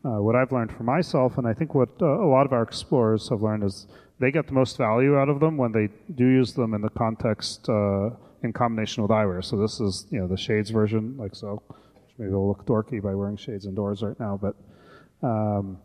what 0.02 0.34
I've 0.34 0.52
learned 0.52 0.72
for 0.72 0.82
myself, 0.82 1.38
and 1.38 1.46
I 1.46 1.54
think 1.54 1.74
what 1.74 1.90
a 2.02 2.28
lot 2.36 2.44
of 2.44 2.52
our 2.52 2.62
explorers 2.62 3.28
have 3.30 3.40
learned, 3.40 3.64
is 3.64 3.86
they 4.20 4.30
get 4.30 4.46
the 4.46 4.52
most 4.52 4.76
value 4.76 5.16
out 5.16 5.28
of 5.28 5.40
them 5.40 5.56
when 5.56 5.72
they 5.72 5.88
do 6.14 6.26
use 6.26 6.52
them 6.52 6.74
in 6.74 6.80
the 6.80 6.90
context 6.90 7.68
uh, 7.68 8.10
in 8.42 8.52
combination 8.52 9.02
with 9.02 9.10
eyewear. 9.10 9.44
So 9.44 9.56
this 9.56 9.80
is, 9.80 10.06
you 10.10 10.20
know, 10.20 10.28
the 10.28 10.36
shades 10.36 10.70
version, 10.70 11.16
like 11.16 11.34
so. 11.34 11.62
Which 11.68 12.14
maybe 12.18 12.32
will 12.32 12.48
look 12.48 12.66
dorky 12.66 13.02
by 13.02 13.14
wearing 13.14 13.36
shades 13.36 13.66
indoors 13.66 14.02
right 14.02 14.18
now, 14.18 14.38
but. 14.40 14.56
Um, 15.20 15.78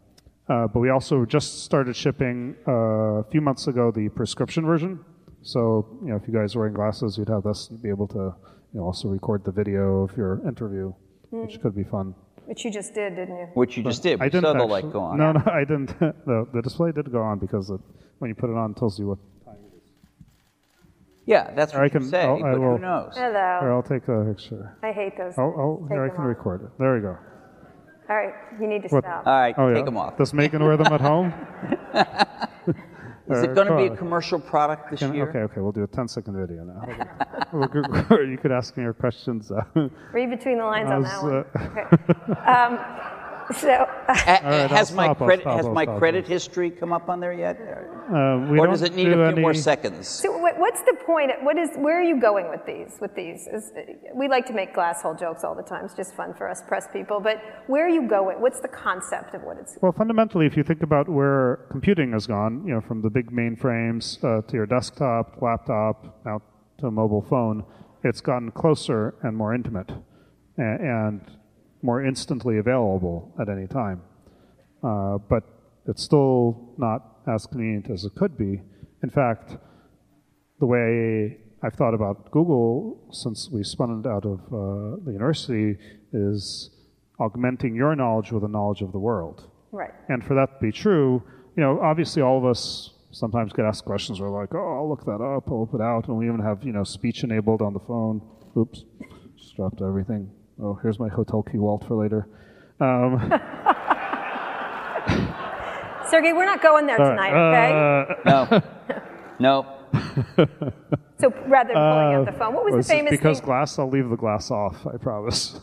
uh, 0.50 0.68
but 0.68 0.82
we 0.82 0.90
also 0.90 1.26
just 1.26 1.64
started 1.64 1.96
shipping 1.96 2.56
uh, 2.68 2.72
a 2.72 3.24
few 3.32 3.40
months 3.40 3.68
ago 3.68 3.92
the 3.92 4.10
prescription 4.10 4.66
version. 4.66 5.00
So 5.42 6.00
you 6.02 6.10
know, 6.10 6.18
if 6.18 6.28
you 6.28 6.34
guys 6.34 6.56
are 6.56 6.60
wearing 6.60 6.74
glasses, 6.74 7.18
you'd 7.18 7.30
have 7.30 7.44
this. 7.44 7.70
You'd 7.72 7.82
be 7.82 7.90
able 7.90 8.08
to 8.10 8.36
you 8.74 8.80
know, 8.80 8.84
also 8.84 9.08
record 9.08 9.46
the 9.46 9.52
video 9.52 10.04
of 10.04 10.18
your 10.18 10.46
interview, 10.48 10.94
which 11.32 11.62
could 11.62 11.76
be 11.76 11.84
fun. 11.84 12.14
Which 12.46 12.66
you 12.66 12.72
just 12.72 12.94
did, 12.94 13.16
didn't 13.16 13.38
you? 13.38 13.48
Which 13.54 13.78
you 13.78 13.84
just 13.84 14.04
did. 14.04 14.22
I 14.22 14.26
didn't 14.30 14.44
saw 14.44 14.54
the 14.54 14.66
light 14.66 14.92
go 14.92 15.00
on. 15.02 15.18
No, 15.18 15.32
no, 15.38 15.42
I 15.46 15.62
didn't. 15.62 15.98
the, 16.00 16.48
the 16.54 16.62
display 16.62 16.92
did 16.92 17.12
go 17.12 17.22
on 17.22 17.40
because 17.40 17.70
it, 17.70 17.80
when 18.20 18.30
you 18.30 18.36
put 18.36 18.50
it 18.50 18.56
on, 18.58 18.72
it 18.72 18.78
tells 18.78 19.00
you 19.00 19.08
what. 19.08 19.18
Time 19.46 19.56
it 19.72 19.78
is. 19.78 19.84
Yeah, 21.26 21.54
that's 21.56 21.74
Or 21.74 21.78
what 21.78 21.82
I 21.84 21.86
you 21.86 21.90
can- 21.92 22.04
say, 22.04 22.22
I'll- 22.24 22.44
I 22.44 22.52
but 22.52 22.60
will- 22.60 22.72
who 22.78 22.80
knows? 22.80 23.16
Here, 23.16 23.32
Hello. 23.32 23.76
I'll 23.76 23.84
take 23.84 24.08
a 24.10 24.26
picture. 24.34 24.78
I 24.84 24.92
hate 24.92 25.18
those. 25.18 25.34
I'll, 25.38 25.56
I'll, 25.58 25.88
here 25.90 26.04
I 26.04 26.10
can 26.10 26.20
off. 26.22 26.28
record 26.28 26.64
it. 26.64 26.70
There 26.78 26.94
we 26.96 27.02
go. 27.02 27.18
All 28.10 28.16
right, 28.18 28.34
you 28.60 28.68
need 28.68 28.84
to 28.84 28.90
What? 28.90 29.04
stop. 29.06 29.26
All 29.26 29.34
right, 29.34 29.56
Oh, 29.58 29.70
take 29.70 29.78
yeah. 29.80 29.84
them 29.86 29.98
off. 29.98 30.18
Does 30.18 30.34
Megan 30.34 30.62
wear 30.64 30.76
them 30.76 30.92
at 30.92 31.00
home? 31.02 31.34
Is 33.30 33.44
it 33.44 33.56
going 33.56 33.68
to 33.68 33.78
be 33.78 33.86
a 33.86 33.96
commercial 33.96 34.40
product 34.40 34.92
this 34.92 35.00
Can- 35.00 35.14
year? 35.14 35.30
okay, 35.30 35.40
okay, 35.40 35.62
we'll 35.62 35.72
do 35.72 35.84
a 35.84 35.88
10 35.88 36.08
second 36.08 36.36
video 36.38 36.64
now. 36.64 36.82
Well, 37.54 37.68
good- 37.68 37.86
good. 38.10 38.30
you 38.32 38.38
could 38.38 38.52
ask 38.52 38.76
me 38.78 38.84
your 38.84 38.94
questions. 38.94 39.52
uh, 39.52 39.64
Read 40.12 40.32
between 40.32 40.58
the 40.58 40.66
lines 40.66 40.90
on 40.90 41.04
that 41.04 41.22
one. 41.24 41.34
uh, 41.36 41.44
Okay. 41.56 42.42
Um, 42.50 42.80
so, 43.60 43.88
right, 44.08 44.70
has 44.72 44.92
I'll 44.92 44.96
my 44.98 45.06
stop, 45.06 45.22
I'll 45.22 45.28
credit 45.28 45.44
stop, 45.44 45.58
has 45.58 45.66
I'll 45.66 45.74
my 45.74 45.84
stop. 45.84 46.00
credit 46.00 46.28
history 46.28 46.72
come 46.72 46.94
up 46.94 47.10
on 47.10 47.20
there 47.20 47.34
yet, 47.34 47.58
we 47.60 48.60
or 48.60 48.66
don't 48.66 48.70
does 48.72 48.82
it 48.82 48.96
need 48.96 49.06
do 49.06 49.22
a 49.22 49.32
few 49.34 49.42
more 49.42 49.54
seconds? 49.54 50.08
so 50.08 50.38
what's 50.38 50.82
the 50.82 50.96
point? 51.06 51.32
What 51.42 51.58
is? 51.58 51.70
Where 51.76 52.00
are 52.00 52.04
you 52.04 52.20
going 52.20 52.50
with 52.50 52.66
these? 52.66 52.98
With 53.00 53.16
these? 53.16 53.48
Is, 53.48 53.72
we 54.16 54.28
like 54.28 54.46
to 54.48 54.54
make 54.54 54.74
glass 54.74 55.02
hole 55.02 55.16
jokes 55.16 55.44
all 55.44 55.56
the 55.56 55.64
time. 55.64 55.86
It's 55.86 55.94
just 55.94 56.16
fun 56.16 56.34
for 56.34 56.50
us 56.50 56.62
press 56.68 56.88
people. 56.92 57.20
But 57.20 57.42
where 57.68 57.86
are 57.86 57.90
you 57.90 58.08
going? 58.08 58.42
What's 58.42 58.60
the 58.60 58.68
concept 58.68 59.34
of 59.36 59.44
what 59.44 59.58
it's? 59.58 59.78
Well, 59.82 59.92
fundamentally, 59.92 60.46
if 60.46 60.58
you 60.58 60.64
think 60.64 60.84
about 60.84 61.08
where 61.10 61.66
computing 61.70 62.12
has 62.14 62.28
gone, 62.28 62.66
you 62.66 62.74
know, 62.74 62.82
from 62.82 63.02
the 63.02 63.10
big 63.10 63.32
mainframes 63.32 64.24
uh, 64.24 64.42
to 64.48 64.54
your 64.54 64.66
desktop, 64.66 65.42
laptop, 65.42 66.22
now 66.26 66.42
to 66.80 66.88
a 66.88 66.92
mobile 66.92 67.22
phone, 67.22 67.64
it's 68.04 68.22
gotten 68.22 68.52
closer 68.52 69.16
and 69.24 69.36
more 69.38 69.54
intimate, 69.54 69.92
and, 70.58 70.80
and 70.82 71.22
more 71.84 72.04
instantly 72.04 72.58
available 72.58 73.34
at 73.40 73.50
any 73.50 73.68
time. 73.68 74.02
Uh, 74.84 75.18
but 75.30 75.44
it's 75.88 76.02
still 76.02 76.74
not 76.78 77.18
as 77.28 77.46
convenient 77.46 77.90
as 77.90 78.06
it 78.06 78.16
could 78.16 78.38
be. 78.38 78.62
In 79.04 79.10
fact, 79.10 79.58
the 80.60 80.66
way 80.66 81.38
I've 81.62 81.74
thought 81.74 81.94
about 81.94 82.32
Google 82.32 83.08
since 83.12 83.50
we 83.52 83.64
spun 83.64 84.02
it 84.04 84.08
out 84.08 84.26
of 84.26 84.40
uh, 84.48 85.04
the 85.06 85.12
university 85.12 85.78
is 86.14 86.70
augmenting 87.20 87.76
your 87.76 87.96
knowledge 87.96 88.32
with 88.32 88.44
the 88.44 88.50
knowledge 88.50 88.82
of 88.82 88.92
the 88.92 89.00
world. 89.00 89.50
Right. 89.72 89.92
And 90.10 90.24
for 90.24 90.36
that 90.36 90.60
to 90.60 90.60
be 90.62 90.72
true, 90.72 91.24
you 91.56 91.64
know, 91.64 91.80
obviously 91.82 92.22
all 92.22 92.38
of 92.38 92.46
us 92.46 92.92
sometimes 93.12 93.54
get 93.54 93.66
asked 93.66 93.86
questions. 93.86 94.20
We're 94.20 94.30
like, 94.30 94.54
oh, 94.56 94.78
I'll 94.78 94.90
look 94.90 95.06
that 95.06 95.22
up, 95.22 95.48
I'll 95.48 95.62
look 95.62 95.74
it 95.74 95.82
out, 95.82 96.08
and 96.08 96.18
we 96.18 96.28
even 96.28 96.40
have, 96.40 96.64
you 96.64 96.72
know, 96.72 96.84
speech 96.84 97.24
enabled 97.24 97.62
on 97.62 97.74
the 97.74 97.80
phone. 97.80 98.22
Oops, 98.58 98.84
just 99.38 99.56
dropped 99.56 99.82
everything. 99.82 100.30
Oh, 100.62 100.76
here's 100.82 101.00
my 101.00 101.10
hotel 101.10 101.44
key 101.44 101.58
vault 101.58 101.86
for 101.88 101.96
later. 101.96 102.28
Um, 102.80 103.20
Sergey, 106.10 106.34
we're 106.34 106.46
not 106.46 106.62
going 106.62 106.86
there 106.86 106.98
tonight, 106.98 107.34
okay? 107.34 107.72
uh, 108.26 108.26
No, 108.26 108.62
no. 109.40 109.66
so 111.20 111.34
rather 111.48 111.74
than 111.74 111.76
pulling 111.76 112.14
out 112.14 112.26
the 112.26 112.34
phone, 112.38 112.54
what 112.54 112.66
was 112.66 112.76
the 112.86 112.94
famous 112.94 113.12
because 113.12 113.40
thing? 113.40 113.46
glass, 113.46 113.80
I'll 113.80 113.90
leave 113.90 114.10
the 114.10 114.18
glass 114.18 114.52
off. 114.52 114.86
I 114.86 114.98
promise. 114.98 115.60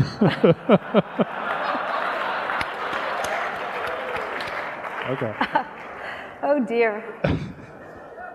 okay. 5.10 5.34
Oh 6.42 6.64
dear. 6.66 7.02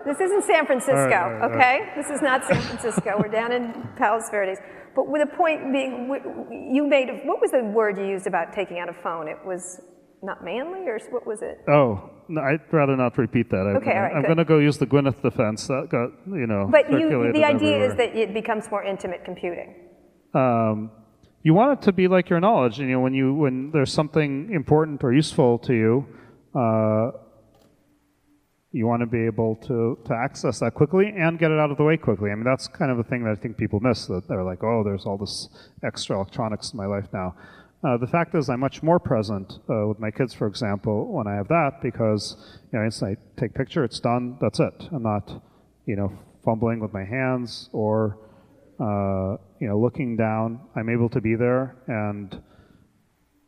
This 0.04 0.20
isn't 0.20 0.44
San 0.44 0.66
Francisco, 0.66 1.00
All 1.00 1.06
right, 1.08 1.16
all 1.16 1.30
right, 1.32 1.42
all 1.42 1.50
okay? 1.50 1.88
This 1.96 2.10
is 2.10 2.22
not 2.22 2.44
San 2.44 2.60
Francisco. 2.60 3.16
We're 3.18 3.26
down 3.28 3.50
in 3.50 3.72
Palos 3.96 4.30
Verdes. 4.30 4.58
But 4.96 5.08
with 5.08 5.20
the 5.28 5.36
point 5.36 5.72
being, 5.72 5.92
you 6.74 6.86
made, 6.86 7.08
what 7.24 7.40
was 7.42 7.50
the 7.50 7.62
word 7.62 7.98
you 7.98 8.06
used 8.06 8.26
about 8.26 8.52
taking 8.54 8.78
out 8.78 8.88
a 8.88 8.94
phone? 8.94 9.28
It 9.28 9.36
was 9.44 9.80
not 10.22 10.42
manly, 10.42 10.88
or 10.88 10.98
what 11.10 11.26
was 11.26 11.42
it? 11.42 11.60
Oh, 11.68 12.10
no, 12.28 12.40
I'd 12.40 12.62
rather 12.72 12.96
not 12.96 13.16
repeat 13.18 13.50
that. 13.50 13.58
I'm, 13.68 13.76
Okay, 13.76 13.92
all 13.92 14.02
right, 14.02 14.16
I'm 14.16 14.22
going 14.22 14.38
to 14.38 14.44
go 14.44 14.58
use 14.58 14.78
the 14.78 14.86
Gwyneth 14.86 15.20
defense 15.22 15.66
that 15.68 15.88
got, 15.90 16.08
you 16.26 16.46
know, 16.46 16.66
But 16.70 16.90
you, 16.90 17.30
the 17.32 17.44
idea 17.44 17.84
is 17.86 17.94
that 17.96 18.16
it 18.16 18.32
becomes 18.32 18.70
more 18.70 18.82
intimate 18.82 19.24
computing. 19.24 19.74
um, 20.34 20.90
you 21.42 21.54
want 21.54 21.78
it 21.78 21.82
to 21.84 21.92
be 21.92 22.08
like 22.08 22.28
your 22.28 22.40
knowledge. 22.40 22.80
You 22.80 22.86
know, 22.86 22.98
when 22.98 23.14
you 23.14 23.32
when 23.32 23.70
there's 23.70 23.92
something 23.92 24.50
important 24.52 25.04
or 25.04 25.12
useful 25.12 25.58
to 25.60 25.72
you, 25.74 26.06
uh, 26.56 27.12
you 28.76 28.86
want 28.86 29.00
to 29.00 29.06
be 29.06 29.24
able 29.24 29.56
to 29.56 29.98
to 30.04 30.14
access 30.14 30.60
that 30.60 30.74
quickly 30.74 31.10
and 31.16 31.38
get 31.38 31.50
it 31.50 31.58
out 31.58 31.70
of 31.70 31.78
the 31.78 31.82
way 31.82 31.96
quickly. 31.96 32.30
I 32.30 32.34
mean, 32.34 32.44
that's 32.44 32.68
kind 32.68 32.90
of 32.90 32.98
the 32.98 33.04
thing 33.04 33.24
that 33.24 33.30
I 33.30 33.34
think 33.34 33.56
people 33.56 33.80
miss. 33.80 34.04
That 34.06 34.28
they're 34.28 34.44
like, 34.44 34.62
oh, 34.62 34.84
there's 34.84 35.06
all 35.06 35.16
this 35.16 35.48
extra 35.82 36.16
electronics 36.16 36.72
in 36.72 36.76
my 36.76 36.84
life 36.84 37.06
now. 37.10 37.34
Uh, 37.82 37.96
the 37.96 38.06
fact 38.06 38.34
is, 38.34 38.50
I'm 38.50 38.60
much 38.60 38.82
more 38.82 38.98
present 38.98 39.60
uh, 39.70 39.86
with 39.86 39.98
my 39.98 40.10
kids, 40.10 40.34
for 40.34 40.46
example, 40.46 41.10
when 41.10 41.26
I 41.26 41.34
have 41.36 41.48
that 41.48 41.80
because 41.82 42.36
you 42.70 42.78
know, 42.78 42.84
instantly 42.84 43.16
I 43.16 43.40
take 43.40 43.54
picture, 43.54 43.82
it's 43.84 44.00
done, 44.00 44.36
that's 44.40 44.60
it. 44.60 44.88
I'm 44.92 45.02
not, 45.02 45.42
you 45.86 45.96
know, 45.96 46.12
fumbling 46.44 46.80
with 46.80 46.92
my 46.92 47.04
hands 47.04 47.70
or 47.72 48.18
uh, 48.78 49.36
you 49.58 49.68
know, 49.68 49.78
looking 49.78 50.16
down, 50.18 50.60
I'm 50.74 50.90
able 50.90 51.08
to 51.10 51.20
be 51.20 51.34
there 51.34 51.76
and 51.86 52.34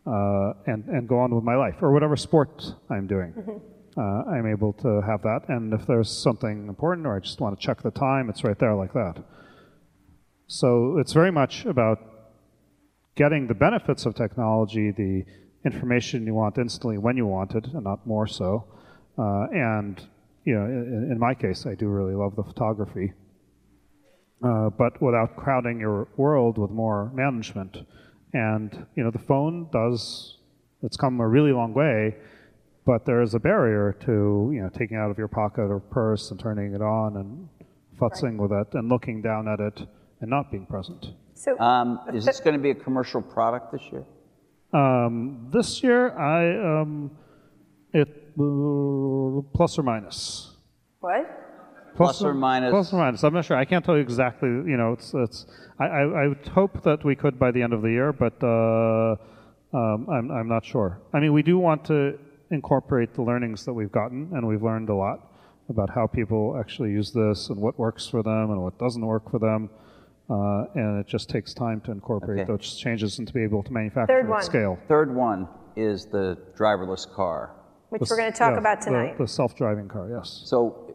uh, 0.07 0.53
and 0.67 0.87
and 0.87 1.07
go 1.07 1.19
on 1.19 1.35
with 1.35 1.45
my 1.45 1.57
life 1.57 1.77
or 1.83 1.93
whatever 1.93 2.17
sport 2.17 2.65
I'm 2.89 3.07
doing. 3.07 3.35
Uh, 3.99 4.23
I'm 4.31 4.47
able 4.47 4.73
to 4.75 5.01
have 5.03 5.23
that, 5.23 5.49
and 5.49 5.73
if 5.73 5.87
there's 5.87 6.11
something 6.11 6.69
important 6.69 7.07
or 7.07 7.17
I 7.17 7.21
just 7.21 7.41
want 7.41 7.59
to 7.59 7.67
check 7.67 7.83
the 7.83 7.91
time, 7.91 8.31
it's 8.31 8.45
right 8.45 8.59
there 8.59 8.75
like 8.75 8.93
that. 8.93 9.25
So 10.47 10.99
it's 10.99 11.13
very 11.13 11.33
much 11.33 11.67
about 11.67 11.99
getting 13.17 13.49
the 13.49 13.55
benefits 13.55 14.07
of 14.07 14.15
technology, 14.15 14.93
the 14.93 15.25
information 15.65 16.27
you 16.27 16.35
want 16.35 16.59
instantly 16.59 16.97
when 16.99 17.17
you 17.17 17.27
want 17.27 17.55
it, 17.55 17.67
and 17.67 17.83
not 17.83 18.07
more 18.07 18.27
so. 18.29 18.65
Uh, 19.19 19.49
and 19.53 20.01
you 20.45 20.55
know, 20.55 20.65
in, 20.65 21.09
in 21.11 21.19
my 21.19 21.35
case, 21.35 21.67
I 21.67 21.75
do 21.75 21.89
really 21.89 22.15
love 22.15 22.37
the 22.37 22.45
photography 22.45 23.13
uh, 24.43 24.71
but 24.71 25.01
without 25.03 25.37
crowding 25.37 25.81
your 25.81 26.09
world 26.17 26.59
with 26.59 26.71
more 26.71 27.11
management. 27.15 27.79
And 28.33 28.87
you 28.95 29.03
know, 29.03 29.11
the 29.11 29.19
phone 29.19 29.69
does. 29.73 30.37
It's 30.83 30.97
come 30.97 31.21
a 31.21 31.27
really 31.27 31.53
long 31.53 31.75
way, 31.75 32.17
but 32.89 33.05
there 33.05 33.21
is 33.21 33.35
a 33.35 33.39
barrier 33.51 33.87
to 34.07 34.51
you 34.55 34.61
know 34.63 34.71
taking 34.71 34.97
it 34.97 35.01
out 35.01 35.11
of 35.11 35.19
your 35.19 35.29
pocket 35.29 35.67
or 35.75 35.79
purse 35.79 36.31
and 36.31 36.41
turning 36.41 36.73
it 36.73 36.81
on 36.81 37.09
and 37.21 37.31
futzing 38.01 38.35
with 38.43 38.51
it 38.61 38.69
and 38.79 38.89
looking 38.89 39.21
down 39.21 39.47
at 39.47 39.61
it 39.61 39.77
and 40.21 40.31
not 40.31 40.51
being 40.51 40.65
present. 40.75 41.03
So, 41.35 41.51
Um, 41.61 42.01
is 42.15 42.25
this 42.25 42.41
going 42.41 42.57
to 42.61 42.65
be 42.69 42.71
a 42.71 42.81
commercial 42.87 43.21
product 43.21 43.67
this 43.75 43.85
year? 43.93 44.05
Um, 44.73 45.49
this 45.53 45.83
year, 45.83 46.03
I 46.19 46.41
um, 46.81 47.11
it 47.93 48.09
uh, 48.41 49.43
plus 49.57 49.79
or 49.79 49.85
minus. 49.93 50.19
what? 51.01 51.25
Plus 51.95 52.23
or 52.23 52.33
minus. 52.33 52.41
minus- 52.41 52.71
Plus 52.77 52.93
or 52.95 52.99
minus. 53.05 53.25
I'm 53.25 53.35
not 53.35 53.45
sure. 53.45 53.59
I 53.65 53.67
can't 53.67 53.85
tell 53.85 53.97
you 53.97 54.05
exactly. 54.11 54.49
You 54.49 54.77
know, 54.81 54.91
it's 54.97 55.13
it's. 55.25 55.39
I, 55.79 55.87
I, 56.01 56.03
I 56.23 56.25
would 56.31 56.47
hope 56.61 56.75
that 56.89 57.05
we 57.05 57.15
could 57.23 57.39
by 57.39 57.51
the 57.51 57.61
end 57.67 57.73
of 57.73 57.83
the 57.83 57.93
year, 57.99 58.11
but 58.25 58.37
uh, 58.43 59.17
um, 59.81 59.99
I'm 60.17 60.27
I'm 60.39 60.49
not 60.57 60.65
sure. 60.65 60.91
I 61.15 61.21
mean, 61.21 61.33
we 61.39 61.43
do 61.43 61.59
want 61.59 61.85
to 61.93 62.19
incorporate 62.51 63.15
the 63.15 63.23
learnings 63.23 63.65
that 63.65 63.73
we've 63.73 63.93
gotten, 63.93 64.31
and 64.33 64.47
we've 64.47 64.63
learned 64.63 64.89
a 64.89 64.95
lot 64.95 65.31
about 65.69 65.91
how 65.91 66.07
people 66.07 66.57
actually 66.59 66.91
use 66.91 67.13
this 67.13 67.51
and 67.51 67.61
what 67.61 67.79
works 67.79 68.07
for 68.07 68.23
them 68.23 68.51
and 68.51 68.63
what 68.63 68.79
doesn't 68.79 69.05
work 69.05 69.31
for 69.31 69.39
them. 69.39 69.69
Uh, 70.31 70.65
and 70.75 71.01
it 71.01 71.07
just 71.07 71.29
takes 71.31 71.55
time 71.55 71.81
to 71.83 71.91
incorporate 71.91 72.41
Okay. 72.41 72.47
those 72.47 72.77
changes 72.77 73.19
and 73.19 73.27
to 73.29 73.35
be 73.35 73.43
able 73.43 73.63
to 73.63 73.73
manufacture 73.73 74.15
Third 74.15 74.25
at 74.27 74.31
one. 74.31 74.43
scale. 74.43 74.79
Third 74.89 75.15
one 75.15 75.49
is 75.77 76.07
the 76.07 76.37
driverless 76.57 77.11
car. 77.11 77.55
Which 77.91 78.01
The 78.03 78.09
we're 78.11 78.19
going 78.19 78.33
to 78.33 78.39
talk 78.39 78.53
yeah, 78.53 78.59
about 78.59 78.81
tonight. 78.83 79.17
The, 79.17 79.27
self-driving 79.27 79.89
car, 79.89 80.11
yes. 80.11 80.43
So 80.45 80.95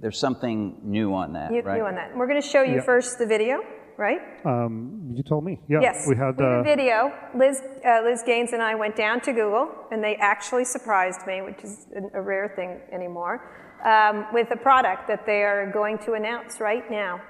there's 0.00 0.18
something 0.18 0.78
new 0.82 1.12
on 1.12 1.34
that, 1.34 1.52
you, 1.52 1.60
right? 1.60 1.76
you 1.76 1.84
on 1.84 1.94
that. 1.96 2.16
We're 2.16 2.26
going 2.26 2.40
to 2.40 2.46
show 2.46 2.62
you 2.62 2.76
Yeah. 2.76 2.80
first 2.80 3.18
the 3.18 3.26
video, 3.26 3.60
right? 4.00 4.20
Um, 4.46 5.12
you 5.14 5.22
told 5.22 5.44
me. 5.44 5.60
Yeah, 5.68 5.80
Yes. 5.82 6.06
we 6.08 6.16
had. 6.16 6.38
we 6.38 6.44
Uh, 6.44 6.60
a 6.60 6.62
video. 6.64 7.12
Liz, 7.34 7.62
uh, 7.84 8.00
Liz 8.02 8.22
Gannes 8.26 8.52
and 8.54 8.62
I 8.62 8.74
went 8.74 8.96
down 8.96 9.20
to 9.20 9.32
Google, 9.32 9.68
and 9.92 10.02
they 10.02 10.16
actually 10.16 10.64
surprised 10.64 11.26
me, 11.26 11.42
which 11.42 11.62
is 11.62 11.86
a, 11.94 12.18
a 12.18 12.22
rare 12.22 12.48
thing 12.56 12.80
anymore, 12.92 13.36
um, 13.84 14.26
with 14.32 14.50
a 14.50 14.56
product 14.56 15.06
that 15.06 15.26
they 15.26 15.42
are 15.44 15.70
going 15.70 15.98
to 15.98 16.14
announce 16.14 16.60
right 16.60 16.90
now. 16.90 17.20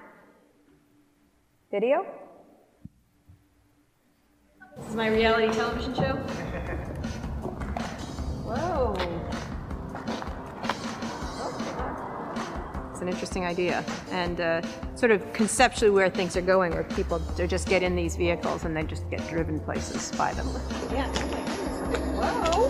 Video? 1.72 2.06
This 4.76 4.88
is 4.88 4.94
my 4.94 5.08
reality 5.08 5.52
television 5.52 5.92
show. 5.94 6.14
Whoa. 8.48 9.19
It's 13.00 13.06
an 13.06 13.08
interesting 13.14 13.46
idea, 13.46 13.82
and 14.10 14.38
uh, 14.42 14.60
sort 14.94 15.10
of 15.10 15.32
conceptually 15.32 15.90
where 15.90 16.10
things 16.10 16.36
are 16.36 16.42
going, 16.42 16.72
where 16.72 16.84
people 16.84 17.18
just 17.34 17.66
get 17.66 17.82
in 17.82 17.96
these 17.96 18.14
vehicles 18.14 18.66
and 18.66 18.76
they 18.76 18.82
just 18.82 19.08
get 19.08 19.26
driven 19.26 19.58
places 19.58 20.12
by 20.18 20.34
them. 20.34 20.46
Yeah. 20.92 21.08
Whoa. 22.20 22.68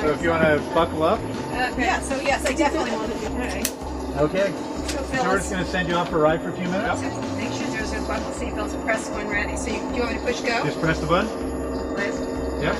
So 0.00 0.12
if 0.14 0.22
you 0.22 0.30
want 0.30 0.44
to 0.44 0.62
buckle 0.72 1.02
up, 1.02 1.20
Yeah. 1.52 2.00
So 2.00 2.18
yes, 2.22 2.46
I 2.46 2.54
definitely 2.54 2.92
want 2.92 3.12
to 3.12 3.18
do 3.18 3.24
that. 3.34 3.70
okay. 4.22 4.50
So 4.88 5.28
we're 5.28 5.36
just 5.36 5.50
going 5.50 5.62
to 5.62 5.70
send 5.70 5.90
you 5.90 5.94
off 5.96 6.08
for 6.08 6.16
a 6.16 6.20
ride 6.20 6.40
for 6.40 6.48
a 6.48 6.56
few 6.56 6.68
minutes. 6.68 7.02
Make 7.36 7.52
sure 7.52 7.66
there's 7.66 7.92
a 7.92 8.00
buckle 8.08 8.32
seatbelts 8.32 8.72
and 8.72 8.82
press 8.82 9.10
when 9.10 9.28
ready. 9.28 9.58
So 9.58 9.66
you, 9.66 9.80
do 9.90 9.96
you 9.96 10.00
want 10.04 10.12
me 10.14 10.20
to 10.20 10.24
push 10.24 10.40
go? 10.40 10.64
Just 10.64 10.80
press 10.80 10.98
the 11.00 11.06
button. 11.06 11.28
Liz? 11.96 12.18
Yep. 12.62 12.76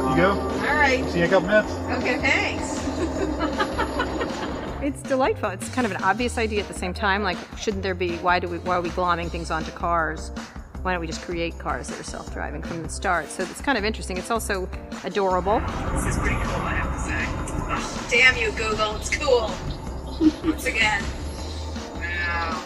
All 0.00 0.10
You 0.12 0.16
go. 0.16 0.30
All 0.30 0.76
right. 0.76 1.04
See 1.10 1.18
you 1.18 1.24
in 1.24 1.30
a 1.30 1.34
couple 1.34 1.46
minutes. 1.46 1.72
Okay, 2.00 2.18
thanks. 2.20 2.75
It's 4.86 5.02
delightful. 5.02 5.50
It's 5.50 5.68
kind 5.70 5.84
of 5.84 5.90
an 5.92 6.02
obvious 6.02 6.38
idea 6.38 6.60
at 6.60 6.68
the 6.68 6.74
same 6.74 6.94
time. 6.94 7.22
Like, 7.22 7.36
shouldn't 7.58 7.82
there 7.82 7.94
be? 7.94 8.16
Why 8.18 8.38
do 8.38 8.48
we? 8.48 8.58
Why 8.58 8.76
are 8.76 8.80
we 8.80 8.90
glomming 8.90 9.30
things 9.30 9.50
onto 9.50 9.70
cars? 9.72 10.30
why 10.86 10.92
don't 10.92 11.00
we 11.00 11.06
just 11.08 11.22
create 11.22 11.58
cars 11.58 11.88
that 11.88 11.98
are 11.98 12.04
self-driving 12.04 12.62
from 12.62 12.80
the 12.80 12.88
start? 12.88 13.28
So 13.28 13.42
it's 13.42 13.60
kind 13.60 13.76
of 13.76 13.84
interesting. 13.84 14.16
It's 14.18 14.30
also 14.30 14.68
adorable. 15.02 15.58
This 15.58 16.06
is 16.06 16.18
pretty 16.18 16.36
cool, 16.36 16.62
I 16.62 16.74
have 16.74 16.94
to 16.94 17.00
say. 17.00 17.24
Oh, 17.68 18.06
damn 18.08 18.36
you, 18.36 18.52
Google. 18.52 18.94
It's 18.94 19.10
cool. 19.10 19.50
Once 20.48 20.64
again. 20.66 21.02
Wow. 21.92 22.62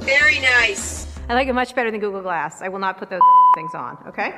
Very 0.00 0.40
nice. 0.40 1.06
I 1.28 1.34
like 1.34 1.48
it 1.48 1.52
much 1.52 1.74
better 1.74 1.90
than 1.90 2.00
Google 2.00 2.22
Glass. 2.22 2.62
I 2.62 2.68
will 2.68 2.78
not 2.78 2.96
put 2.96 3.10
those 3.10 3.20
things 3.54 3.74
on. 3.74 3.98
Okay. 4.08 4.30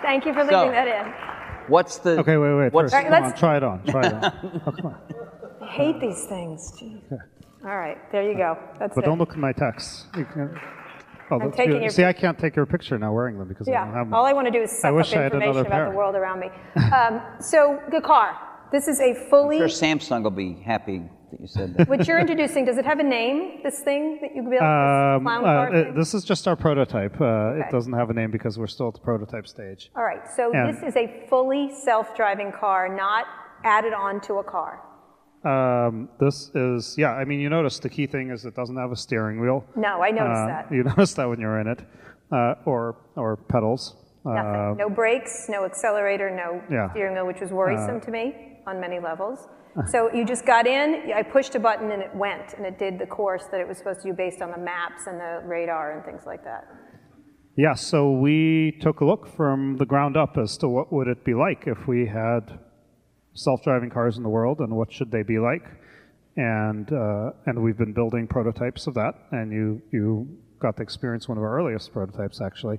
Thank 0.00 0.24
you 0.24 0.32
for 0.32 0.48
So- 0.48 0.60
leaving 0.60 0.72
that 0.72 0.88
in. 0.88 1.33
What's 1.68 1.98
the 1.98 2.18
Okay, 2.20 2.36
wait, 2.36 2.54
wait. 2.54 2.72
What's, 2.72 2.92
First, 2.92 2.94
All 3.06 3.10
right, 3.10 3.22
come 3.22 3.24
on, 3.32 3.34
try 3.36 3.56
it 3.56 3.62
on. 3.62 3.84
Try 3.84 4.06
it 4.06 4.14
on. 4.14 4.60
Oh, 4.66 4.72
come 4.72 4.86
on. 4.86 4.98
I 5.62 5.66
hate 5.66 6.00
these 6.00 6.24
things. 6.26 6.72
Jeez. 6.80 7.00
All 7.64 7.76
right, 7.76 7.96
there 8.12 8.22
you 8.30 8.36
go. 8.36 8.58
That's 8.78 8.94
But 8.94 9.04
it. 9.04 9.06
don't 9.06 9.18
look 9.18 9.30
at 9.32 9.38
my 9.38 9.52
texts. 9.52 10.06
You 10.16 10.24
can, 10.26 10.60
oh, 11.30 11.38
that's 11.38 11.56
taking 11.56 11.80
your 11.82 11.90
See, 11.90 12.04
I 12.04 12.12
can't 12.12 12.38
take 12.38 12.54
your 12.54 12.66
picture 12.66 12.98
now 12.98 13.12
wearing 13.12 13.38
them 13.38 13.48
because 13.48 13.66
I 13.68 13.72
don't 13.72 13.80
Yeah, 13.88 13.94
have 13.94 14.06
them. 14.06 14.14
all 14.14 14.26
I 14.26 14.32
want 14.34 14.46
to 14.46 14.50
do 14.52 14.60
is 14.62 14.70
suck 14.70 14.94
wish 14.94 15.12
up 15.12 15.18
I 15.18 15.22
had 15.22 15.32
information 15.32 15.50
another 15.56 15.66
about 15.68 15.76
pair. 15.84 15.90
the 15.90 15.96
world 15.96 16.14
around 16.14 16.40
me. 16.40 16.48
Um, 16.92 17.20
so, 17.40 17.80
the 17.90 18.00
car. 18.00 18.36
This 18.72 18.88
is 18.88 19.00
a 19.00 19.14
fully. 19.30 19.56
I'm 19.62 19.68
sure 19.68 19.88
Samsung 19.88 20.22
will 20.22 20.30
be 20.30 20.54
happy 20.54 21.02
that 21.36 21.40
you 21.42 21.46
said 21.48 21.74
that. 21.76 21.88
What 21.88 22.06
you're 22.06 22.18
introducing, 22.18 22.64
does 22.64 22.78
it 22.78 22.84
have 22.84 22.98
a 23.00 23.02
name? 23.04 23.60
This 23.62 23.80
thing 23.80 24.18
that 24.22 24.34
you 24.34 24.42
built, 24.42 24.52
this 24.52 24.62
Um, 24.62 25.22
clown 25.24 25.44
uh, 25.44 25.46
car 25.46 25.74
it- 25.74 25.94
this 25.94 26.14
is 26.14 26.24
just 26.24 26.46
our 26.48 26.56
prototype. 26.56 27.20
Uh, 27.20 27.24
Okay. 27.24 27.60
It 27.66 27.70
doesn't 27.70 27.92
have 27.92 28.10
a 28.10 28.14
name 28.14 28.30
because 28.30 28.58
we're 28.58 28.66
still 28.66 28.88
at 28.88 28.94
the 28.94 29.00
prototype 29.00 29.46
stage. 29.46 29.90
All 29.96 30.04
right, 30.04 30.26
so 30.28 30.52
And- 30.52 30.68
this 30.74 30.82
is 30.82 30.96
a 30.96 31.26
fully 31.28 31.70
self-driving 31.72 32.52
car, 32.52 32.88
not 32.88 33.26
added 33.64 33.92
on 33.92 34.20
to 34.22 34.34
a 34.34 34.44
car. 34.44 34.80
Um, 35.44 36.08
this 36.18 36.50
is, 36.54 36.94
yeah, 36.96 37.12
I 37.12 37.24
mean, 37.24 37.38
you 37.40 37.50
notice 37.50 37.78
the 37.78 37.90
key 37.90 38.06
thing 38.06 38.30
is 38.30 38.44
it 38.46 38.54
doesn't 38.56 38.76
have 38.76 38.92
a 38.92 38.96
steering 38.96 39.40
wheel. 39.40 39.64
No, 39.76 40.02
I 40.02 40.10
noticed 40.10 40.40
Uh, 40.42 40.46
that. 40.46 40.72
You 40.72 40.84
noticed 40.96 41.16
that 41.16 41.28
when 41.28 41.38
you're 41.40 41.58
in 41.58 41.66
it, 41.68 41.82
uh, 42.32 42.54
or 42.64 42.96
or 43.16 43.36
pedals. 43.36 43.96
Nothing. 44.24 44.38
Uh, 44.40 44.74
no 44.78 44.88
brakes, 44.88 45.48
no 45.50 45.66
accelerator, 45.66 46.30
no 46.30 46.62
Yeah. 46.70 46.86
Uh, 46.86 46.90
steering 46.92 47.12
wheel, 47.14 47.26
which 47.26 47.40
was 47.42 47.52
worrisome 47.52 48.00
to 48.00 48.10
me 48.10 48.58
on 48.66 48.80
many 48.80 48.98
levels. 48.98 49.46
So 49.90 50.12
you 50.12 50.24
just 50.24 50.46
got 50.46 50.66
in, 50.66 51.12
I 51.14 51.22
pushed 51.22 51.54
a 51.56 51.58
button 51.58 51.90
and 51.90 52.00
it 52.00 52.14
went, 52.14 52.54
and 52.54 52.64
it 52.64 52.78
did 52.78 52.98
the 52.98 53.06
course 53.06 53.46
that 53.50 53.60
it 53.60 53.66
was 53.66 53.76
supposed 53.78 54.02
to 54.02 54.08
do 54.08 54.14
based 54.14 54.40
on 54.40 54.50
the 54.50 54.58
maps 54.58 55.06
and 55.06 55.18
the 55.18 55.42
radar 55.44 55.96
and 55.96 56.04
things 56.04 56.22
like 56.26 56.44
that. 56.44 56.68
Yeah, 57.56 57.74
so 57.74 58.12
we 58.12 58.78
took 58.80 59.00
a 59.00 59.04
look 59.04 59.28
from 59.36 59.76
the 59.76 59.86
ground 59.86 60.16
up 60.16 60.36
as 60.38 60.56
to 60.58 60.68
what 60.68 60.92
would 60.92 61.08
it 61.08 61.24
be 61.24 61.34
like 61.34 61.64
if 61.66 61.86
we 61.86 62.06
had 62.06 62.58
self-driving 63.34 63.90
cars 63.90 64.16
in 64.16 64.22
the 64.22 64.28
world, 64.28 64.58
and 64.60 64.74
what 64.76 64.92
should 64.92 65.10
they 65.10 65.22
be 65.22 65.38
like, 65.38 65.64
and 66.36 66.92
uh, 66.92 67.30
and 67.46 67.62
we've 67.62 67.78
been 67.78 67.92
building 67.92 68.26
prototypes 68.26 68.86
of 68.86 68.94
that, 68.94 69.14
and 69.32 69.52
you 69.52 69.82
you 69.92 70.38
got 70.60 70.76
to 70.76 70.82
experience 70.82 71.28
one 71.28 71.38
of 71.38 71.44
our 71.44 71.56
earliest 71.58 71.92
prototypes 71.92 72.40
actually, 72.40 72.78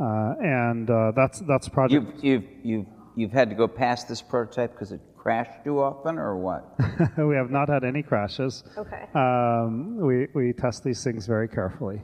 uh, 0.00 0.34
and 0.40 0.90
uh, 0.90 1.12
that's 1.14 1.40
that's 1.48 1.68
project. 1.68 2.22
You've, 2.22 2.24
you've, 2.24 2.44
you've, 2.64 2.86
you've 3.16 3.32
had 3.32 3.50
to 3.50 3.56
go 3.56 3.66
past 3.66 4.08
this 4.08 4.22
prototype 4.22 4.72
because 4.72 4.92
it 4.92 5.00
crashed 5.22 5.62
too 5.64 5.78
often, 5.80 6.18
or 6.18 6.36
what? 6.36 6.64
we 7.18 7.36
have 7.36 7.50
not 7.50 7.68
had 7.68 7.84
any 7.84 8.02
crashes. 8.02 8.64
Okay. 8.76 9.04
Um, 9.14 9.96
we 9.96 10.26
we 10.34 10.52
test 10.52 10.82
these 10.82 11.04
things 11.04 11.26
very 11.26 11.48
carefully, 11.48 12.02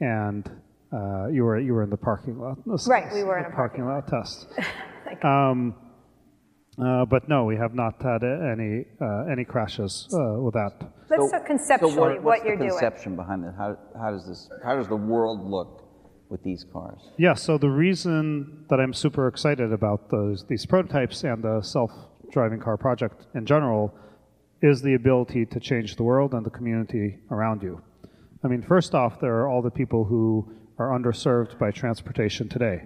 and 0.00 0.48
uh, 0.92 1.26
you 1.26 1.42
were 1.44 1.58
you 1.58 1.74
were 1.74 1.82
in 1.82 1.90
the 1.90 1.96
parking 1.96 2.38
lot. 2.38 2.58
This 2.66 2.86
Right, 2.88 3.12
we 3.12 3.24
were 3.24 3.38
in 3.38 3.46
a 3.46 3.48
the 3.50 3.54
parking 3.54 3.84
lot 3.86 4.06
test. 4.06 4.46
Thank 5.04 5.24
Um, 5.24 5.74
uh, 6.78 7.04
but 7.04 7.28
no, 7.28 7.44
we 7.44 7.56
have 7.56 7.74
not 7.74 8.00
had 8.00 8.22
any 8.22 8.86
uh, 9.00 9.32
any 9.32 9.44
crashes 9.44 10.08
uh, 10.14 10.40
with 10.40 10.54
that. 10.54 10.74
Let's 11.10 11.32
talk 11.32 11.46
conceptually 11.46 11.94
so 11.94 12.00
what, 12.00 12.10
what, 12.10 12.22
what's 12.22 12.44
you're 12.44 12.56
the 12.56 12.66
doing. 12.68 12.78
conception 12.78 13.16
behind 13.16 13.44
it? 13.44 13.52
How, 13.58 13.76
how 14.00 14.12
does 14.12 14.26
this? 14.28 14.48
How 14.64 14.76
does 14.76 14.86
the 14.86 14.96
world 14.96 15.40
look 15.44 15.82
with 16.28 16.42
these 16.44 16.64
cars? 16.72 17.00
Yeah. 17.18 17.34
So 17.34 17.58
the 17.58 17.68
reason 17.68 18.66
that 18.70 18.78
I'm 18.78 18.94
super 18.94 19.26
excited 19.26 19.72
about 19.72 20.10
those 20.10 20.44
these 20.48 20.64
prototypes 20.66 21.24
and 21.24 21.42
the 21.42 21.60
self-driving 22.30 22.60
car 22.60 22.76
project 22.76 23.26
in 23.34 23.44
general 23.44 23.92
is 24.62 24.82
the 24.82 24.94
ability 24.94 25.44
to 25.44 25.58
change 25.58 25.96
the 25.96 26.02
world 26.04 26.32
and 26.32 26.46
the 26.46 26.50
community 26.50 27.18
around 27.32 27.60
you. 27.60 27.82
I 28.44 28.48
mean, 28.48 28.62
first 28.62 28.94
off, 28.94 29.20
there 29.20 29.34
are 29.40 29.48
all 29.48 29.62
the 29.62 29.70
people 29.70 30.04
who 30.04 30.48
are 30.78 30.90
underserved 30.90 31.58
by 31.58 31.72
transportation 31.72 32.48
today, 32.48 32.84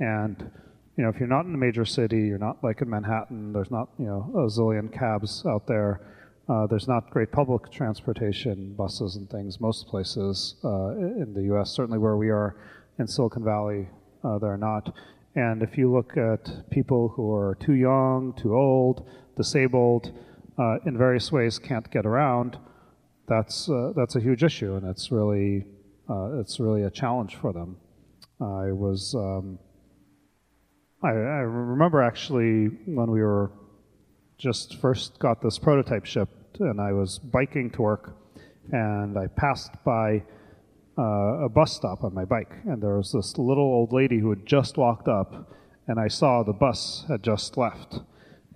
and 0.00 0.50
you 0.96 1.04
know, 1.04 1.10
if 1.10 1.18
you're 1.18 1.28
not 1.28 1.44
in 1.44 1.54
a 1.54 1.58
major 1.58 1.84
city, 1.84 2.22
you're 2.28 2.38
not 2.38 2.64
like 2.64 2.80
in 2.80 2.88
Manhattan. 2.88 3.52
There's 3.52 3.70
not 3.70 3.90
you 3.98 4.06
know 4.06 4.30
a 4.34 4.48
zillion 4.48 4.90
cabs 4.90 5.44
out 5.46 5.66
there. 5.66 6.00
Uh, 6.48 6.66
there's 6.66 6.88
not 6.88 7.10
great 7.10 7.30
public 7.30 7.70
transportation, 7.70 8.72
buses 8.74 9.16
and 9.16 9.28
things. 9.28 9.60
Most 9.60 9.86
places 9.86 10.54
uh, 10.64 10.96
in 11.22 11.34
the 11.34 11.42
U.S., 11.52 11.70
certainly 11.70 11.98
where 11.98 12.16
we 12.16 12.30
are 12.30 12.56
in 12.98 13.06
Silicon 13.06 13.44
Valley, 13.44 13.86
uh, 14.24 14.38
there 14.38 14.50
are 14.50 14.56
not. 14.56 14.94
And 15.34 15.62
if 15.62 15.78
you 15.78 15.92
look 15.92 16.16
at 16.16 16.70
people 16.70 17.08
who 17.08 17.32
are 17.32 17.56
too 17.60 17.74
young, 17.74 18.34
too 18.36 18.54
old, 18.56 19.08
disabled, 19.36 20.12
uh, 20.58 20.78
in 20.86 20.98
various 20.98 21.30
ways 21.30 21.58
can't 21.58 21.88
get 21.90 22.04
around, 22.04 22.58
that's 23.28 23.68
uh, 23.68 23.92
that's 23.94 24.16
a 24.16 24.20
huge 24.20 24.42
issue, 24.42 24.74
and 24.74 24.86
it's 24.86 25.12
really 25.12 25.66
uh, 26.08 26.40
it's 26.40 26.58
really 26.58 26.82
a 26.82 26.90
challenge 26.90 27.36
for 27.36 27.52
them. 27.52 27.76
I 28.40 28.72
was 28.72 29.14
um, 29.14 29.58
I, 31.02 31.10
I 31.10 31.42
remember 31.44 32.02
actually 32.02 32.66
when 32.86 33.10
we 33.10 33.20
were 33.20 33.52
just 34.38 34.80
first 34.80 35.18
got 35.18 35.42
this 35.42 35.58
prototype 35.58 36.06
shipped, 36.06 36.58
and 36.60 36.80
I 36.80 36.92
was 36.92 37.18
biking 37.18 37.70
to 37.72 37.82
work, 37.82 38.16
and 38.72 39.18
I 39.18 39.26
passed 39.26 39.72
by 39.84 40.24
uh, 40.98 41.44
a 41.44 41.48
bus 41.48 41.72
stop 41.72 42.02
on 42.02 42.12
my 42.12 42.24
bike, 42.24 42.52
and 42.64 42.82
there 42.82 42.96
was 42.96 43.12
this 43.12 43.38
little 43.38 43.64
old 43.64 43.92
lady 43.92 44.18
who 44.18 44.30
had 44.30 44.44
just 44.44 44.76
walked 44.76 45.06
up, 45.06 45.52
and 45.86 46.00
I 46.00 46.08
saw 46.08 46.42
the 46.42 46.52
bus 46.52 47.04
had 47.08 47.22
just 47.22 47.56
left, 47.56 48.00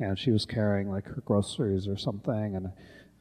and 0.00 0.18
she 0.18 0.32
was 0.32 0.44
carrying 0.44 0.90
like 0.90 1.04
her 1.04 1.22
groceries 1.24 1.86
or 1.86 1.96
something, 1.96 2.56
and 2.56 2.72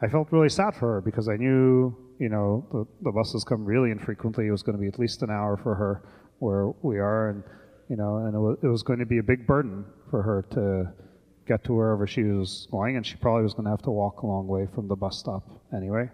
I 0.02 0.08
felt 0.08 0.32
really 0.32 0.50
sad 0.50 0.74
for 0.74 0.94
her 0.94 1.02
because 1.02 1.30
I 1.30 1.38
knew, 1.38 1.96
you 2.20 2.30
know, 2.30 2.66
the, 2.72 2.88
the 3.04 3.12
buses 3.12 3.44
come 3.44 3.64
really 3.64 3.92
infrequently. 3.92 4.48
It 4.48 4.52
was 4.52 4.64
going 4.64 4.76
to 4.76 4.82
be 4.82 4.88
at 4.88 4.98
least 4.98 5.22
an 5.22 5.30
hour 5.30 5.56
for 5.56 5.76
her 5.76 6.04
where 6.40 6.70
we 6.82 6.98
are, 6.98 7.30
and 7.30 7.44
you 7.90 7.98
know, 7.98 8.18
and 8.18 8.34
it 8.34 8.40
was, 8.40 8.58
it 8.64 8.68
was 8.68 8.82
going 8.82 9.00
to 9.00 9.06
be 9.06 9.20
a 9.20 9.24
big 9.24 9.46
burden 9.46 9.86
for 10.10 10.24
her 10.24 10.46
to 10.52 10.92
get 11.48 11.64
to 11.66 11.74
wherever 11.74 12.08
she 12.08 12.24
was 12.24 12.68
going, 12.72 12.98
and 12.98 13.06
she 13.06 13.18
probably 13.18 13.44
was 13.44 13.54
going 13.54 13.66
to 13.66 13.70
have 13.70 13.84
to 13.84 13.92
walk 13.92 14.24
a 14.24 14.26
long 14.26 14.48
way 14.48 14.68
from 14.74 14.88
the 14.88 14.96
bus 14.96 15.20
stop 15.20 15.44
anyway. 15.76 16.10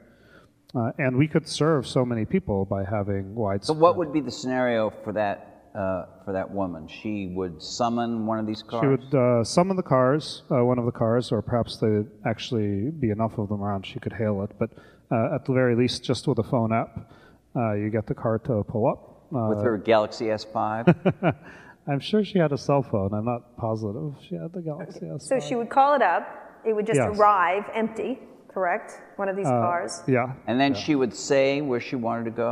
Uh, 0.76 0.92
and 0.98 1.18
we 1.18 1.28
could 1.28 1.48
serve 1.48 1.88
so 1.88 2.06
many 2.06 2.26
people 2.26 2.66
by 2.66 2.84
having 2.84 3.36
So, 3.62 3.74
what 3.74 3.96
would 3.98 4.12
be 4.12 4.20
the 4.20 4.32
scenario 4.32 4.90
for 5.04 5.14
that 5.14 5.70
uh, 5.74 6.06
for 6.26 6.34
that 6.34 6.52
woman? 6.52 6.88
She 6.88 7.32
would 7.34 7.62
summon 7.62 8.26
one 8.26 8.40
of 8.40 8.46
these 8.48 8.64
cars. 8.64 8.82
She 8.84 8.88
would 8.88 9.16
uh, 9.16 9.44
summon 9.44 9.78
the 9.78 9.84
cars, 9.84 10.44
uh, 10.52 10.64
one 10.66 10.78
of 10.78 10.86
the 10.86 10.92
cars, 10.92 11.32
or 11.32 11.42
perhaps 11.42 11.78
there'd 11.78 12.12
actually 12.26 12.92
be 12.92 13.12
enough 13.12 13.38
of 13.38 13.48
them 13.48 13.64
around 13.64 13.86
she 13.86 14.00
could 14.00 14.14
hail 14.14 14.44
it. 14.44 14.52
But 14.60 14.72
uh, 15.10 15.36
at 15.36 15.46
the 15.46 15.54
very 15.54 15.76
least, 15.76 16.04
just 16.04 16.28
with 16.28 16.38
a 16.40 16.44
phone 16.44 16.74
app, 16.74 17.12
uh, 17.56 17.74
you 17.74 17.90
get 17.90 18.06
the 18.08 18.16
car 18.16 18.38
to 18.40 18.64
pull 18.64 18.88
up. 18.88 19.28
Uh, 19.34 19.50
with 19.50 19.64
her 19.64 19.78
Galaxy 19.78 20.26
S5. 20.26 21.36
I'm 21.88 22.00
sure 22.02 22.24
she 22.26 22.40
had 22.40 22.52
a 22.52 22.58
cell 22.58 22.84
phone. 22.84 23.14
I'm 23.14 23.26
not 23.26 23.56
positive 23.58 24.16
she 24.28 24.36
had 24.36 24.52
the 24.54 24.62
Galaxy 24.62 25.02
S5. 25.06 25.22
So 25.22 25.40
she 25.40 25.56
would 25.56 25.70
call 25.70 25.96
it 25.96 26.02
up. 26.02 26.28
It 26.66 26.74
would 26.74 26.86
just 26.86 26.98
Yes. 26.98 27.18
arrive 27.18 27.64
empty, 27.74 28.20
correct? 28.58 29.00
One 29.18 29.30
of 29.30 29.36
these 29.36 29.46
Uh, 29.46 29.62
cars. 29.68 30.04
Yeah. 30.08 30.34
and 30.48 30.60
then 30.60 30.74
she 30.74 30.94
would 30.96 31.14
say 31.14 31.62
where 31.62 31.80
she 31.80 31.96
wanted 31.96 32.26
to 32.32 32.36
go. 32.46 32.52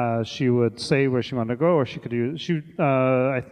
Uh, 0.00 0.24
she 0.24 0.46
would 0.50 0.80
say 0.80 1.06
where 1.06 1.22
she 1.22 1.34
wanted 1.36 1.54
to 1.56 1.60
go, 1.68 1.72
or 1.80 1.86
she 1.86 2.00
could 2.00 2.10
use. 2.12 2.40
She, 2.40 2.54
uh, 2.80 3.36
I, 3.38 3.44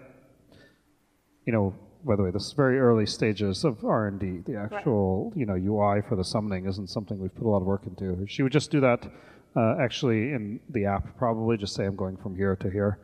you 1.47 1.53
know, 1.53 1.73
by 2.05 2.17
the 2.17 2.25
way, 2.25 2.33
this 2.33 2.45
is 2.49 2.55
very 2.65 2.79
early 2.81 3.07
stages 3.07 3.65
of 3.65 3.85
R 3.85 4.09
and 4.09 4.19
D. 4.19 4.27
The 4.51 4.57
actual, 4.67 5.33
you 5.37 5.47
know, 5.47 5.55
UI 5.55 6.03
for 6.09 6.17
the 6.17 6.25
summoning 6.25 6.67
isn't 6.67 6.89
something 6.97 7.17
we've 7.21 7.37
put 7.41 7.47
a 7.47 7.53
lot 7.55 7.63
of 7.65 7.69
work 7.75 7.85
into. 7.87 8.27
She 8.27 8.43
would 8.43 8.51
just 8.61 8.73
do 8.73 8.81
that, 8.81 9.01
uh, 9.55 9.77
actually 9.87 10.33
in 10.37 10.59
the 10.71 10.85
app. 10.87 11.05
Probably 11.17 11.57
just 11.57 11.73
say 11.77 11.85
I'm 11.87 11.95
going 12.05 12.17
from 12.17 12.35
here 12.35 12.57
to 12.57 12.69
here, 12.79 12.99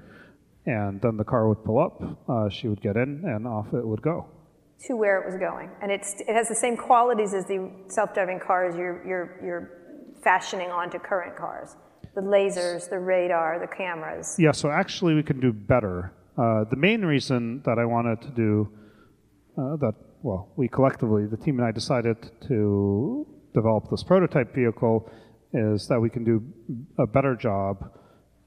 and 0.67 1.01
then 1.01 1.17
the 1.17 1.29
car 1.33 1.47
would 1.49 1.63
pull 1.69 1.79
up. 1.87 1.97
Uh, 2.29 2.49
she 2.49 2.67
would 2.67 2.81
get 2.89 2.97
in, 2.97 3.23
and 3.33 3.47
off 3.47 3.69
it 3.73 3.87
would 3.87 4.03
go. 4.03 4.27
To 4.87 4.97
where 4.97 5.21
it 5.21 5.27
was 5.27 5.37
going. 5.37 5.71
And 5.83 5.91
it's, 5.91 6.21
it 6.21 6.29
has 6.29 6.49
the 6.49 6.55
same 6.55 6.77
qualities 6.77 7.35
as 7.35 7.47
the 7.47 7.71
self-driving 7.89 8.41
cars 8.41 8.77
you're, 8.77 9.05
you're, 9.07 9.41
you're 9.43 9.71
fashioning 10.23 10.71
onto 10.71 10.99
current 10.99 11.37
cars. 11.37 11.77
The 12.15 12.21
lasers, 12.21 12.89
the 12.89 12.99
radar, 12.99 13.59
the 13.61 13.67
cameras. 13.67 14.37
Yeah, 14.39 14.53
so 14.53 14.71
actually 14.71 15.15
we 15.15 15.23
can 15.23 15.41
do 15.41 15.53
better. 15.53 16.13
Uh, 16.37 16.65
the 16.71 16.77
main 16.77 17.05
reason 17.05 17.63
that 17.65 17.79
I 17.79 17.85
wanted 17.85 18.23
to 18.23 18.29
do 18.29 18.69
uh, 19.57 19.77
that, 19.77 19.95
well, 20.23 20.53
we 20.57 20.69
collectively, 20.69 21.27
the 21.27 21.37
team 21.37 21.59
and 21.59 21.67
I 21.67 21.73
decided 21.73 22.17
to 22.47 23.27
develop 23.55 23.91
this 23.91 24.05
prototype 24.05 24.55
vehicle 24.55 25.11
is 25.53 25.89
that 25.89 26.01
we 26.01 26.11
can 26.11 26.25
do 26.25 26.43
a 26.99 27.07
better 27.07 27.35
job 27.35 27.91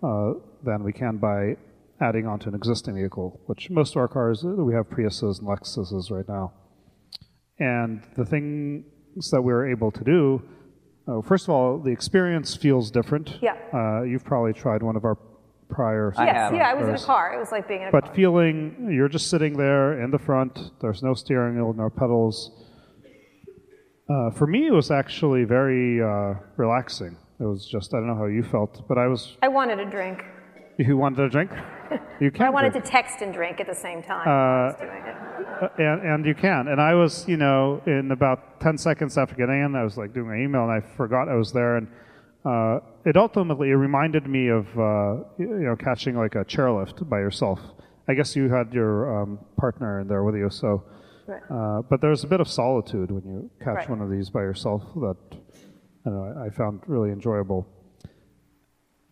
uh, 0.03 0.33
than 0.63 0.83
we 0.83 0.93
can 0.93 1.17
by 1.17 1.55
adding 2.01 2.25
onto 2.27 2.49
an 2.49 2.55
existing 2.55 2.95
vehicle, 2.95 3.39
which 3.45 3.69
most 3.69 3.91
of 3.95 3.97
our 3.97 4.07
cars, 4.07 4.43
uh, 4.43 4.47
we 4.49 4.73
have 4.73 4.89
Priuses 4.89 5.39
and 5.39 5.47
Lexuses 5.47 6.09
right 6.11 6.27
now. 6.27 6.51
And 7.59 8.01
the 8.17 8.25
things 8.25 9.29
that 9.31 9.41
we're 9.41 9.69
able 9.71 9.91
to 9.91 10.03
do 10.03 10.41
Uh, 11.07 11.19
first 11.21 11.45
of 11.47 11.49
all, 11.55 11.79
the 11.79 11.89
experience 11.91 12.55
feels 12.55 12.91
different. 12.91 13.27
Yeah. 13.41 13.55
Uh, 13.73 14.03
you've 14.03 14.23
probably 14.23 14.53
tried 14.53 14.81
one 14.83 14.95
of 14.95 15.03
our 15.03 15.17
prior. 15.67 16.13
I 16.15 16.25
yes, 16.25 16.51
yeah, 16.53 16.69
I 16.71 16.73
was 16.79 16.87
in 16.87 16.93
a 16.95 17.05
car. 17.13 17.33
It 17.35 17.39
was 17.39 17.51
like 17.51 17.67
being 17.67 17.81
in 17.81 17.87
a 17.87 17.91
But 17.91 18.05
car. 18.05 18.13
feeling 18.13 18.51
you're 18.95 19.09
just 19.17 19.27
sitting 19.33 19.53
there 19.57 19.99
in 20.03 20.11
the 20.11 20.19
front. 20.19 20.53
There's 20.81 21.01
no 21.01 21.13
steering 21.15 21.55
wheel, 21.55 21.73
no 21.73 21.89
pedals. 21.89 22.35
Uh, 24.07 24.29
for 24.37 24.45
me, 24.45 24.67
it 24.67 24.75
was 24.81 24.91
actually 24.91 25.43
very 25.43 25.99
uh, 26.11 26.35
relaxing. 26.57 27.13
It 27.39 27.45
was 27.53 27.65
just 27.75 27.87
I 27.93 27.97
don't 27.97 28.07
know 28.11 28.19
how 28.23 28.27
you 28.37 28.43
felt, 28.43 28.73
but 28.87 28.97
I 28.99 29.07
was. 29.07 29.21
I 29.41 29.47
wanted 29.47 29.79
a 29.79 29.89
drink. 29.97 30.17
You 30.77 30.97
wanted 30.97 31.21
a 31.25 31.29
drink? 31.29 31.51
You 32.19 32.31
can. 32.31 32.45
I 32.47 32.49
wanted 32.49 32.71
drink. 32.71 32.85
to 32.85 32.91
text 32.91 33.21
and 33.21 33.33
drink 33.33 33.59
at 33.59 33.67
the 33.67 33.75
same 33.75 34.01
time. 34.03 34.25
while 34.27 34.35
I 34.35 34.65
was 34.67 34.75
doing 34.79 35.03
it. 35.05 35.47
Uh, 35.63 35.67
and, 35.77 36.01
and 36.07 36.25
you 36.25 36.35
can. 36.35 36.67
And 36.67 36.79
I 36.81 36.93
was, 36.93 37.27
you 37.27 37.37
know, 37.37 37.81
in 37.85 38.11
about 38.11 38.59
10 38.61 38.77
seconds 38.77 39.17
after 39.17 39.35
getting 39.35 39.61
in, 39.63 39.75
I 39.75 39.83
was 39.83 39.97
like 39.97 40.13
doing 40.13 40.27
my 40.27 40.37
email 40.37 40.63
and 40.63 40.71
I 40.71 40.81
forgot 40.95 41.27
I 41.29 41.35
was 41.35 41.51
there. 41.51 41.77
And 41.77 41.87
uh, 42.45 42.79
it 43.05 43.17
ultimately 43.17 43.69
it 43.69 43.75
reminded 43.75 44.27
me 44.27 44.47
of, 44.49 44.67
uh, 44.77 45.23
you 45.37 45.47
know, 45.47 45.75
catching 45.75 46.15
like 46.15 46.35
a 46.35 46.45
chairlift 46.45 47.07
by 47.09 47.19
yourself. 47.19 47.59
I 48.07 48.13
guess 48.13 48.35
you 48.35 48.49
had 48.49 48.73
your 48.73 49.21
um, 49.23 49.39
partner 49.57 49.99
in 50.01 50.07
there 50.07 50.23
with 50.23 50.35
you, 50.35 50.49
so. 50.49 50.83
Right. 51.27 51.41
Uh, 51.49 51.81
but 51.83 52.01
there's 52.01 52.23
a 52.23 52.27
bit 52.27 52.41
of 52.41 52.47
solitude 52.47 53.11
when 53.11 53.23
you 53.23 53.49
catch 53.63 53.75
Right. 53.75 53.89
one 53.89 54.01
of 54.01 54.09
these 54.09 54.29
by 54.29 54.41
yourself 54.41 54.81
that 54.95 55.15
I, 55.31 56.09
don't 56.09 56.35
know, 56.35 56.43
I 56.45 56.49
found 56.49 56.81
really 56.87 57.11
enjoyable. 57.11 57.67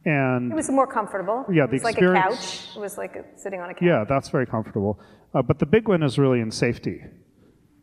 And 0.06 0.52
It 0.52 0.56
was 0.56 0.70
more 0.70 0.88
comfortable. 0.88 1.46
Yeah, 1.52 1.66
it 1.66 1.72
the 1.72 1.74
was 1.74 1.84
like 1.84 1.98
a 1.98 2.14
couch. 2.14 2.70
It 2.76 2.80
was 2.80 2.98
like 2.98 3.16
a, 3.16 3.26
sitting 3.38 3.60
on 3.60 3.70
a 3.70 3.74
couch. 3.74 3.84
Yeah, 3.84 4.06
that's 4.08 4.30
very 4.30 4.46
comfortable. 4.46 5.00
Uh, 5.34 5.42
but 5.42 5.60
the 5.60 5.66
big 5.66 5.88
one 5.88 6.04
is 6.04 6.18
really 6.18 6.40
in 6.40 6.52
safety. 6.52 7.02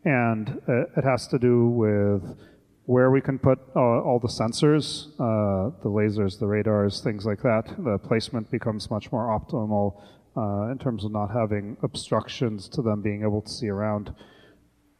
And 0.03 0.61
uh, 0.67 0.97
it 0.97 1.03
has 1.03 1.27
to 1.27 1.37
do 1.37 1.67
with 1.67 2.37
where 2.85 3.11
we 3.11 3.21
can 3.21 3.37
put 3.37 3.59
uh, 3.75 3.79
all 3.79 4.19
the 4.19 4.29
sensors, 4.29 5.07
uh, 5.19 5.75
the 5.83 5.89
lasers, 5.89 6.39
the 6.39 6.47
radars, 6.47 7.01
things 7.01 7.25
like 7.25 7.41
that. 7.43 7.65
The 7.77 7.97
placement 7.97 8.49
becomes 8.49 8.89
much 8.89 9.11
more 9.11 9.27
optimal 9.27 10.01
uh, 10.37 10.71
in 10.71 10.77
terms 10.77 11.03
of 11.03 11.11
not 11.11 11.27
having 11.27 11.77
obstructions 11.83 12.69
to 12.69 12.81
them 12.81 13.01
being 13.01 13.23
able 13.23 13.41
to 13.41 13.49
see 13.49 13.67
around. 13.67 14.15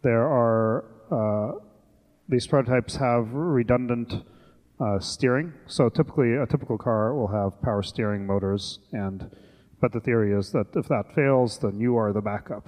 There 0.04 0.28
are, 0.28 0.86
uh, 1.10 1.60
these 2.28 2.46
prototypes 2.46 2.98
have 2.98 3.32
redundant 3.34 4.26
uh, 4.80 5.00
steering. 5.00 5.54
So 5.68 5.90
typically, 5.90 6.36
a 6.36 6.46
typical 6.46 6.78
car 6.78 7.14
will 7.14 7.28
have 7.28 7.62
power 7.62 7.84
steering 7.84 8.26
motors, 8.26 8.80
and 8.92 9.30
but 9.82 9.92
the 9.92 10.00
theory 10.00 10.34
is 10.34 10.52
that 10.52 10.68
if 10.76 10.88
that 10.88 11.14
fails, 11.14 11.60
then 11.60 11.80
you 11.80 11.98
are 11.98 12.14
the 12.14 12.22
backup. 12.22 12.68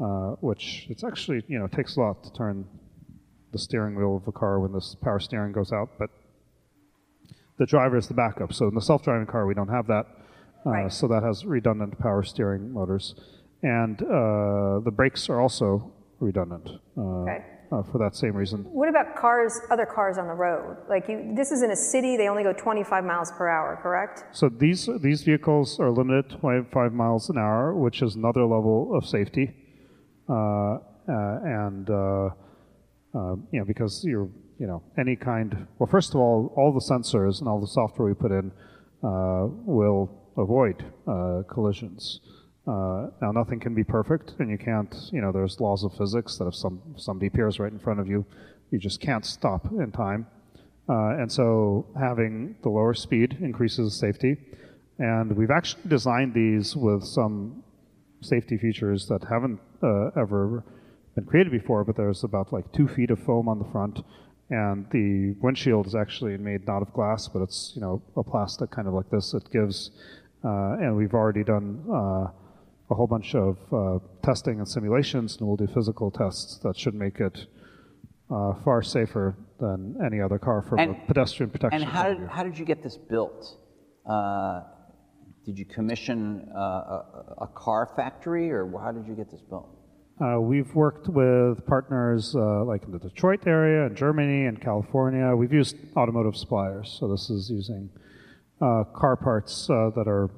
Uh, 0.00 0.34
which 0.40 0.86
it's 0.90 1.04
actually 1.04 1.44
you 1.46 1.56
know 1.56 1.68
takes 1.68 1.96
a 1.96 2.00
lot 2.00 2.24
to 2.24 2.32
turn 2.32 2.66
the 3.52 3.58
steering 3.58 3.94
wheel 3.94 4.16
of 4.16 4.26
a 4.26 4.32
car 4.32 4.58
when 4.58 4.72
this 4.72 4.96
power 5.00 5.20
steering 5.20 5.52
goes 5.52 5.72
out, 5.72 5.90
but 5.98 6.10
the 7.58 7.66
driver 7.66 7.96
is 7.96 8.08
the 8.08 8.14
backup. 8.14 8.52
So 8.52 8.66
in 8.66 8.74
the 8.74 8.80
self-driving 8.80 9.26
car, 9.28 9.46
we 9.46 9.54
don't 9.54 9.68
have 9.68 9.86
that. 9.86 10.06
Uh, 10.66 10.70
Right. 10.70 10.92
So 10.92 11.06
that 11.08 11.22
has 11.22 11.44
redundant 11.44 11.98
power 12.00 12.24
steering 12.24 12.72
motors, 12.72 13.14
and 13.62 14.02
uh, 14.02 14.80
the 14.80 14.90
brakes 14.92 15.28
are 15.28 15.40
also 15.40 15.92
redundant 16.20 16.68
uh, 16.96 17.00
Okay. 17.00 17.44
Uh, 17.74 17.82
for 17.82 17.98
that 17.98 18.14
same 18.14 18.34
reason. 18.34 18.60
What 18.64 18.88
about 18.88 19.16
cars, 19.16 19.60
other 19.70 19.86
cars 19.86 20.18
on 20.18 20.26
the 20.26 20.34
road? 20.34 20.76
Like 20.88 21.08
you, 21.08 21.32
this 21.34 21.50
is 21.50 21.62
in 21.62 21.70
a 21.70 21.76
city. 21.76 22.16
They 22.16 22.28
only 22.28 22.42
go 22.42 22.52
25 22.52 23.04
miles 23.04 23.30
per 23.32 23.48
hour, 23.48 23.78
correct? 23.82 24.24
So 24.32 24.48
these 24.48 24.88
these 25.00 25.22
vehicles 25.22 25.80
are 25.80 25.90
limited 25.90 26.30
to 26.30 26.36
25 26.36 26.92
miles 26.92 27.30
an 27.30 27.38
hour, 27.38 27.74
which 27.74 28.02
is 28.02 28.14
another 28.14 28.42
level 28.42 28.96
of 28.96 29.06
safety, 29.06 29.54
uh, 30.28 30.34
uh, 30.34 30.78
and 31.08 31.90
uh, 31.90 31.94
uh, 31.94 33.36
you 33.52 33.58
know 33.60 33.64
because 33.66 34.04
you're 34.04 34.30
you 34.58 34.66
know 34.66 34.82
any 34.98 35.16
kind. 35.16 35.66
Well, 35.78 35.88
first 35.88 36.10
of 36.14 36.20
all, 36.20 36.52
all 36.56 36.72
the 36.72 36.84
sensors 36.92 37.40
and 37.40 37.48
all 37.48 37.60
the 37.60 37.72
software 37.80 38.08
we 38.08 38.14
put 38.14 38.30
in 38.30 38.52
uh, 39.02 39.46
will 39.66 40.32
avoid 40.36 40.84
uh, 41.06 41.42
collisions. 41.48 42.20
Uh, 42.66 43.08
now, 43.20 43.30
nothing 43.30 43.60
can 43.60 43.74
be 43.74 43.84
perfect, 43.84 44.34
and 44.38 44.50
you 44.50 44.56
can't. 44.56 44.94
You 45.12 45.20
know, 45.20 45.32
there's 45.32 45.60
laws 45.60 45.84
of 45.84 45.92
physics 45.94 46.38
that 46.38 46.46
if 46.46 46.54
some 46.54 46.80
somebody 46.96 47.26
appears 47.26 47.58
right 47.58 47.70
in 47.70 47.78
front 47.78 48.00
of 48.00 48.08
you, 48.08 48.24
you 48.70 48.78
just 48.78 49.00
can't 49.00 49.24
stop 49.24 49.70
in 49.72 49.92
time. 49.92 50.26
Uh, 50.88 51.16
and 51.20 51.30
so 51.30 51.86
having 51.98 52.56
the 52.62 52.68
lower 52.68 52.94
speed 52.94 53.38
increases 53.40 53.98
safety. 53.98 54.36
And 54.98 55.36
we've 55.36 55.50
actually 55.50 55.82
designed 55.88 56.34
these 56.34 56.76
with 56.76 57.04
some 57.04 57.62
safety 58.20 58.56
features 58.58 59.06
that 59.08 59.24
haven't 59.24 59.60
uh, 59.82 60.08
ever 60.16 60.64
been 61.14 61.24
created 61.24 61.52
before, 61.52 61.84
but 61.84 61.96
there's 61.96 62.24
about 62.24 62.52
like 62.52 62.70
two 62.72 62.88
feet 62.88 63.10
of 63.10 63.18
foam 63.18 63.48
on 63.48 63.58
the 63.58 63.64
front. 63.66 64.00
And 64.50 64.86
the 64.90 65.34
windshield 65.40 65.86
is 65.86 65.94
actually 65.94 66.36
made 66.36 66.66
not 66.66 66.82
of 66.82 66.92
glass, 66.92 67.28
but 67.28 67.40
it's 67.42 67.72
you 67.74 67.80
know 67.80 68.02
a 68.16 68.22
plastic 68.22 68.70
kind 68.70 68.86
of 68.86 68.94
like 68.94 69.10
this. 69.10 69.32
It 69.32 69.50
gives, 69.50 69.90
uh, 70.44 70.76
and 70.80 70.96
we've 70.96 71.14
already 71.14 71.42
done 71.42 71.82
uh, 71.90 72.26
a 72.90 72.94
whole 72.94 73.06
bunch 73.06 73.34
of 73.34 73.58
uh, 73.72 73.98
testing 74.22 74.58
and 74.58 74.68
simulations, 74.68 75.36
and 75.36 75.46
we'll 75.46 75.56
do 75.56 75.66
physical 75.66 76.10
tests 76.10 76.58
that 76.58 76.76
should 76.78 76.94
make 76.94 77.20
it 77.20 77.46
uh, 78.30 78.54
far 78.64 78.82
safer 78.82 79.36
than 79.60 79.96
any 80.04 80.20
other 80.20 80.38
car 80.38 80.62
from 80.62 80.78
a 80.78 80.94
pedestrian 81.06 81.50
protection. 81.50 81.82
And 81.82 81.90
how 81.90 82.08
did, 82.12 82.28
how 82.28 82.42
did 82.42 82.58
you 82.58 82.64
get 82.64 82.82
this 82.82 82.96
built? 82.96 83.58
Uh, 84.08 84.62
did 85.46 85.58
you 85.58 85.64
commission 85.64 86.48
uh, 86.54 86.58
a, 86.58 87.34
a 87.42 87.46
car 87.54 87.90
factory, 87.96 88.50
or 88.50 88.70
how 88.82 88.92
did 88.92 89.06
you 89.06 89.14
get 89.14 89.30
this 89.30 89.40
built? 89.42 89.68
Uh, 90.20 90.40
we've 90.40 90.72
worked 90.74 91.08
with 91.08 91.66
partners 91.66 92.36
uh, 92.36 92.64
like 92.64 92.84
in 92.84 92.92
the 92.92 92.98
Detroit 92.98 93.46
area, 93.46 93.86
in 93.86 93.96
Germany, 93.96 94.46
and 94.46 94.60
California. 94.60 95.34
We've 95.34 95.52
used 95.52 95.76
automotive 95.96 96.36
suppliers, 96.36 96.96
so 96.98 97.08
this 97.08 97.30
is 97.30 97.50
using 97.50 97.90
uh, 98.60 98.84
car 98.94 99.16
parts 99.16 99.68
uh, 99.68 99.90
that 99.96 100.06
are 100.06 100.30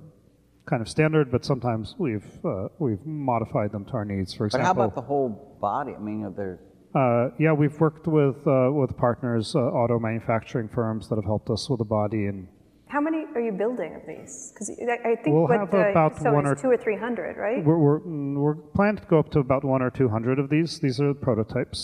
kind 0.66 0.82
of 0.82 0.88
standard, 0.88 1.30
but 1.30 1.44
sometimes 1.44 1.94
we've 1.98 2.44
uh, 2.44 2.68
we've 2.78 3.04
modified 3.06 3.70
them 3.72 3.84
to 3.86 3.92
our 3.92 4.04
needs. 4.04 4.34
For 4.34 4.46
example, 4.46 4.66
But 4.66 4.70
example, 4.70 4.82
how 4.82 4.86
about 4.86 4.94
the 5.02 5.06
whole 5.06 5.58
body? 5.60 5.92
I 5.94 6.00
mean, 6.08 6.24
are 6.24 6.30
there 6.42 6.58
Uh, 6.94 7.30
yeah, 7.38 7.52
we've 7.52 7.78
worked 7.80 8.06
with 8.06 8.38
uh, 8.46 8.70
with 8.80 8.96
partners, 8.96 9.54
uh, 9.54 9.60
auto 9.80 9.98
manufacturing 9.98 10.68
firms 10.68 11.08
that 11.08 11.16
have 11.16 11.24
helped 11.34 11.50
us 11.50 11.68
with 11.70 11.78
the 11.84 11.90
body, 12.00 12.22
and 12.30 12.48
How 12.94 13.00
many 13.06 13.20
are 13.36 13.40
you 13.48 13.52
building 13.64 13.90
of 13.98 14.02
these? 14.12 14.32
Because 14.52 14.68
I 14.70 14.96
I 15.10 15.14
think 15.22 15.32
We'll 15.34 15.48
what 15.50 15.58
have 15.60 15.70
the, 15.70 15.90
about 15.90 16.12
so 16.18 16.32
one 16.38 16.46
or- 16.50 16.54
two 16.62 16.70
or 16.76 16.78
three 16.84 16.98
hundred, 17.06 17.32
right? 17.46 17.60
we're 17.68 17.80
we're, 17.86 18.00
mm, 18.00 18.34
we're 18.44 18.58
planning 18.76 18.98
to 19.04 19.08
go 19.12 19.18
up 19.22 19.28
to 19.34 19.38
about 19.48 19.62
one 19.74 19.82
or 19.86 19.90
two 20.00 20.08
hundred 20.16 20.36
of 20.42 20.46
these. 20.54 20.70
These 20.86 20.98
are 21.04 21.12
prototypes. 21.28 21.80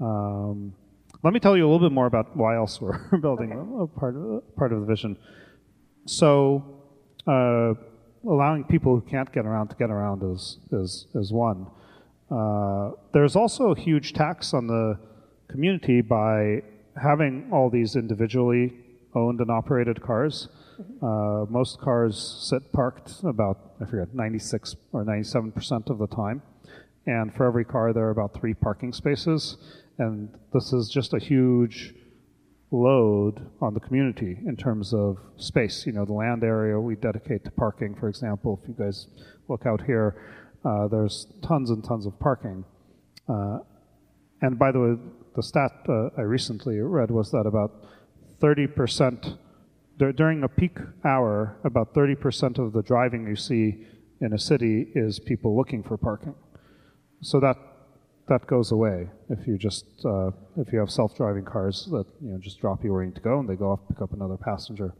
Um, 0.00 0.74
let 1.22 1.32
me 1.34 1.40
tell 1.40 1.56
you 1.56 1.64
a 1.66 1.68
little 1.70 1.86
bit 1.88 1.94
more 2.00 2.06
about 2.06 2.26
why 2.36 2.52
else 2.56 2.80
we're 2.82 2.98
building 3.26 3.50
a, 3.52 3.60
a 3.84 3.86
part 4.00 4.14
of 4.16 4.56
part 4.60 4.70
of 4.72 4.78
the 4.82 4.86
vision. 4.94 5.16
So, 6.06 6.79
uh, 7.26 7.74
allowing 8.28 8.64
people 8.64 8.94
who 8.94 9.02
can't 9.02 9.32
get 9.32 9.46
around 9.46 9.68
to 9.68 9.76
get 9.76 9.90
around 9.90 10.22
is 10.22 10.58
is 10.72 11.06
is 11.14 11.32
one. 11.32 11.66
Uh, 12.30 12.92
there's 13.12 13.34
also 13.34 13.72
a 13.72 13.78
huge 13.78 14.12
tax 14.12 14.54
on 14.54 14.66
the 14.66 14.98
community 15.48 16.00
by 16.00 16.62
having 17.00 17.48
all 17.52 17.68
these 17.70 17.96
individually 17.96 18.72
owned 19.14 19.40
and 19.40 19.50
operated 19.50 20.00
cars. 20.00 20.48
Uh, 21.02 21.44
most 21.48 21.80
cars 21.80 22.16
sit 22.48 22.72
parked 22.72 23.22
about, 23.24 23.74
I 23.80 23.84
forget, 23.84 24.14
96 24.14 24.76
or 24.92 25.04
97% 25.04 25.90
of 25.90 25.98
the 25.98 26.06
time. 26.06 26.42
And 27.06 27.34
for 27.34 27.46
every 27.46 27.64
car, 27.64 27.92
there 27.92 28.04
are 28.06 28.10
about 28.10 28.34
three 28.34 28.54
parking 28.54 28.92
spaces. 28.92 29.56
And 29.98 30.30
this 30.52 30.72
is 30.72 30.88
just 30.88 31.12
a 31.12 31.18
huge 31.18 31.94
load 32.70 33.50
on 33.60 33.74
the 33.74 33.80
community 33.80 34.38
in 34.46 34.56
terms 34.56 34.94
of 34.94 35.18
space. 35.36 35.86
You 35.86 35.92
know, 35.92 36.04
the 36.04 36.12
land 36.12 36.44
area 36.44 36.78
we 36.78 36.94
dedicate 36.94 37.44
to 37.44 37.50
parking, 37.50 37.94
for 37.94 38.08
example, 38.08 38.60
if 38.62 38.68
you 38.68 38.74
guys 38.74 39.06
look 39.48 39.66
out 39.66 39.82
here, 39.82 40.22
uh, 40.64 40.88
there's 40.88 41.26
tons 41.42 41.70
and 41.70 41.82
tons 41.82 42.06
of 42.06 42.18
parking. 42.20 42.64
Uh, 43.28 43.58
and 44.42 44.58
by 44.58 44.72
the 44.72 44.80
way, 44.80 44.94
the 45.36 45.42
stat 45.42 45.72
uh, 45.88 46.08
I 46.16 46.22
recently 46.22 46.78
read 46.78 47.10
was 47.10 47.30
that 47.32 47.46
about 47.46 47.72
30%, 48.40 49.38
dur- 49.98 50.12
during 50.12 50.42
a 50.42 50.48
peak 50.48 50.78
hour, 51.04 51.58
about 51.64 51.94
30% 51.94 52.58
of 52.58 52.72
the 52.72 52.82
driving 52.82 53.26
you 53.26 53.36
see 53.36 53.86
in 54.20 54.32
a 54.32 54.38
city 54.38 54.86
is 54.94 55.18
people 55.18 55.56
looking 55.56 55.82
for 55.82 55.96
parking. 55.96 56.34
So 57.22 57.40
that 57.40 57.56
that 58.30 58.46
goes 58.46 58.70
away 58.70 59.08
if 59.28 59.46
you 59.46 59.58
just 59.58 59.84
uh, 60.04 60.30
if 60.56 60.72
you 60.72 60.78
have 60.78 60.90
self-driving 60.90 61.44
cars 61.44 61.88
that 61.90 62.06
you 62.22 62.30
know 62.30 62.38
just 62.38 62.60
drop 62.60 62.82
you 62.84 62.92
where 62.92 63.02
you 63.02 63.08
need 63.08 63.16
to 63.16 63.20
go 63.20 63.40
and 63.40 63.48
they 63.48 63.56
go 63.56 63.72
off 63.72 63.80
pick 63.88 64.00
up 64.00 64.12
another 64.12 64.38
passenger. 64.38 64.94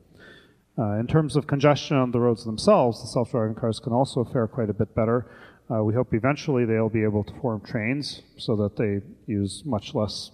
Uh, 0.76 0.98
in 0.98 1.06
terms 1.06 1.36
of 1.36 1.46
congestion 1.46 1.96
on 1.96 2.10
the 2.10 2.18
roads 2.18 2.44
themselves, 2.44 3.00
the 3.00 3.08
self-driving 3.08 3.54
cars 3.54 3.78
can 3.78 3.92
also 3.92 4.24
fare 4.24 4.46
quite 4.46 4.68
a 4.68 4.74
bit 4.74 4.94
better. 4.94 5.30
Uh, 5.70 5.84
we 5.84 5.94
hope 5.94 6.12
eventually 6.12 6.64
they'll 6.64 6.88
be 6.88 7.04
able 7.04 7.22
to 7.22 7.32
form 7.40 7.60
trains 7.60 8.22
so 8.36 8.56
that 8.56 8.76
they 8.76 9.00
use 9.26 9.62
much 9.64 9.94
less 9.94 10.32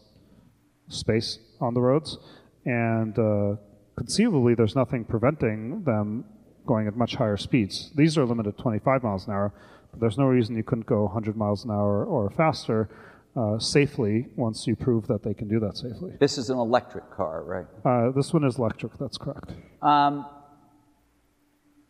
space 0.89 1.39
on 1.61 1.75
the 1.75 1.81
roads, 1.81 2.17
and 2.65 3.19
uh, 3.19 3.57
conceivably 3.97 4.55
there's 4.55 4.75
nothing 4.75 5.05
preventing 5.05 5.83
them 5.85 6.25
going 6.65 6.87
at 6.87 6.97
much 6.97 7.17
higher 7.17 7.37
speeds. 7.37 7.91
These 7.95 8.17
are 8.17 8.25
limited 8.25 8.57
to 8.57 8.63
25 8.63 9.03
miles 9.03 9.27
an 9.27 9.33
hour, 9.33 9.53
there's 10.01 10.19
no 10.19 10.25
reason 10.27 10.57
you 10.57 10.63
couldn't 10.63 10.87
go 10.87 11.05
100 11.05 11.37
miles 11.37 11.65
an 11.65 11.71
hour 11.71 12.05
or 12.05 12.31
faster. 12.31 12.89
uh, 13.37 13.59
safely 13.59 14.27
once 14.37 14.67
you 14.67 14.75
prove 14.75 15.07
that 15.09 15.23
they 15.23 15.35
can 15.35 15.47
do 15.47 15.61
that 15.61 15.77
safely. 15.77 16.13
This 16.19 16.39
is 16.39 16.49
an 16.49 16.57
electric 16.57 17.11
car, 17.11 17.45
right? 17.45 17.67
Uh, 17.85 18.11
this 18.13 18.33
one 18.33 18.45
is 18.45 18.59
electric, 18.59 18.97
that's 18.97 19.19
correct. 19.19 19.53
Um, 19.83 20.25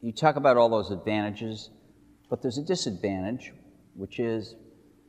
you 0.00 0.12
talk 0.12 0.34
about 0.36 0.56
all 0.56 0.68
those 0.68 0.90
advantages, 0.90 1.70
but 2.28 2.42
there's 2.42 2.58
a 2.58 2.64
disadvantage, 2.64 3.52
which 3.94 4.18
is 4.18 4.56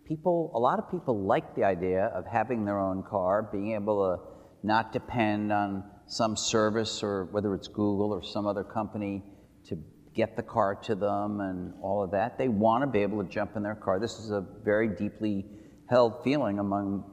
people, 0.07 0.51
a 0.53 0.59
lot 0.59 0.77
of 0.79 0.89
people 0.91 1.25
like 1.25 1.55
the 1.55 1.63
idea 1.63 2.05
of 2.05 2.25
having 2.31 2.65
their 2.65 2.79
own 2.79 3.03
car, 3.03 3.49
being 3.51 3.73
able 3.73 3.97
to 4.17 4.23
not 4.67 4.93
depend 4.93 5.51
on 5.51 5.83
some 6.05 6.37
service 6.37 7.01
or 7.03 7.25
whether 7.31 7.53
it's 7.55 7.67
Google 7.67 8.13
or 8.13 8.23
some 8.23 8.45
other 8.45 8.63
company 8.63 9.23
to 9.65 9.77
get 10.17 10.35
the 10.35 10.43
car 10.43 10.75
to 10.75 10.95
them 10.95 11.39
and 11.41 11.73
all 11.81 12.03
of 12.03 12.11
that. 12.11 12.37
They 12.37 12.47
want 12.49 12.83
to 12.83 12.87
be 12.87 12.99
able 13.03 13.23
to 13.23 13.29
jump 13.29 13.55
in 13.55 13.63
their 13.63 13.75
car. 13.75 13.99
This 13.99 14.17
is 14.19 14.31
a 14.31 14.43
very 14.65 14.89
deeply 14.89 15.45
held 15.89 16.23
feeling 16.23 16.59
among 16.59 17.05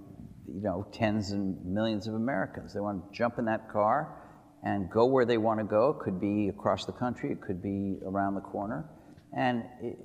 you 0.48 0.62
know 0.62 0.86
tens 0.90 1.30
and 1.30 1.64
millions 1.64 2.08
of 2.08 2.14
Americans. 2.14 2.72
They 2.74 2.80
want 2.80 3.04
to 3.04 3.16
jump 3.16 3.38
in 3.38 3.44
that 3.44 3.70
car 3.70 4.22
and 4.64 4.90
go 4.90 5.04
where 5.04 5.26
they 5.26 5.36
want 5.36 5.60
to 5.60 5.64
go. 5.64 5.90
It 5.90 5.98
could 6.04 6.18
be 6.20 6.48
across 6.48 6.86
the 6.86 6.92
country, 6.92 7.30
it 7.30 7.40
could 7.42 7.62
be 7.62 7.98
around 8.06 8.34
the 8.34 8.40
corner, 8.40 8.88
and 9.36 9.62
it, 9.82 9.96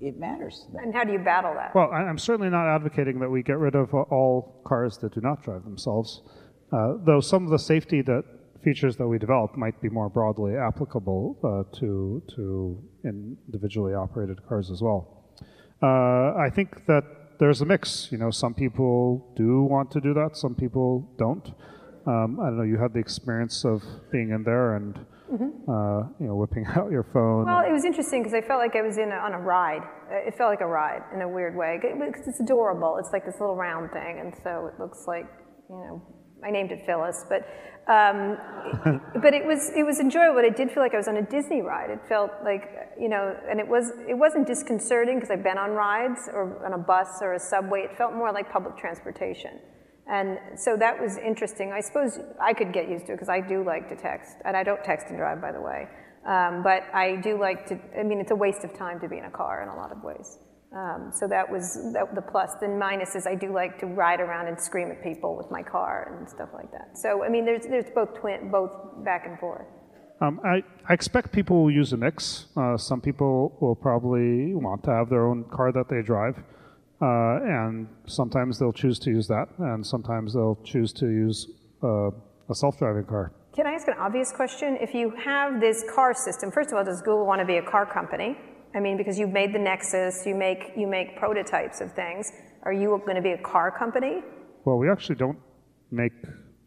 it 0.00 0.18
matters 0.18 0.64
to 0.66 0.72
them. 0.72 0.82
And 0.84 0.94
how 0.94 1.04
do 1.04 1.12
you 1.12 1.18
battle 1.20 1.54
that? 1.54 1.74
Well, 1.74 1.90
I- 1.90 2.02
I'm 2.04 2.18
certainly 2.18 2.50
not 2.50 2.66
advocating 2.68 3.18
that 3.20 3.30
we 3.30 3.42
get 3.42 3.58
rid 3.58 3.74
of 3.74 3.94
all 3.94 4.62
cars 4.66 4.98
that 4.98 5.14
do 5.14 5.22
not 5.22 5.42
drive 5.42 5.64
themselves, 5.64 6.22
uh, 6.72 6.94
though 7.06 7.20
some 7.20 7.44
of 7.44 7.50
the 7.50 7.58
safety 7.58 8.02
that 8.02 8.24
features 8.68 8.96
that 8.98 9.08
we 9.08 9.18
develop 9.18 9.56
might 9.56 9.80
be 9.80 9.88
more 9.88 10.10
broadly 10.18 10.54
applicable 10.70 11.22
uh, 11.42 11.78
to 11.78 12.22
to 12.34 12.44
individually 13.04 13.94
operated 13.94 14.38
cars 14.48 14.70
as 14.74 14.80
well. 14.86 15.00
Uh, 15.82 16.46
I 16.46 16.48
think 16.56 16.68
that 16.86 17.04
there's 17.40 17.60
a 17.66 17.68
mix. 17.74 18.08
You 18.12 18.18
know, 18.22 18.30
some 18.30 18.54
people 18.64 19.32
do 19.42 19.50
want 19.74 19.88
to 19.96 20.00
do 20.08 20.12
that, 20.20 20.30
some 20.44 20.54
people 20.54 20.90
don't. 21.24 21.46
Um, 22.12 22.40
I 22.40 22.46
don't 22.48 22.58
know. 22.58 22.68
You 22.74 22.78
had 22.78 22.92
the 22.96 23.02
experience 23.08 23.56
of 23.72 23.78
being 24.14 24.28
in 24.36 24.42
there 24.50 24.76
and 24.76 24.92
uh, 24.96 26.00
you 26.20 26.26
know 26.28 26.36
whipping 26.40 26.66
out 26.76 26.90
your 26.90 27.06
phone. 27.14 27.44
Well, 27.46 27.64
it 27.70 27.74
was 27.78 27.84
interesting 27.90 28.18
because 28.22 28.36
I 28.40 28.42
felt 28.50 28.60
like 28.64 28.74
I 28.76 28.82
was 28.82 28.96
in 29.04 29.10
a, 29.12 29.18
on 29.28 29.32
a 29.40 29.42
ride. 29.56 29.84
It 30.28 30.34
felt 30.38 30.50
like 30.54 30.64
a 30.70 30.72
ride 30.82 31.02
in 31.14 31.20
a 31.22 31.28
weird 31.36 31.54
way 31.62 31.78
because 31.80 32.26
it's 32.26 32.40
adorable. 32.40 32.92
It's 33.00 33.12
like 33.14 33.24
this 33.24 33.38
little 33.40 33.56
round 33.56 33.90
thing, 33.92 34.14
and 34.22 34.30
so 34.44 34.50
it 34.70 34.74
looks 34.82 35.00
like 35.06 35.28
you 35.70 35.80
know. 35.84 35.94
I 36.46 36.50
named 36.52 36.70
it 36.70 36.86
Phyllis, 36.86 37.24
but 37.28 37.42
um, 37.88 38.36
but 39.22 39.32
it 39.32 39.44
was 39.44 39.70
it 39.74 39.84
was 39.84 39.98
enjoyable. 39.98 40.34
But 40.34 40.44
I 40.44 40.50
did 40.50 40.70
feel 40.70 40.82
like 40.82 40.94
I 40.94 40.98
was 40.98 41.08
on 41.08 41.16
a 41.16 41.22
Disney 41.22 41.62
ride. 41.62 41.90
It 41.90 42.00
felt 42.08 42.30
like 42.44 42.92
you 43.00 43.08
know, 43.08 43.34
and 43.50 43.58
it 43.58 43.66
was 43.66 43.92
it 44.06 44.14
wasn't 44.14 44.46
disconcerting 44.46 45.16
because 45.16 45.30
I've 45.30 45.42
been 45.42 45.58
on 45.58 45.70
rides 45.70 46.28
or 46.32 46.64
on 46.64 46.74
a 46.74 46.78
bus 46.78 47.20
or 47.22 47.34
a 47.34 47.40
subway. 47.40 47.80
It 47.80 47.96
felt 47.96 48.14
more 48.14 48.32
like 48.32 48.52
public 48.52 48.76
transportation. 48.76 49.58
And 50.10 50.38
so 50.56 50.76
that 50.76 50.98
was 50.98 51.18
interesting. 51.18 51.72
I 51.72 51.80
suppose 51.80 52.18
I 52.40 52.54
could 52.54 52.72
get 52.72 52.88
used 52.88 53.06
to 53.06 53.12
it 53.12 53.16
because 53.16 53.28
I 53.28 53.40
do 53.40 53.62
like 53.62 53.88
to 53.90 53.96
text, 53.96 54.36
and 54.44 54.56
I 54.56 54.62
don't 54.62 54.82
text 54.82 55.08
and 55.08 55.18
drive, 55.18 55.40
by 55.40 55.52
the 55.52 55.60
way. 55.60 55.86
Um, 56.26 56.62
but 56.62 56.84
I 56.94 57.16
do 57.16 57.38
like 57.38 57.66
to. 57.66 57.78
I 57.98 58.02
mean, 58.02 58.20
it's 58.20 58.30
a 58.30 58.36
waste 58.36 58.64
of 58.64 58.74
time 58.74 59.00
to 59.00 59.08
be 59.08 59.18
in 59.18 59.24
a 59.24 59.30
car 59.30 59.62
in 59.62 59.68
a 59.68 59.76
lot 59.76 59.92
of 59.92 60.02
ways. 60.02 60.38
Um, 60.70 61.10
so 61.14 61.26
that 61.28 61.50
was 61.50 61.74
the 61.92 62.22
plus. 62.30 62.50
The 62.60 62.68
minus 62.68 63.14
is 63.14 63.26
I 63.26 63.34
do 63.34 63.52
like 63.52 63.78
to 63.80 63.86
ride 63.86 64.20
around 64.20 64.48
and 64.48 64.60
scream 64.60 64.90
at 64.90 65.02
people 65.02 65.34
with 65.36 65.50
my 65.50 65.62
car 65.62 66.18
and 66.18 66.28
stuff 66.28 66.50
like 66.52 66.70
that. 66.72 66.98
So 66.98 67.24
I 67.24 67.28
mean, 67.30 67.46
there's 67.46 67.66
there's 67.66 67.90
both 67.94 68.14
twin, 68.20 68.50
both 68.50 68.70
back 69.04 69.24
and 69.26 69.38
forth. 69.38 69.66
Um, 70.20 70.40
I, 70.44 70.62
I 70.88 70.94
expect 70.94 71.32
people 71.32 71.62
will 71.62 71.70
use 71.70 71.92
a 71.92 71.96
mix. 71.96 72.46
Uh, 72.56 72.76
some 72.76 73.00
people 73.00 73.56
will 73.60 73.76
probably 73.76 74.54
want 74.54 74.82
to 74.84 74.90
have 74.90 75.08
their 75.08 75.26
own 75.26 75.44
car 75.44 75.70
that 75.72 75.88
they 75.88 76.02
drive, 76.02 76.36
uh, 77.00 77.38
and 77.44 77.88
sometimes 78.06 78.58
they'll 78.58 78.72
choose 78.72 78.98
to 79.00 79.10
use 79.10 79.28
that, 79.28 79.48
and 79.58 79.86
sometimes 79.86 80.34
they'll 80.34 80.58
choose 80.64 80.92
to 80.94 81.06
use 81.06 81.46
uh, 81.84 82.10
a 82.50 82.54
self-driving 82.54 83.04
car. 83.04 83.32
Can 83.54 83.66
I 83.66 83.72
ask 83.72 83.86
an 83.88 83.94
obvious 83.98 84.32
question? 84.32 84.76
If 84.80 84.92
you 84.92 85.12
have 85.24 85.60
this 85.60 85.84
car 85.94 86.12
system, 86.14 86.50
first 86.50 86.72
of 86.72 86.78
all, 86.78 86.84
does 86.84 87.00
Google 87.00 87.24
want 87.24 87.40
to 87.40 87.46
be 87.46 87.58
a 87.58 87.62
car 87.62 87.86
company? 87.86 88.36
I 88.74 88.80
mean, 88.80 88.96
because 88.96 89.18
you've 89.18 89.32
made 89.32 89.52
the 89.54 89.58
Nexus, 89.58 90.24
you 90.26 90.34
make 90.34 90.72
you 90.76 90.86
make 90.86 91.16
prototypes 91.16 91.80
of 91.80 91.92
things. 91.92 92.32
Are 92.64 92.72
you 92.72 93.00
going 93.04 93.16
to 93.16 93.22
be 93.22 93.32
a 93.32 93.38
car 93.38 93.70
company? 93.70 94.22
Well, 94.64 94.76
we 94.78 94.90
actually 94.90 95.16
don't 95.16 95.38
make 95.90 96.12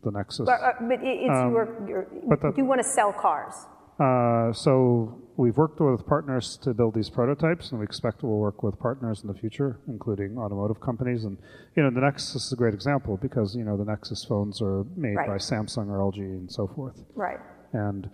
the 0.04 0.12
Nexus. 0.12 0.46
But, 0.48 0.62
uh, 0.62 0.72
but 0.82 1.00
it- 1.04 1.20
it's 1.26 1.42
your, 1.54 1.68
your 1.88 2.08
but 2.28 2.42
the- 2.42 2.54
you 2.58 2.66
want 2.66 2.82
to 2.82 2.88
sell 2.88 3.14
cars. 3.14 3.54
Uh, 4.00 4.52
so 4.52 5.22
we've 5.38 5.58
worked 5.58 5.80
with 5.80 6.04
partners 6.08 6.58
to 6.64 6.74
build 6.74 6.96
these 6.96 7.08
prototypes, 7.10 7.70
and 7.70 7.80
we 7.80 7.84
expect 7.86 8.24
we'll 8.24 8.40
work 8.40 8.64
with 8.64 8.80
partners 8.80 9.22
in 9.22 9.28
the 9.28 9.34
future, 9.36 9.80
including 9.88 10.40
automotive 10.40 10.82
companies. 10.82 11.24
And 11.24 11.38
you 11.76 11.84
know, 11.84 11.92
the 11.92 12.02
Nexus 12.02 12.48
is 12.48 12.52
a 12.52 12.56
great 12.56 12.74
example 12.74 13.18
because 13.22 13.56
you 13.56 13.64
know 13.64 13.78
the 13.78 13.86
Nexus 13.86 14.26
phones 14.26 14.60
are 14.60 14.86
made 14.96 15.16
Right. 15.18 15.28
by 15.28 15.36
Samsung 15.36 15.90
or 15.90 16.00
LG 16.00 16.18
and 16.20 16.52
so 16.52 16.66
forth. 16.68 17.04
Right. 17.14 17.38
And 17.74 18.10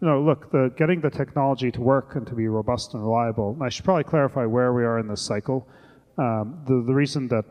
you 0.00 0.08
know, 0.08 0.20
look, 0.22 0.50
the 0.50 0.72
getting 0.76 1.00
the 1.00 1.10
technology 1.10 1.70
to 1.72 1.80
work 1.80 2.16
and 2.16 2.26
to 2.26 2.34
be 2.34 2.48
robust 2.48 2.94
and 2.94 3.02
reliable. 3.02 3.52
And 3.52 3.62
I 3.62 3.68
should 3.68 3.84
probably 3.84 4.04
clarify 4.04 4.44
where 4.46 4.72
we 4.72 4.84
are 4.84 4.98
in 4.98 5.08
this 5.08 5.20
cycle. 5.22 5.68
Um, 6.18 6.62
the 6.66 6.82
the 6.86 6.94
reason 6.94 7.28
that 7.28 7.44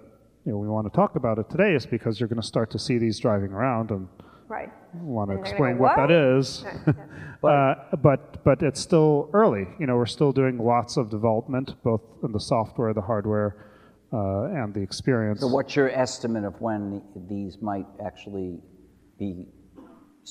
you 0.46 0.52
know 0.52 0.58
we 0.58 0.68
want 0.68 0.92
to 0.92 0.96
talk 0.96 1.16
about 1.16 1.38
it 1.38 1.50
today 1.50 1.74
is 1.76 1.86
because 1.86 2.20
you're 2.20 2.30
going 2.30 2.42
to 2.42 2.48
start 2.48 2.72
to 2.72 2.80
see 2.80 2.98
these 2.98 3.20
driving 3.20 3.52
around 3.52 3.92
and 3.92 4.08
Right. 4.48 4.72
want 4.96 5.30
to 5.30 5.36
And 5.36 5.46
explain 5.46 5.78
go, 5.78 5.84
what 5.84 5.96
that 5.96 6.10
is. 6.10 6.64
"What?" 6.64 6.76
is. 6.88 6.96
uh, 7.92 7.98
but 8.02 8.44
but 8.44 8.64
it's 8.64 8.80
still 8.80 9.30
early. 9.34 9.68
You 9.80 9.86
know, 9.86 9.96
we're 9.96 10.08
still 10.08 10.32
doing 10.32 10.58
lots 10.58 10.98
of 10.98 11.12
development, 11.12 11.76
both 11.84 12.02
in 12.24 12.32
the 12.32 12.40
software, 12.40 12.92
the 12.96 13.02
hardware, 13.02 13.68
uh, 14.12 14.46
and 14.60 14.74
the 14.74 14.82
experience. 14.82 15.42
So, 15.42 15.48
what's 15.48 15.76
your 15.76 15.92
estimate 15.92 16.46
of 16.46 16.60
when 16.60 17.04
these 17.30 17.62
might 17.62 17.86
actually 18.04 18.60
be 19.20 19.46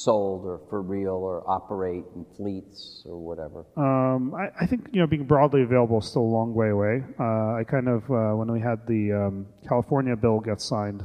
sold 0.05 0.45
or 0.45 0.61
for 0.71 0.83
real 0.83 1.15
or 1.15 1.49
operate 1.49 2.05
in 2.15 2.25
fleets 2.37 3.03
or 3.07 3.19
whatever? 3.19 3.67
Um, 3.77 4.35
I, 4.35 4.65
I 4.65 4.67
think 4.67 4.89
you 4.93 5.01
know 5.01 5.07
being 5.07 5.27
broadly 5.27 5.63
available 5.63 5.99
is 5.99 6.09
still 6.09 6.23
a 6.23 6.35
long 6.39 6.55
way 6.55 6.71
away. 6.71 7.03
Uh, 7.19 7.61
I 7.61 7.65
kind 7.69 7.89
of 7.89 8.03
uh, 8.05 8.37
when 8.37 8.51
we 8.51 8.61
had 8.61 8.87
the 8.87 9.13
um, 9.13 9.47
California 9.69 10.17
bill 10.17 10.41
get 10.41 10.61
signed 10.61 11.03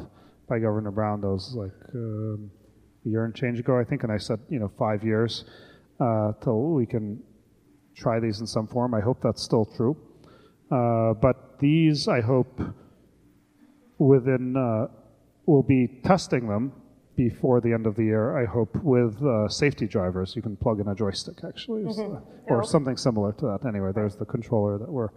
by 0.48 0.60
Governor 0.60 0.92
Brown, 0.92 1.22
that 1.22 1.28
was 1.28 1.54
like 1.56 1.72
um, 1.96 2.52
a 3.06 3.10
year 3.10 3.26
and 3.26 3.36
change 3.36 3.60
ago, 3.60 3.80
I 3.80 3.84
think, 3.84 4.04
and 4.04 4.12
I 4.12 4.18
said 4.18 4.40
you 4.50 4.60
know 4.60 4.72
five 4.78 5.04
years 5.04 5.46
uh, 6.00 6.34
till 6.44 6.74
we 6.74 6.86
can 6.86 7.22
try 7.96 8.20
these 8.20 8.40
in 8.40 8.48
some 8.48 8.68
form. 8.68 8.94
I 8.94 9.02
hope 9.02 9.22
that's 9.22 9.44
still 9.44 9.66
true. 9.66 9.98
Uh, 10.72 11.14
but 11.14 11.60
these, 11.60 12.08
I 12.08 12.22
hope, 12.22 12.60
within 14.00 14.56
uh, 14.58 14.88
we'll 15.46 15.64
be 15.64 16.02
testing 16.04 16.48
them 16.48 16.74
before 17.16 17.62
the 17.62 17.72
end 17.74 17.86
of 17.86 17.96
the 17.96 18.04
year. 18.04 18.38
I 18.38 18.46
hope 18.46 18.76
with 18.84 19.22
uh, 19.24 19.48
safety 19.48 19.88
drivers. 19.88 20.36
You 20.36 20.42
can 20.42 20.56
plug 20.56 20.80
in 20.80 20.88
a 20.88 20.96
joystick, 20.96 21.44
actually, 21.48 21.84
is, 21.84 22.00
uh, 22.00 22.20
or 22.48 22.64
something 22.64 22.98
similar 22.98 23.34
to 23.34 23.46
that. 23.46 23.68
Anyway, 23.68 23.92
there's 23.94 24.16
the 24.16 24.26
controller 24.26 24.78
that 24.78 24.90
we're 24.90 25.10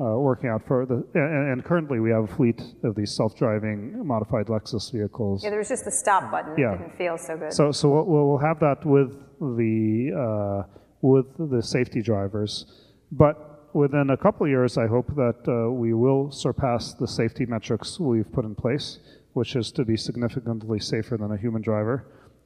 uh, 0.00 0.18
working 0.18 0.50
out 0.50 0.66
for 0.66 0.84
the. 0.86 1.06
And, 1.14 1.52
and 1.52 1.64
currently, 1.64 2.00
we 2.00 2.10
have 2.10 2.24
a 2.24 2.34
fleet 2.34 2.60
of 2.82 2.94
these 2.94 3.14
self-driving 3.14 4.06
modified 4.06 4.46
Lexus 4.46 4.92
vehicles. 4.92 5.44
Yeah, 5.44 5.50
there 5.50 5.58
was 5.58 5.68
just 5.68 5.84
the 5.84 5.92
stop 5.92 6.30
button. 6.30 6.54
Yeah. 6.58 6.74
It 6.74 6.78
didn't 6.78 6.98
feel 6.98 7.16
so 7.16 7.36
good. 7.36 7.52
So, 7.52 7.72
so 7.72 7.88
we'll, 7.90 8.26
we'll 8.28 8.38
have 8.38 8.60
that 8.60 8.84
with 8.84 9.12
the 9.40 10.64
uh, 10.66 10.78
with 11.02 11.26
the 11.38 11.62
safety 11.62 12.02
drivers, 12.02 12.66
but 13.12 13.70
within 13.74 14.10
a 14.10 14.16
couple 14.16 14.46
of 14.46 14.50
years, 14.50 14.78
I 14.78 14.86
hope 14.86 15.08
that 15.14 15.46
uh, 15.46 15.70
we 15.70 15.92
will 15.92 16.30
surpass 16.30 16.94
the 16.94 17.06
safety 17.06 17.44
metrics 17.44 18.00
we've 18.00 18.30
put 18.32 18.44
in 18.46 18.54
place, 18.54 18.98
which 19.36 19.54
is 19.54 19.70
to 19.70 19.84
be 19.84 19.96
significantly 19.96 20.80
safer 20.80 21.16
than 21.18 21.30
a 21.30 21.36
human 21.36 21.60
driver, 21.60 21.96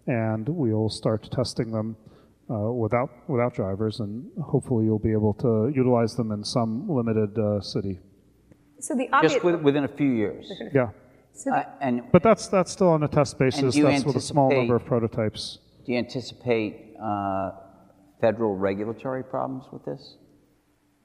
and 0.09 0.49
we'll 0.49 0.91
start 0.91 1.30
testing 1.30 1.70
them. 1.70 1.97
Uh, 2.51 2.72
without 2.72 3.11
without 3.28 3.55
drivers, 3.55 4.01
and 4.01 4.28
hopefully 4.43 4.84
you'll 4.84 4.99
be 4.99 5.12
able 5.12 5.32
to 5.32 5.70
utilize 5.72 6.16
them 6.16 6.32
in 6.32 6.43
some 6.43 6.70
limited 6.88 7.38
uh, 7.38 7.61
city. 7.61 8.01
so 8.80 8.93
the 8.97 9.09
obvious. 9.12 9.34
Just 9.34 9.45
with, 9.45 9.62
within 9.62 9.84
a 9.84 9.93
few 10.01 10.11
years. 10.11 10.51
Yeah, 10.74 10.91
Uh, 11.47 11.62
and 11.80 12.03
but 12.11 12.24
that's 12.24 12.49
that's 12.49 12.72
still 12.72 12.88
on 12.88 13.05
a 13.05 13.09
test 13.09 13.38
basis. 13.38 13.76
That's 13.76 14.05
with 14.05 14.16
a 14.16 14.20
small 14.20 14.51
number 14.51 14.74
of 14.74 14.84
prototypes. 14.84 15.61
do 15.84 15.93
you 15.93 15.99
anticipate 15.99 16.72
uh, 17.01 17.53
federal 18.20 18.57
regulatory 18.57 19.22
problems 19.22 19.66
with 19.72 19.84
this? 19.84 20.16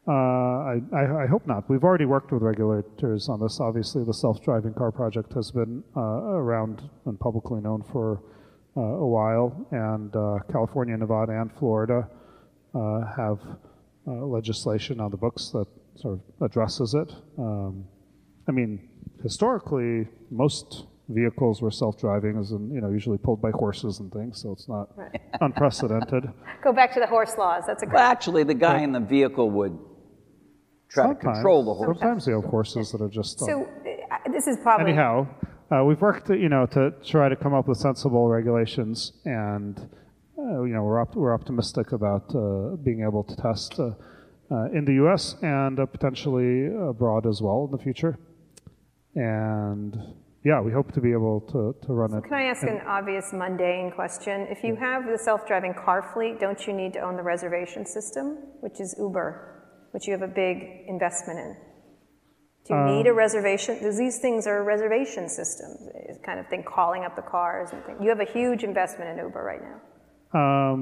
Uh, 0.08 0.12
I, 0.12 0.82
I, 0.93 1.24
I 1.24 1.28
hope 1.28 1.47
not. 1.47 1.68
We've 1.68 1.84
already 1.84 2.06
worked 2.06 2.32
with 2.32 2.43
regulators 2.43 3.28
on 3.28 3.39
this. 3.39 3.60
Obviously, 3.60 4.03
the 4.03 4.14
self-driving 4.14 4.76
car 4.76 4.91
project 4.91 5.34
has 5.34 5.49
been 5.49 5.84
uh, 5.97 5.99
around 5.99 6.88
and 7.06 7.20
publicly 7.20 7.60
known 7.60 7.84
for 7.91 8.22
uh, 8.78 8.82
a 8.82 9.08
while, 9.08 9.66
and 9.72 10.16
uh, 10.16 10.39
California, 10.51 10.95
Nevada, 10.95 11.41
and 11.41 11.51
Florida 11.58 12.08
uh, 12.76 12.99
have 13.18 13.39
uh, 14.08 14.12
legislation 14.12 14.99
on 14.99 15.10
the 15.10 15.18
books 15.18 15.49
that 15.49 15.66
sort 15.95 16.20
of 16.20 16.45
addresses 16.45 16.93
it. 16.93 17.12
Um, 17.39 17.86
I 18.47 18.51
mean, 18.51 18.88
historically, 19.24 20.08
most 20.30 20.86
vehicles 21.10 21.64
were 21.64 21.72
self-driving, 21.72 22.38
as 22.38 22.51
in, 22.51 22.70
you 22.72 22.82
know, 22.82 22.89
usually 22.89 23.18
pulled 23.18 23.41
by 23.41 23.49
horses 23.51 23.99
and 23.99 24.12
things, 24.12 24.41
so 24.41 24.51
it's 24.51 24.70
not 24.70 24.89
unprecedented. 25.41 26.26
Go 26.64 26.74
back 26.74 26.93
to 26.93 26.99
the 26.99 27.08
horse 27.08 27.38
laws. 27.39 27.64
That's 27.66 27.82
a 27.82 27.88
great. 27.88 27.95
Well, 27.95 28.03
actually, 28.03 28.43
the 28.43 28.53
guy 28.53 28.82
in 28.82 28.91
the 28.91 28.99
vehicle 28.99 29.49
would 29.49 29.80
try 30.96 31.04
to 31.04 31.10
Sometimes- 31.14 31.38
control 31.38 31.60
the 31.70 31.74
horse. 31.74 32.00
Sometimes 32.00 32.28
you 32.28 32.34
have 32.41 32.46
horses 32.58 32.91
that 32.91 33.02
are 33.02 33.14
just. 33.22 33.41
uh, 33.41 33.46
So 33.46 33.68
I- 34.12 34.30
this 34.36 34.48
is 34.48 34.58
probably 34.66 34.86
Anyhow, 34.91 35.28
uh, 35.72 35.84
we've 35.88 36.02
worked, 36.02 36.30
you 36.30 36.50
know, 36.50 36.66
to 36.78 36.82
try 37.04 37.28
to 37.30 37.36
come 37.43 37.54
up 37.54 37.68
with 37.68 37.78
sensible 37.78 38.26
regulations, 38.30 38.98
and 39.26 39.74
uh, 40.38 40.62
you 40.68 40.74
know, 40.76 40.84
we're 40.84 41.02
op- 41.02 41.16
we're 41.16 41.34
optimistic 41.34 41.91
about 41.91 42.26
uh, 42.36 42.76
being 42.88 43.02
able 43.10 43.24
to 43.24 43.36
test 43.36 43.80
uh, 43.80 43.84
uh, 44.52 44.66
in 44.78 44.86
the 44.86 44.93
U.S. 45.04 45.36
and 45.41 45.80
uh, 45.80 45.86
potentially 45.86 46.68
abroad 46.93 47.26
as 47.26 47.41
well 47.41 47.60
in 47.66 47.72
the 47.78 47.82
future. 47.88 48.14
And 49.16 49.96
yeah, 50.43 50.62
we 50.62 50.72
hope 50.72 50.91
to 50.91 51.02
be 51.02 51.12
able 51.12 51.41
to, 51.52 51.76
to 51.88 51.93
run 51.93 52.14
it. 52.14 52.24
Can 52.26 52.34
I 52.34 52.43
ask 52.43 52.62
an 52.64 52.82
obvious 52.86 53.32
mundane 53.34 53.91
question? 53.96 54.46
If 54.50 54.64
you 54.64 54.76
have 54.76 55.08
the 55.08 55.18
self-driving 55.18 55.74
car 55.74 56.04
fleet, 56.14 56.39
don't 56.39 56.68
you 56.68 56.74
need 56.74 56.93
to 56.93 57.00
own 57.00 57.16
the 57.16 57.24
reservation 57.24 57.86
system, 57.86 58.38
which 58.60 58.80
is 58.80 58.96
Uber, 59.00 59.55
which 59.96 60.08
you 60.08 60.12
have 60.12 60.22
a 60.22 60.34
big 60.46 60.58
investment 60.88 61.39
in? 61.39 61.56
Do 62.66 62.74
you 62.74 62.84
need 62.93 63.08
a 63.08 63.12
Um, 63.12 63.18
reservation? 63.26 63.76
Because 63.76 63.98
these 63.98 64.18
things 64.20 64.46
are 64.46 64.62
reservation 64.62 65.30
systems, 65.30 65.78
it's 66.10 66.20
kind 66.20 66.38
of 66.41 66.46
thing, 66.48 66.64
calling 66.64 67.06
up 67.06 67.16
the 67.16 67.22
cars 67.22 67.72
and 67.72 67.82
things. 67.86 67.98
You 68.04 68.10
have 68.10 68.20
a 68.20 68.32
huge 68.38 68.66
investment 68.72 69.08
in 69.12 69.26
Uber 69.26 69.41
right 69.52 69.64
now. 69.70 69.78
Um, 70.41 70.82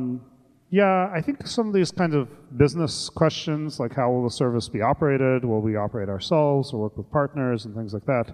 yeah, 0.71 1.11
I 1.13 1.21
think 1.21 1.45
some 1.45 1.67
of 1.67 1.73
these 1.75 1.91
kind 1.91 2.15
of 2.15 2.27
business 2.57 3.07
questions, 3.21 3.79
like 3.79 3.93
how 3.93 4.09
will 4.11 4.23
the 4.23 4.35
service 4.43 4.67
be 4.67 4.81
operated, 4.81 5.45
will 5.45 5.61
we 5.61 5.75
operate 5.75 6.09
ourselves 6.09 6.73
or 6.73 6.81
work 6.81 6.97
with 6.97 7.11
partners 7.11 7.65
and 7.65 7.75
things 7.75 7.93
like 7.93 8.07
that, 8.13 8.27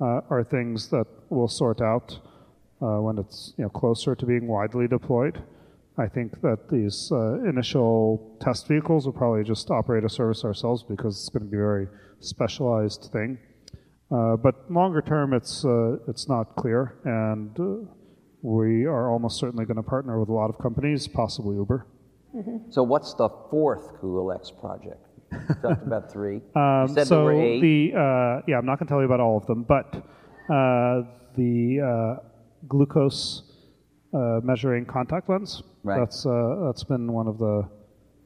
uh, 0.00 0.32
are 0.32 0.42
things 0.42 0.88
that 0.88 1.06
we'll 1.30 1.46
sort 1.46 1.80
out 1.80 2.18
uh, 2.82 2.98
when 3.06 3.16
it's 3.22 3.54
you 3.56 3.62
know 3.64 3.70
closer 3.70 4.16
to 4.16 4.26
being 4.26 4.48
widely 4.48 4.88
deployed. 4.88 5.36
I 5.98 6.08
think 6.08 6.42
that 6.42 6.68
these 6.70 7.10
uh, 7.10 7.42
initial 7.48 8.36
test 8.40 8.68
vehicles 8.68 9.06
will 9.06 9.14
probably 9.14 9.44
just 9.44 9.70
operate 9.70 10.04
a 10.04 10.08
service 10.08 10.44
ourselves 10.44 10.82
because 10.82 11.16
it's 11.18 11.28
going 11.30 11.44
to 11.44 11.50
be 11.50 11.56
a 11.56 11.60
very 11.60 11.88
specialized 12.20 13.08
thing. 13.12 13.38
Uh, 14.14 14.36
but 14.36 14.70
longer 14.70 15.00
term, 15.00 15.32
it's 15.32 15.64
uh, 15.64 15.96
it's 16.06 16.28
not 16.28 16.54
clear, 16.54 16.94
and 17.04 17.58
uh, 17.58 17.90
we 18.42 18.84
are 18.84 19.10
almost 19.10 19.38
certainly 19.38 19.64
going 19.64 19.76
to 19.76 19.82
partner 19.82 20.20
with 20.20 20.28
a 20.28 20.32
lot 20.32 20.48
of 20.48 20.58
companies, 20.58 21.08
possibly 21.08 21.56
Uber. 21.56 21.86
So 22.68 22.82
what's 22.82 23.14
the 23.14 23.30
fourth 23.50 23.98
Google 24.00 24.30
X 24.30 24.50
project? 24.50 25.02
You 25.32 25.54
talked 25.62 25.82
about 25.82 26.12
three. 26.12 26.40
Um, 26.54 26.88
so 26.88 27.04
there 27.04 27.18
were 27.20 27.32
eight. 27.32 27.60
the 27.60 27.98
uh, 27.98 28.42
yeah, 28.46 28.58
I'm 28.58 28.66
not 28.66 28.78
going 28.78 28.86
to 28.86 28.92
tell 28.92 29.00
you 29.00 29.06
about 29.06 29.20
all 29.20 29.38
of 29.38 29.46
them, 29.46 29.64
but 29.64 29.96
uh, 30.52 31.02
the 31.34 31.80
uh, 31.80 32.22
glucose 32.68 33.42
uh, 34.16 34.40
measuring 34.42 34.84
contact 34.86 35.28
lens. 35.28 35.62
Right. 35.84 35.98
That's 36.00 36.24
uh, 36.26 36.64
that's 36.66 36.84
been 36.84 37.12
one 37.12 37.28
of 37.28 37.38
the 37.38 37.68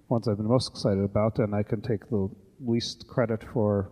ones 0.09 0.29
I've 0.29 0.37
been 0.37 0.49
most 0.49 0.69
excited 0.71 1.05
about, 1.05 1.39
and 1.39 1.55
I 1.55 1.63
can 1.63 1.81
take 1.81 2.09
the 2.11 2.29
least 2.73 3.07
credit 3.09 3.43
for 3.53 3.91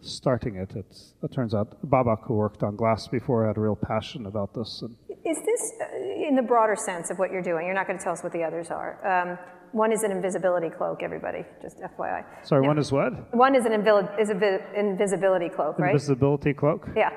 starting 0.00 0.56
it. 0.56 0.70
It's, 0.74 1.14
it 1.22 1.32
turns 1.32 1.54
out 1.54 1.66
Babak, 1.88 2.20
who 2.26 2.34
worked 2.34 2.62
on 2.62 2.74
glass 2.76 3.06
before, 3.08 3.46
had 3.46 3.56
a 3.56 3.60
real 3.60 3.76
passion 3.76 4.26
about 4.26 4.52
this. 4.54 4.82
And 4.82 4.96
Is 5.24 5.38
this 5.50 5.72
uh, 5.80 6.28
in 6.28 6.34
the 6.34 6.42
broader 6.42 6.74
sense 6.76 7.10
of 7.10 7.18
what 7.18 7.30
you're 7.30 7.42
doing? 7.52 7.66
You're 7.66 7.74
not 7.74 7.86
going 7.86 7.98
to 7.98 8.02
tell 8.04 8.12
us 8.12 8.22
what 8.22 8.32
the 8.32 8.42
others 8.42 8.70
are. 8.70 8.90
Um, 9.06 9.38
one 9.72 9.90
is 9.92 10.02
an 10.02 10.10
invisibility 10.10 10.68
cloak, 10.68 11.02
everybody, 11.02 11.44
just 11.62 11.78
FYI. 11.78 12.24
sorry, 12.42 12.62
Yeah. 12.62 12.68
one 12.68 12.78
is 12.78 12.92
what? 12.92 13.34
One 13.34 13.54
is 13.54 13.64
an 13.64 13.72
invil- 13.72 14.20
is 14.20 14.28
a 14.30 14.34
vi- 14.34 14.60
invisibility 14.76 15.48
cloak, 15.48 15.78
right? 15.78 15.92
Invisibility 15.92 16.52
cloak. 16.52 16.88
yeah. 16.96 17.10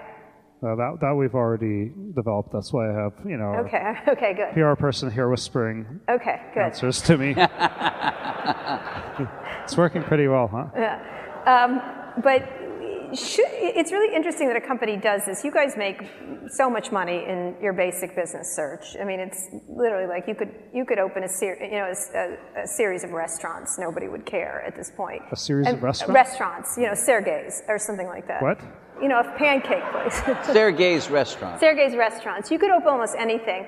Uh, 0.65 0.75
that 0.75 0.97
that 1.01 1.13
we've 1.13 1.35
already 1.35 1.91
developed. 2.15 2.51
That's 2.51 2.73
why 2.73 2.89
I 2.89 2.93
have 3.03 3.13
you 3.25 3.37
know 3.37 3.55
Okay. 3.67 3.93
Okay. 4.07 4.33
Good. 4.33 4.53
PR 4.53 4.73
person 4.73 5.11
here 5.11 5.29
whispering 5.29 5.99
Okay. 6.09 6.41
Good. 6.53 6.61
answers 6.61 7.01
to 7.03 7.17
me. 7.17 7.35
it's 9.63 9.77
working 9.77 10.03
pretty 10.03 10.27
well, 10.27 10.47
huh? 10.47 10.67
Um, 11.45 11.81
but 12.23 12.47
should, 13.13 13.45
it's 13.51 13.91
really 13.91 14.15
interesting 14.15 14.47
that 14.47 14.57
a 14.57 14.61
company 14.61 14.97
does 14.97 15.25
this. 15.25 15.43
You 15.43 15.51
guys 15.51 15.75
make 15.77 16.01
so 16.49 16.69
much 16.69 16.91
money 16.91 17.25
in 17.27 17.55
your 17.61 17.73
basic 17.73 18.15
business 18.15 18.55
search. 18.55 18.95
I 18.99 19.03
mean, 19.03 19.19
it's 19.19 19.47
literally 19.67 20.07
like 20.07 20.27
you 20.27 20.35
could 20.35 20.51
you 20.73 20.85
could 20.85 20.99
open 20.99 21.23
a 21.23 21.29
ser- 21.29 21.57
you 21.61 21.77
know 21.77 21.93
a, 22.15 22.63
a 22.63 22.67
series 22.67 23.03
of 23.03 23.11
restaurants. 23.11 23.77
Nobody 23.77 24.07
would 24.07 24.25
care 24.25 24.63
at 24.65 24.75
this 24.75 24.91
point. 24.91 25.21
A 25.31 25.35
series 25.35 25.67
And 25.67 25.77
of 25.77 25.83
restaurants? 25.83 26.13
Restaurants, 26.13 26.77
you 26.77 26.87
know, 26.87 26.93
Sergey's 26.93 27.63
or 27.67 27.77
something 27.77 28.07
like 28.07 28.27
that. 28.27 28.41
What? 28.41 28.59
You 29.01 29.09
know, 29.09 29.19
a 29.19 29.37
pancake 29.37 29.83
place. 29.91 30.15
Sergey's 30.53 31.09
restaurant. 31.09 31.59
Sergey's 31.59 31.95
restaurants. 31.95 32.49
You 32.49 32.59
could 32.59 32.71
open 32.71 32.87
almost 32.87 33.15
anything. 33.17 33.67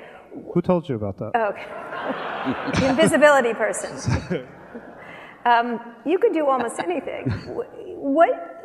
Who 0.54 0.62
told 0.62 0.88
you 0.88 0.96
about 0.96 1.18
that? 1.18 1.36
Okay. 1.36 2.80
the 2.80 2.90
invisibility 2.92 3.54
person. 3.54 4.48
Um, 5.48 5.80
you 6.06 6.20
could 6.20 6.34
do 6.34 6.46
almost 6.48 6.78
anything. 6.80 7.30
What, 7.96 8.57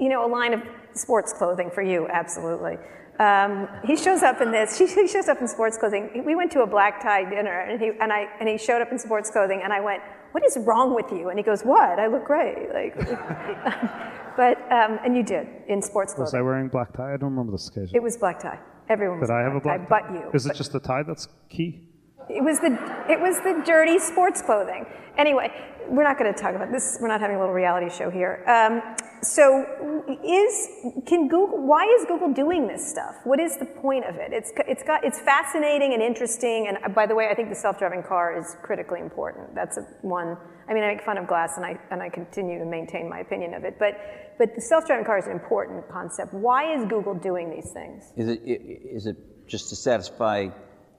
you 0.00 0.08
know, 0.08 0.26
a 0.26 0.30
line 0.30 0.54
of 0.54 0.62
sports 0.94 1.32
clothing 1.32 1.70
for 1.70 1.82
you, 1.82 2.06
absolutely. 2.08 2.78
Um, 3.18 3.68
he 3.84 3.96
shows 3.96 4.22
up 4.22 4.40
in 4.40 4.50
this. 4.50 4.76
He, 4.76 4.86
shows 5.06 5.28
up 5.28 5.40
in 5.40 5.46
sports 5.46 5.78
clothing. 5.78 6.24
We 6.26 6.34
went 6.34 6.50
to 6.52 6.62
a 6.62 6.66
black 6.66 7.00
tie 7.00 7.28
dinner, 7.28 7.60
and 7.60 7.80
he 7.80 7.92
and 8.00 8.12
I 8.12 8.26
and 8.40 8.48
he 8.48 8.58
showed 8.58 8.82
up 8.82 8.90
in 8.90 8.98
sports 8.98 9.30
clothing, 9.30 9.60
and 9.62 9.72
I 9.72 9.80
went, 9.80 10.02
"What 10.32 10.44
is 10.44 10.56
wrong 10.58 10.94
with 10.94 11.12
you?" 11.12 11.28
And 11.28 11.38
he 11.38 11.44
goes, 11.44 11.62
"What? 11.62 11.98
I 12.00 12.08
look 12.08 12.24
great." 12.24 12.72
Like, 12.74 12.96
but 14.36 14.58
um, 14.72 14.98
and 15.04 15.16
you 15.16 15.22
did 15.22 15.46
in 15.68 15.80
sports 15.80 16.12
clothing. 16.14 16.24
Was 16.24 16.34
I 16.34 16.40
wearing 16.42 16.68
black 16.68 16.92
tie? 16.92 17.14
I 17.14 17.16
don't 17.16 17.30
remember 17.30 17.52
this 17.52 17.68
occasion. 17.68 17.94
It 17.94 18.02
was 18.02 18.16
black 18.16 18.40
tie. 18.40 18.58
Everyone 18.88 19.20
was 19.20 19.28
Did 19.28 19.34
I 19.36 19.42
have 19.42 19.54
a 19.54 19.60
black 19.60 19.88
tie? 19.88 20.02
but 20.02 20.12
you. 20.12 20.30
Is 20.34 20.46
it 20.46 20.56
just 20.56 20.72
the 20.72 20.80
tie 20.80 21.04
that's 21.04 21.28
key? 21.48 21.88
It 22.28 22.42
was 22.42 22.60
the 22.60 22.72
it 23.08 23.20
was 23.20 23.38
the 23.40 23.62
dirty 23.64 23.98
sports 23.98 24.42
clothing. 24.42 24.86
Anyway, 25.16 25.50
we're 25.88 26.02
not 26.02 26.18
going 26.18 26.32
to 26.32 26.38
talk 26.38 26.54
about 26.54 26.72
this. 26.72 26.98
We're 27.00 27.08
not 27.08 27.20
having 27.20 27.36
a 27.36 27.38
little 27.38 27.54
reality 27.54 27.94
show 27.94 28.10
here. 28.10 28.42
Um, 28.46 28.82
so, 29.22 29.64
is 30.24 30.68
can 31.06 31.28
Google? 31.28 31.66
Why 31.66 31.84
is 31.98 32.06
Google 32.06 32.32
doing 32.32 32.66
this 32.66 32.88
stuff? 32.88 33.16
What 33.24 33.40
is 33.40 33.56
the 33.56 33.66
point 33.66 34.04
of 34.04 34.16
it? 34.16 34.32
It's 34.32 34.52
it's 34.66 34.82
got 34.82 35.04
it's 35.04 35.20
fascinating 35.20 35.94
and 35.94 36.02
interesting. 36.02 36.68
And 36.68 36.78
uh, 36.84 36.88
by 36.88 37.06
the 37.06 37.14
way, 37.14 37.28
I 37.30 37.34
think 37.34 37.48
the 37.48 37.54
self-driving 37.54 38.02
car 38.02 38.38
is 38.38 38.56
critically 38.62 39.00
important. 39.00 39.54
That's 39.54 39.78
one. 40.02 40.36
I 40.68 40.72
mean, 40.72 40.82
I 40.82 40.94
make 40.94 41.04
fun 41.04 41.18
of 41.18 41.26
glass, 41.26 41.56
and 41.56 41.64
I 41.64 41.78
and 41.90 42.02
I 42.02 42.08
continue 42.08 42.58
to 42.58 42.64
maintain 42.64 43.08
my 43.08 43.20
opinion 43.20 43.54
of 43.54 43.64
it. 43.64 43.78
But 43.78 43.94
but 44.38 44.54
the 44.54 44.60
self-driving 44.60 45.04
car 45.04 45.18
is 45.18 45.26
an 45.26 45.32
important 45.32 45.88
concept. 45.88 46.34
Why 46.34 46.74
is 46.74 46.84
Google 46.86 47.14
doing 47.14 47.50
these 47.50 47.70
things? 47.72 48.12
Is 48.16 48.28
it, 48.28 48.42
is 48.44 49.06
it 49.06 49.16
just 49.46 49.68
to 49.68 49.76
satisfy 49.76 50.48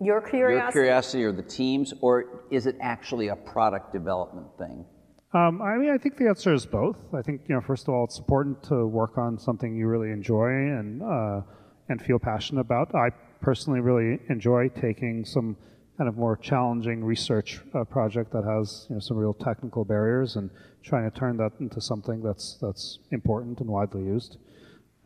Your 0.02 0.22
curiosity. 0.22 0.64
your 0.64 0.72
curiosity 0.72 1.24
or 1.24 1.32
the 1.32 1.44
teams, 1.44 1.94
or 2.02 2.44
is 2.52 2.66
it 2.66 2.76
actually 2.82 3.30
a 3.30 3.36
product 3.36 3.94
development 3.94 4.48
thing? 4.58 4.86
Um, 5.34 5.62
I 5.62 5.78
mean, 5.78 5.90
I 5.90 5.98
think 5.98 6.18
the 6.18 6.28
answer 6.28 6.54
is 6.54 6.66
both. 6.66 6.98
I 7.14 7.22
think 7.22 7.42
you 7.48 7.56
know, 7.56 7.62
first 7.62 7.88
of 7.88 7.94
all, 7.94 8.04
it's 8.06 8.20
important 8.20 8.64
to 8.64 8.88
work 8.88 9.18
on 9.18 9.38
something 9.38 9.76
you 9.76 9.88
really 9.88 10.12
enjoy 10.12 10.48
and 10.48 11.02
uh, 11.02 11.42
and 11.90 12.02
feel 12.02 12.20
passionate 12.20 12.62
about. 12.62 12.94
I 12.96 13.10
personally 13.42 13.80
really 13.80 14.20
enjoy 14.30 14.70
taking 14.70 15.26
some 15.26 15.58
kind 15.98 16.10
of 16.10 16.18
more 16.18 16.36
challenging 16.38 17.04
research 17.04 17.62
uh, 17.74 17.84
project 17.84 18.32
that 18.34 18.44
has 18.44 18.86
you 18.90 18.96
know, 18.96 19.00
some 19.00 19.18
real 19.18 19.34
technical 19.34 19.86
barriers 19.86 20.36
and 20.36 20.50
trying 20.84 21.10
to 21.10 21.18
turn 21.18 21.38
that 21.38 21.52
into 21.60 21.80
something 21.80 22.22
that's 22.22 22.58
that's 22.62 23.00
important 23.12 23.60
and 23.60 23.70
widely 23.70 24.04
used. 24.04 24.38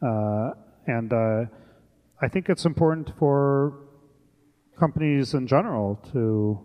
Uh, 0.02 0.52
and 0.88 1.14
uh, 1.14 1.46
I 2.22 2.28
think 2.28 2.50
it's 2.50 2.66
important 2.66 3.12
for 3.18 3.89
companies 4.80 5.34
in 5.34 5.46
general 5.46 6.00
to 6.14 6.60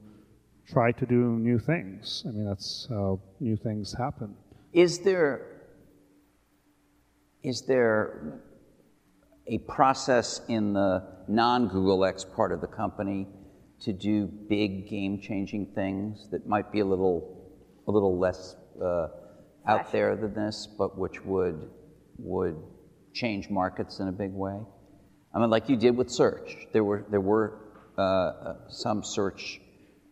try 0.67 0.93
to 0.93 1.05
do 1.07 1.39
new 1.39 1.59
things. 1.59 2.23
I 2.27 2.31
mean, 2.31 2.47
that's 2.47 2.87
how 2.89 3.21
new 3.41 3.57
things 3.57 3.95
happen. 3.99 4.35
Is 4.73 5.01
there 5.01 5.51
is 7.43 7.63
there 7.63 8.41
a 9.47 9.59
process 9.59 10.41
in 10.49 10.73
the 10.73 11.03
non-Google 11.29 12.07
X 12.07 12.25
part 12.25 12.53
of 12.53 12.63
the 12.63 12.67
company 12.67 13.29
to 13.81 13.93
do 13.93 14.27
big 14.27 14.89
game-changing 14.89 15.67
things 15.75 16.29
that 16.31 16.47
might 16.47 16.73
be 16.73 16.81
a 16.81 16.85
little 16.85 17.53
a 17.87 17.91
little 17.91 18.19
less 18.19 18.57
uh, 18.83 19.09
out 19.67 19.93
there 19.93 20.17
than 20.17 20.33
this, 20.35 20.67
but 20.79 20.97
which 20.99 21.23
would 21.25 21.69
would 22.19 22.57
change 23.13 23.51
markets 23.51 24.01
in 24.01 24.09
a 24.09 24.13
big 24.13 24.33
way? 24.33 24.59
I 25.35 25.39
mean, 25.39 25.51
like 25.51 25.69
you 25.69 25.77
did 25.77 25.97
with 25.97 26.11
search. 26.11 26.57
There 26.73 26.85
were 26.85 27.05
there 27.11 27.21
were 27.21 27.65
uh, 27.99 28.03
uh, 28.03 28.55
some 28.69 29.03
search 29.03 29.61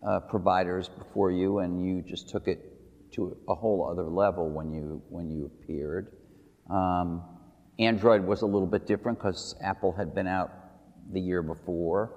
uh, 0.06 0.20
providers 0.20 0.88
before 0.88 1.30
you, 1.30 1.58
and 1.58 1.84
you 1.84 2.02
just 2.02 2.28
took 2.28 2.48
it 2.48 2.60
to 3.12 3.36
a 3.48 3.54
whole 3.54 3.88
other 3.90 4.08
level 4.08 4.48
when 4.48 4.72
you 4.72 5.02
when 5.08 5.30
you 5.30 5.46
appeared. 5.46 6.16
Um, 6.70 7.22
Android 7.78 8.24
was 8.24 8.42
a 8.42 8.46
little 8.46 8.66
bit 8.66 8.86
different 8.86 9.18
because 9.18 9.54
Apple 9.62 9.92
had 9.92 10.14
been 10.14 10.26
out 10.26 10.50
the 11.12 11.20
year 11.20 11.42
before, 11.42 12.12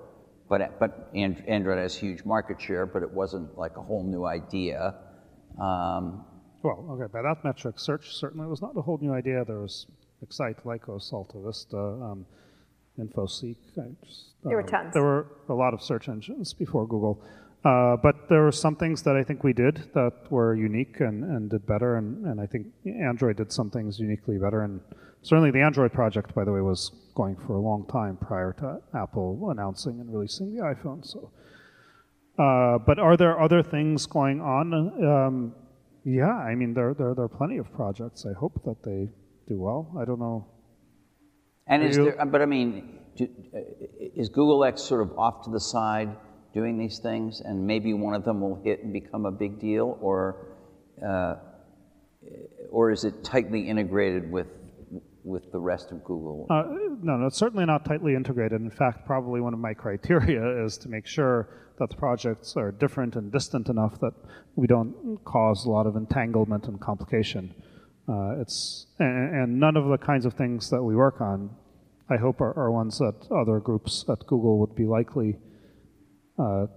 but 0.49 0.79
but 0.79 1.09
and, 1.13 1.43
Android 1.47 1.79
has 1.79 1.95
huge 1.95 2.23
market 2.25 2.61
share, 2.61 2.85
but 2.85 3.03
it 3.03 3.11
wasn't 3.11 3.57
like 3.57 3.77
a 3.77 3.81
whole 3.81 4.03
new 4.03 4.25
idea. 4.25 4.95
Um, 5.59 6.25
Well, 6.63 6.85
okay, 6.91 7.11
by 7.11 7.21
that 7.21 7.43
metric, 7.43 7.79
search 7.79 8.15
certainly 8.15 8.47
was 8.47 8.61
not 8.61 8.75
a 8.75 8.81
whole 8.81 8.97
new 8.99 9.13
idea. 9.13 9.45
There 9.45 9.59
was 9.59 9.87
Excite, 10.21 10.63
Lycos, 10.63 11.13
Alta 11.13 11.39
Vista. 11.39 11.77
Um, 11.77 12.25
InfoSeek. 12.99 13.57
I 13.77 14.05
just, 14.05 14.33
There 14.43 14.57
were 14.57 14.63
tons. 14.63 14.93
There 14.93 15.03
were 15.03 15.27
a 15.49 15.53
lot 15.53 15.73
of 15.73 15.81
search 15.81 16.07
engines 16.09 16.53
before 16.53 16.87
Google. 16.87 17.21
Uh, 17.63 17.97
but 17.97 18.29
there 18.29 18.43
were 18.43 18.51
some 18.51 18.75
things 18.75 19.01
that 19.01 19.15
I 19.15 19.23
think 19.23 19.43
we 19.43 19.51
did 19.51 19.89
that 19.95 20.13
were 20.29 20.53
unique 20.53 20.99
and, 20.99 21.23
and 21.23 21.49
did 21.49 21.65
better, 21.65 21.95
and, 21.95 22.23
and 22.27 22.39
I 22.39 22.45
think 22.45 22.67
Android 22.85 23.37
did 23.37 23.51
some 23.51 23.71
things 23.71 23.99
uniquely 23.99 24.37
better. 24.37 24.61
And 24.61 24.81
certainly 25.23 25.49
the 25.49 25.61
Android 25.61 25.91
project, 25.91 26.35
by 26.35 26.43
the 26.43 26.51
way, 26.51 26.61
was 26.61 26.91
going 27.15 27.35
for 27.35 27.55
a 27.55 27.59
long 27.59 27.87
time 27.87 28.17
prior 28.17 28.53
to 28.59 28.81
Apple 28.95 29.49
announcing 29.49 29.99
and 29.99 30.13
releasing 30.13 30.55
the 30.55 30.61
iPhone. 30.61 31.03
So, 31.03 31.31
uh, 32.37 32.77
but 32.77 32.99
are 32.99 33.17
there 33.17 33.41
other 33.41 33.63
things 33.63 34.05
going 34.05 34.41
on? 34.41 34.73
Um, 35.03 35.55
yeah, 36.03 36.35
I 36.37 36.53
mean 36.53 36.75
there, 36.75 36.93
there 36.93 37.15
there 37.15 37.25
are 37.25 37.29
plenty 37.29 37.57
of 37.57 37.73
projects. 37.73 38.27
I 38.27 38.33
hope 38.33 38.63
that 38.65 38.83
they 38.83 39.09
do 39.47 39.59
well. 39.59 39.91
I 39.99 40.05
don't 40.05 40.19
know. 40.19 40.45
And 41.67 41.83
Are 41.83 41.87
is 41.87 41.97
you- 41.97 42.05
there, 42.05 42.25
but 42.25 42.41
I 42.41 42.45
mean, 42.45 42.99
do, 43.15 43.27
uh, 43.53 43.59
is 44.15 44.29
Google 44.29 44.63
X 44.63 44.81
sort 44.81 45.01
of 45.01 45.17
off 45.17 45.43
to 45.45 45.49
the 45.49 45.59
side 45.59 46.15
doing 46.53 46.77
these 46.77 46.99
things, 46.99 47.41
and 47.41 47.65
maybe 47.65 47.93
one 47.93 48.13
of 48.13 48.23
them 48.23 48.39
will 48.41 48.55
hit 48.55 48.83
and 48.83 48.93
become 48.93 49.25
a 49.25 49.31
big 49.31 49.59
deal, 49.59 49.97
or, 50.01 50.55
uh, 51.05 51.35
or 52.69 52.91
is 52.91 53.03
it 53.03 53.23
tightly 53.23 53.67
integrated 53.67 54.31
with 54.31 54.47
with 55.23 55.51
the 55.51 55.59
rest 55.59 55.91
of 55.91 56.03
Google? 56.03 56.45
Uh, 56.51 56.63
no, 57.01 57.17
no, 57.17 57.25
it's 57.25 57.35
certainly 57.37 57.65
not 57.65 57.83
tightly 57.83 58.13
integrated. 58.13 58.61
In 58.61 58.69
fact, 58.69 59.07
probably 59.07 59.41
one 59.41 59.55
of 59.55 59.59
my 59.59 59.73
criteria 59.73 60.63
is 60.65 60.77
to 60.77 60.87
make 60.87 61.07
sure 61.07 61.49
that 61.79 61.89
the 61.89 61.95
projects 61.95 62.55
are 62.55 62.71
different 62.71 63.15
and 63.15 63.31
distant 63.31 63.67
enough 63.67 63.99
that 64.01 64.13
we 64.55 64.67
don't 64.67 65.17
cause 65.25 65.65
a 65.65 65.69
lot 65.69 65.87
of 65.87 65.95
entanglement 65.95 66.67
and 66.67 66.79
complication. 66.79 67.53
Uh, 68.07 68.41
it's 68.41 68.87
and, 68.99 69.35
and 69.35 69.59
none 69.59 69.75
of 69.75 69.87
the 69.87 69.97
kinds 69.97 70.25
of 70.25 70.33
things 70.33 70.69
that 70.69 70.81
we 70.81 70.95
work 70.95 71.21
on, 71.21 71.49
I 72.09 72.17
hope, 72.17 72.39
are, 72.41 72.53
are 72.57 72.71
ones 72.71 72.99
that 72.99 73.15
other 73.31 73.59
groups 73.59 74.05
at 74.09 74.19
Google 74.27 74.59
would 74.59 74.75
be 74.75 74.85
likely 74.85 75.37
uh, 76.37 76.67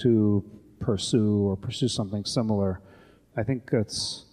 to 0.00 0.44
pursue 0.80 1.48
or 1.48 1.56
pursue 1.56 1.88
something 1.88 2.24
similar. 2.24 2.80
I 3.36 3.42
think 3.42 3.70
it's 3.72 4.26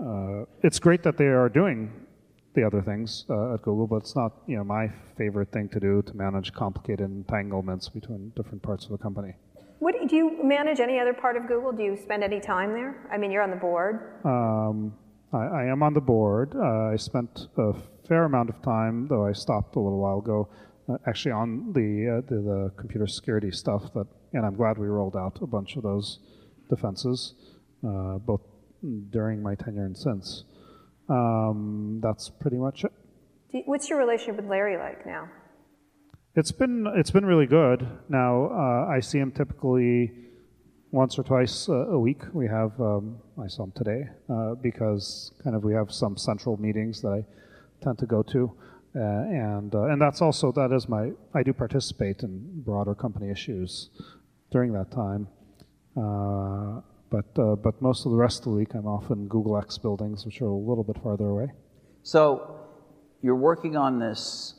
uh, 0.00 0.44
it's 0.62 0.78
great 0.78 1.02
that 1.02 1.18
they 1.18 1.26
are 1.26 1.48
doing 1.48 1.92
the 2.54 2.64
other 2.64 2.82
things 2.82 3.24
uh, 3.30 3.54
at 3.54 3.62
Google, 3.62 3.86
but 3.86 3.96
it's 3.96 4.16
not 4.16 4.32
you 4.46 4.56
know 4.56 4.64
my 4.64 4.90
favorite 5.18 5.52
thing 5.52 5.68
to 5.70 5.80
do 5.80 6.02
to 6.02 6.14
manage 6.14 6.52
complicated 6.52 7.10
entanglements 7.10 7.88
between 7.88 8.32
different 8.34 8.62
parts 8.62 8.84
of 8.84 8.90
the 8.92 8.98
company. 8.98 9.34
What, 9.78 9.96
do 10.06 10.14
you 10.14 10.44
manage 10.44 10.78
any 10.78 11.00
other 11.00 11.12
part 11.12 11.36
of 11.36 11.48
Google? 11.48 11.72
Do 11.72 11.82
you 11.82 11.96
spend 11.96 12.22
any 12.22 12.38
time 12.38 12.72
there? 12.72 13.04
I 13.10 13.18
mean, 13.18 13.32
you're 13.32 13.42
on 13.42 13.50
the 13.50 13.56
board. 13.56 14.24
Um, 14.24 14.94
I, 15.32 15.38
I 15.38 15.64
am 15.64 15.82
on 15.82 15.94
the 15.94 16.00
board. 16.00 16.54
Uh, 16.54 16.92
I 16.92 16.96
spent 16.96 17.46
a 17.56 17.72
fair 18.06 18.24
amount 18.24 18.50
of 18.50 18.60
time, 18.62 19.08
though 19.08 19.26
I 19.26 19.32
stopped 19.32 19.76
a 19.76 19.80
little 19.80 20.00
while 20.00 20.18
ago, 20.18 20.48
uh, 20.88 20.98
actually 21.06 21.32
on 21.32 21.72
the, 21.72 22.18
uh, 22.18 22.28
the 22.28 22.42
the 22.42 22.72
computer 22.76 23.06
security 23.06 23.50
stuff. 23.50 23.92
That, 23.94 24.06
and 24.32 24.44
I'm 24.44 24.56
glad 24.56 24.78
we 24.78 24.86
rolled 24.86 25.16
out 25.16 25.38
a 25.42 25.46
bunch 25.46 25.76
of 25.76 25.82
those 25.82 26.18
defenses, 26.68 27.34
uh, 27.86 28.18
both 28.18 28.42
during 29.10 29.42
my 29.42 29.54
tenure 29.54 29.84
and 29.84 29.96
since. 29.96 30.44
Um, 31.08 32.00
that's 32.02 32.28
pretty 32.28 32.56
much 32.56 32.84
it. 32.84 32.92
What's 33.66 33.88
your 33.90 33.98
relationship 33.98 34.36
with 34.36 34.46
Larry 34.46 34.76
like 34.76 35.04
now? 35.06 35.28
It's 36.34 36.52
been 36.52 36.86
it's 36.96 37.10
been 37.10 37.26
really 37.26 37.46
good. 37.46 37.86
Now 38.08 38.46
uh, 38.46 38.86
I 38.90 39.00
see 39.00 39.18
him 39.18 39.32
typically 39.32 40.10
once 40.92 41.18
or 41.18 41.22
twice 41.22 41.68
uh, 41.68 41.88
a 41.88 41.98
week. 41.98 42.22
We 42.32 42.46
have 42.46 42.78
um, 42.80 43.16
I 43.42 43.48
saw 43.48 43.64
him 43.64 43.72
today 43.74 44.08
uh, 44.28 44.54
because 44.54 45.32
kind 45.42 45.56
of 45.56 45.64
we 45.64 45.72
have 45.72 45.90
some 45.90 46.16
central 46.16 46.58
meetings 46.58 47.00
that 47.00 47.08
I 47.08 47.24
tend 47.82 47.98
to 47.98 48.06
go 48.06 48.22
to, 48.22 48.52
uh, 48.94 49.00
and 49.00 49.74
uh, 49.74 49.84
and 49.84 50.00
that's 50.00 50.20
also 50.20 50.52
that 50.52 50.70
is 50.70 50.88
my 50.88 51.10
I 51.34 51.42
do 51.42 51.52
participate 51.52 52.22
in 52.22 52.62
broader 52.62 52.94
company 52.94 53.30
issues 53.30 53.90
during 54.50 54.72
that 54.74 54.90
time. 54.90 55.28
Uh, 55.96 56.82
but 57.10 57.42
uh, 57.42 57.56
but 57.56 57.80
most 57.80 58.04
of 58.04 58.12
the 58.12 58.18
rest 58.18 58.40
of 58.40 58.44
the 58.52 58.58
week 58.58 58.74
I'm 58.74 58.86
off 58.86 59.10
in 59.10 59.28
Google 59.28 59.56
X 59.56 59.78
buildings, 59.78 60.26
which 60.26 60.42
are 60.42 60.46
a 60.46 60.54
little 60.54 60.84
bit 60.84 61.02
farther 61.02 61.26
away. 61.26 61.48
So 62.02 62.60
you're 63.22 63.34
working 63.36 63.76
on 63.76 63.98
this 63.98 64.54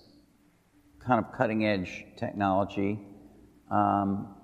kind 1.06 1.24
of 1.24 1.32
cutting 1.32 1.66
edge 1.66 2.06
technology. 2.18 3.00
Um, 3.70 4.36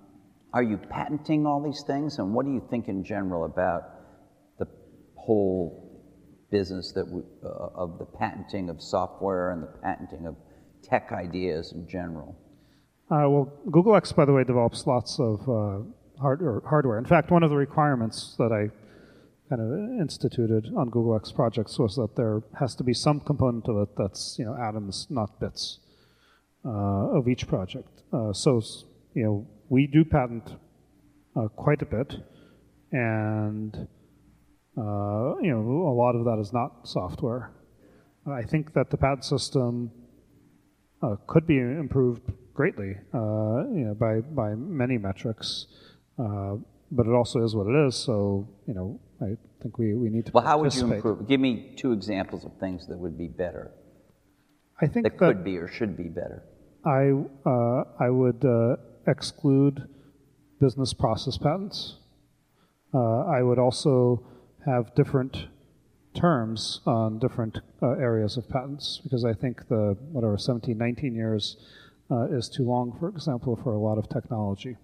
are 0.54 0.64
you 0.64 0.78
patenting 0.78 1.46
all 1.46 1.62
these 1.62 1.84
things? 1.86 2.18
And 2.18 2.34
what 2.34 2.46
do 2.46 2.52
you 2.52 2.66
think 2.70 2.88
in 2.88 3.04
general 3.04 3.46
about 3.46 3.84
the 4.58 4.68
whole 5.16 5.90
business 6.52 6.92
that 6.94 7.08
we, 7.08 7.22
uh, 7.44 7.68
of 7.76 8.00
the 8.00 8.06
patenting 8.06 8.70
of 8.70 8.82
software 8.82 9.52
and 9.52 9.62
the 9.62 9.68
patenting 9.84 10.26
of 10.26 10.36
tech 10.82 11.12
ideas 11.12 11.72
in 11.74 11.88
general? 11.88 12.36
Uh, 13.12 13.30
well, 13.30 13.54
Google 13.72 13.96
X, 13.96 14.12
by 14.12 14.26
the 14.26 14.34
way, 14.34 14.44
develops 14.44 14.86
lots 14.88 15.20
of 15.20 15.42
uh, 15.50 15.80
hard, 16.20 16.64
hardware. 16.68 16.98
In 16.98 17.06
fact, 17.06 17.32
one 17.32 17.44
of 17.44 17.50
the 17.50 17.56
requirements 17.56 18.36
that 18.38 18.52
I 18.52 18.70
kind 19.50 19.62
of 19.62 20.00
instituted 20.00 20.72
on 20.78 20.90
Google 20.90 21.16
X 21.16 21.32
projects 21.32 21.80
was 21.80 21.96
that 21.96 22.16
there 22.16 22.42
has 22.60 22.76
to 22.76 22.84
be 22.84 22.94
some 22.94 23.20
component 23.20 23.68
of 23.68 23.78
it 23.78 23.90
that's 23.98 24.38
you 24.38 24.46
know 24.46 24.56
atoms, 24.56 25.08
not 25.10 25.40
bits, 25.40 25.80
uh, 26.64 26.70
of 26.70 27.28
each 27.28 27.48
project. 27.48 28.04
Uh, 28.14 28.32
so 28.32 28.62
you 29.16 29.24
know 29.24 29.48
we 29.70 29.88
do 29.88 30.04
patent 30.04 30.56
uh, 31.36 31.48
quite 31.50 31.82
a 31.82 31.86
bit, 31.86 32.16
and 32.92 33.88
uh, 34.78 35.38
you 35.42 35.52
know 35.52 35.88
a 35.88 35.96
lot 35.96 36.16
of 36.16 36.26
that 36.26 36.40
is 36.42 36.52
not 36.52 36.88
software. 36.88 37.52
I 38.28 38.44
think 38.44 38.74
that 38.74 38.90
the 38.90 38.98
patent 38.98 39.26
system 39.26 39.92
uh, 41.02 41.16
could 41.28 41.48
be 41.48 41.58
improved 41.58 42.32
greatly, 42.54 42.96
uh, 43.14 43.66
you 43.74 43.86
know, 43.86 43.96
by 43.98 44.20
by 44.20 44.56
many 44.56 44.98
metrics. 44.98 45.68
Uh, 46.18 46.56
but 46.92 47.06
it 47.06 47.14
also 47.14 47.44
is 47.44 47.56
what 47.56 47.68
it 47.68 47.88
is. 47.88 47.96
So 47.96 48.48
you 48.68 48.74
know, 48.74 49.00
I 49.22 49.38
think 49.62 49.78
we, 49.78 49.94
we 49.94 50.10
need 50.10 50.26
to. 50.26 50.32
Well, 50.32 50.44
how 50.44 50.58
would 50.60 50.74
you 50.76 50.92
improve? 50.92 51.28
Give 51.28 51.40
me 51.40 51.74
two 51.78 51.94
examples 51.94 52.46
of 52.46 52.58
things 52.60 52.88
that 52.88 52.98
would 52.98 53.18
be 53.18 53.28
better, 53.28 53.72
I 54.82 54.88
think 54.88 55.04
that 55.04 55.18
could 55.18 55.44
be 55.44 55.58
or 55.58 55.68
should 55.68 55.98
be 55.98 56.10
better. 56.10 56.44
I 56.86 57.12
uh, 57.46 57.84
I 58.00 58.10
would 58.10 58.44
uh, 58.46 58.78
exclude 59.08 59.88
business 60.60 60.94
process 60.94 61.38
patents. 61.38 61.98
Uh, 62.94 63.26
I 63.26 63.42
would 63.44 63.60
also 63.60 64.26
have 64.66 64.94
different 64.96 65.48
terms 66.14 66.82
on 66.86 67.20
different 67.20 67.60
uh, 67.82 67.92
areas 67.92 68.38
of 68.38 68.50
patents 68.50 69.00
because 69.04 69.24
I 69.24 69.34
think 69.34 69.68
the 69.68 69.96
whatever 70.12 70.38
17, 70.38 70.78
19 70.78 71.16
years 71.16 71.58
uh, 72.12 72.26
is 72.32 72.50
too 72.50 72.64
long, 72.64 72.96
for 73.00 73.10
example, 73.10 73.56
for 73.56 73.74
a 73.74 73.80
lot 73.80 73.98
of 73.98 74.10
technology. 74.10 74.76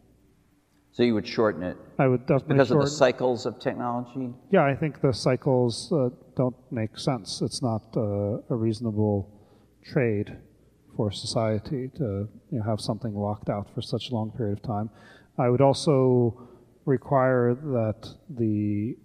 So 0.92 1.04
you 1.04 1.14
would 1.14 1.28
shorten 1.28 1.62
it 1.62 1.76
I 2.00 2.08
would 2.08 2.22
definitely 2.22 2.54
because 2.54 2.72
of 2.72 2.80
the 2.80 2.88
cycles 2.88 3.46
of 3.46 3.60
technology. 3.60 4.34
Yeah, 4.50 4.64
I 4.64 4.76
think 4.76 5.02
the 5.02 5.12
cycles 5.12 5.92
uh, 5.92 6.10
don't 6.38 6.56
make 6.72 6.98
sense. 6.98 7.42
It's 7.42 7.62
not 7.62 7.84
uh, 7.98 8.38
a 8.50 8.56
reasonable 8.56 9.30
trade 9.84 10.38
for 10.96 11.12
society 11.12 11.90
to 11.96 12.28
you 12.52 12.60
know, 12.60 12.64
have 12.64 12.80
something 12.80 13.16
locked 13.16 13.50
out 13.50 13.68
for 13.74 13.82
such 13.82 14.10
a 14.10 14.14
long 14.14 14.32
period 14.32 14.58
of 14.58 14.64
time. 14.64 14.90
I 15.38 15.50
would 15.50 15.62
also 15.62 16.48
require 16.86 17.54
that 17.54 18.16
the 18.30 18.96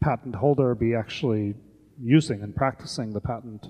patent 0.00 0.34
holder 0.34 0.74
be 0.74 0.94
actually 0.94 1.54
using 2.00 2.42
and 2.42 2.54
practicing 2.54 3.12
the 3.12 3.20
patent, 3.20 3.66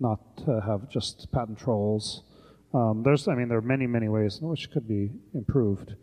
not 0.00 0.20
have 0.66 0.88
just 0.90 1.30
patent 1.32 1.58
trolls. 1.58 2.24
Um, 2.74 3.02
there's, 3.04 3.28
I 3.28 3.34
mean, 3.34 3.48
there 3.48 3.58
are 3.58 3.62
many, 3.62 3.86
many 3.86 4.08
ways 4.08 4.38
in 4.40 4.48
which 4.48 4.70
could 4.70 4.88
be 4.88 5.10
improved. 5.34 5.94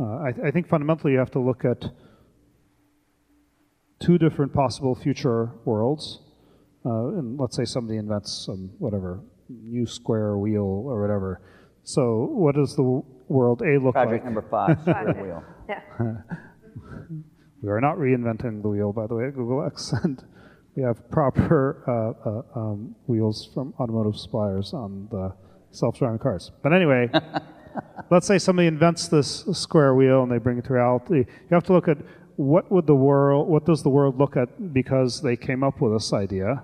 Uh, 0.00 0.04
I, 0.04 0.32
I 0.46 0.50
think 0.50 0.68
fundamentally 0.68 1.12
you 1.12 1.18
have 1.18 1.30
to 1.32 1.38
look 1.40 1.64
at 1.64 1.90
two 4.00 4.18
different 4.18 4.52
possible 4.52 4.94
future 4.94 5.52
worlds. 5.64 6.20
Uh, 6.86 7.18
and 7.18 7.38
let's 7.38 7.56
say 7.56 7.64
somebody 7.64 7.98
invents 7.98 8.44
some 8.46 8.70
whatever 8.78 9.20
new 9.48 9.86
square 9.86 10.36
wheel 10.36 10.62
or 10.86 11.00
whatever. 11.00 11.40
So 11.82 12.28
what 12.30 12.54
does 12.54 12.76
the 12.76 13.02
world 13.28 13.62
A 13.62 13.78
look 13.78 13.94
Project 13.94 13.96
like? 13.96 14.22
Project 14.22 14.24
number 14.24 14.44
five, 14.50 14.80
square 14.82 15.22
wheel. 15.22 15.44
Yeah. 15.68 16.14
We 17.64 17.70
are 17.70 17.80
not 17.80 17.96
reinventing 17.96 18.60
the 18.60 18.68
wheel, 18.68 18.92
by 18.92 19.06
the 19.06 19.14
way, 19.14 19.28
at 19.28 19.34
Google 19.34 19.64
X, 19.64 19.94
and 20.04 20.22
we 20.76 20.82
have 20.82 21.10
proper 21.10 21.82
uh, 21.88 22.28
uh, 22.28 22.60
um, 22.60 22.94
wheels 23.06 23.48
from 23.54 23.72
automotive 23.80 24.18
suppliers 24.18 24.74
on 24.74 25.08
the 25.10 25.32
self-driving 25.70 26.18
cars. 26.18 26.52
But 26.62 26.74
anyway, 26.74 27.08
let's 28.10 28.26
say 28.26 28.36
somebody 28.36 28.68
invents 28.68 29.08
this 29.08 29.46
square 29.52 29.94
wheel 29.94 30.24
and 30.24 30.30
they 30.30 30.36
bring 30.36 30.58
it 30.58 30.66
to 30.66 30.74
reality. 30.74 31.20
You 31.20 31.52
have 31.52 31.64
to 31.64 31.72
look 31.72 31.88
at 31.88 31.96
what 32.36 32.70
would 32.70 32.86
the 32.86 32.94
world, 32.94 33.48
what 33.48 33.64
does 33.64 33.82
the 33.82 33.88
world 33.88 34.18
look 34.18 34.36
at 34.36 34.74
because 34.74 35.22
they 35.22 35.34
came 35.34 35.64
up 35.64 35.80
with 35.80 35.94
this 35.94 36.12
idea 36.12 36.62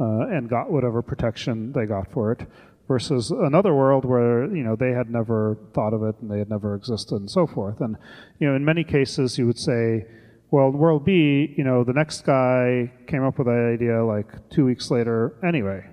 uh, 0.00 0.26
and 0.28 0.48
got 0.48 0.70
whatever 0.70 1.02
protection 1.02 1.72
they 1.72 1.86
got 1.86 2.10
for 2.12 2.32
it, 2.32 2.46
versus 2.88 3.30
another 3.30 3.74
world 3.74 4.04
where 4.04 4.44
you 4.54 4.62
know 4.62 4.76
they 4.76 4.90
had 4.90 5.10
never 5.10 5.58
thought 5.72 5.94
of 5.94 6.02
it 6.02 6.14
and 6.20 6.30
they 6.30 6.38
had 6.38 6.50
never 6.50 6.74
existed 6.74 7.16
and 7.16 7.30
so 7.30 7.46
forth. 7.46 7.80
And 7.80 7.96
you 8.38 8.48
know, 8.48 8.54
in 8.54 8.64
many 8.64 8.84
cases, 8.84 9.38
you 9.38 9.46
would 9.46 9.58
say, 9.58 10.06
well, 10.50 10.70
world 10.70 11.04
B, 11.04 11.54
you 11.56 11.64
know, 11.64 11.84
the 11.84 11.92
next 11.92 12.24
guy 12.24 12.92
came 13.06 13.24
up 13.24 13.38
with 13.38 13.46
that 13.46 13.72
idea 13.74 14.04
like 14.04 14.50
two 14.50 14.64
weeks 14.64 14.90
later 14.90 15.34
anyway. 15.46 15.84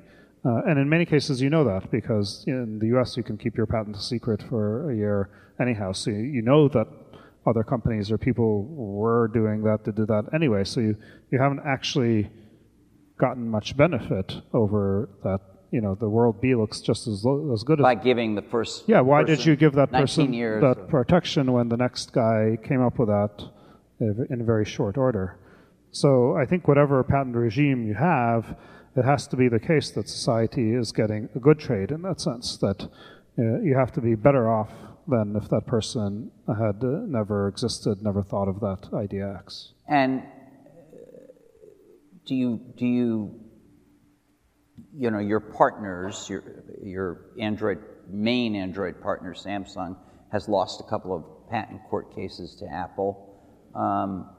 Uh, 0.44 0.62
and 0.68 0.80
in 0.80 0.90
many 0.90 1.06
cases, 1.06 1.40
you 1.40 1.50
know 1.50 1.64
that 1.64 1.92
because 1.92 2.44
in 2.48 2.80
the 2.80 2.88
US, 2.98 3.16
you 3.16 3.24
can 3.24 3.38
keep 3.38 3.56
your 3.56 3.68
patent 3.68 3.96
a 3.96 4.00
secret 4.00 4.42
for 4.42 4.92
a 4.92 4.96
year 4.96 5.30
anyhow. 5.60 5.92
So 5.92 6.10
you, 6.10 6.18
you 6.18 6.42
know 6.42 6.68
that 6.70 6.88
other 7.46 7.64
companies 7.64 8.12
or 8.12 8.18
people 8.18 8.66
were 8.66 9.28
doing 9.28 9.64
that 9.64 9.84
to 9.86 9.92
do 9.92 10.06
that 10.08 10.26
anyway. 10.34 10.64
So 10.64 10.80
you, 10.80 10.96
you 11.32 11.40
haven't 11.40 11.62
actually 11.66 12.30
gotten 13.22 13.48
much 13.58 13.78
benefit 13.78 14.28
over 14.54 15.08
that. 15.24 15.40
You 15.76 15.80
know, 15.80 15.96
the 15.96 16.10
world 16.10 16.42
B 16.42 16.54
looks 16.54 16.82
just 16.82 17.08
as, 17.08 17.24
lo- 17.24 17.54
as 17.54 17.64
good 17.64 17.80
as 17.80 17.84
By 17.84 17.96
giving 17.96 18.36
the 18.36 18.42
first. 18.42 18.84
yeah, 18.88 19.00
why 19.00 19.24
did 19.24 19.46
you 19.46 19.56
give 19.56 19.74
that 19.82 19.90
19 19.94 20.02
person 20.04 20.34
years 20.34 20.62
that 20.62 20.78
of- 20.80 20.90
protection 20.90 21.54
when 21.54 21.70
the 21.70 21.78
next 21.78 22.12
guy 22.12 22.58
came 22.68 22.82
up 22.82 23.00
with 23.00 23.08
that 23.08 23.36
in 24.02 24.46
very 24.46 24.66
short 24.66 24.98
order? 24.98 25.38
So 25.92 26.36
I 26.36 26.46
think 26.46 26.68
whatever 26.68 27.02
patent 27.04 27.36
regime 27.38 27.88
you 27.88 27.94
have, 27.94 28.58
it 28.98 29.06
has 29.06 29.28
to 29.28 29.38
be 29.38 29.48
the 29.48 29.60
case 29.72 29.92
that 29.92 30.10
society 30.10 30.74
is 30.82 30.92
getting 30.92 31.30
a 31.36 31.40
good 31.40 31.60
trade 31.60 31.92
in 31.92 32.02
that 32.02 32.20
sense, 32.20 32.58
that 32.58 32.80
uh, 33.40 33.60
you 33.68 33.74
have 33.78 33.92
to 33.94 34.02
be 34.02 34.16
better 34.16 34.50
off 34.52 34.72
than 35.08 35.36
if 35.42 35.48
that 35.50 35.66
person 35.68 36.32
had 36.48 36.84
uh, 36.84 36.88
never 37.08 37.48
existed, 37.48 38.02
never 38.02 38.24
thought 38.24 38.50
of 38.50 38.60
that 38.60 38.90
idea 38.94 39.26
X. 39.40 39.72
And 39.88 40.24
do 42.26 42.36
you 42.36 42.62
do 42.78 42.86
you 42.86 43.40
you 44.94 45.12
know 45.12 45.20
your 45.20 45.40
partners, 45.40 46.28
your 46.30 46.44
your 46.84 47.26
Android 47.40 47.80
main 48.10 48.56
Android 48.56 49.02
partner, 49.02 49.34
Samsung, 49.34 49.98
has 50.32 50.48
lost 50.48 50.82
a 50.82 50.84
couple 50.84 51.16
of 51.16 51.50
patent 51.50 51.82
court 51.90 52.16
cases 52.16 52.56
to 52.56 52.66
Apple. 52.66 53.28
Um, 53.76 54.30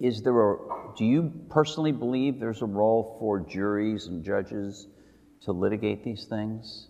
is 0.00 0.22
there 0.22 0.52
a 0.52 0.56
do 0.96 1.04
you 1.04 1.32
personally 1.50 1.92
believe 1.92 2.38
there's 2.40 2.62
a 2.62 2.66
role 2.66 3.16
for 3.18 3.40
juries 3.40 4.06
and 4.06 4.24
judges 4.24 4.86
to 5.42 5.52
litigate 5.52 6.04
these 6.04 6.26
things? 6.26 6.88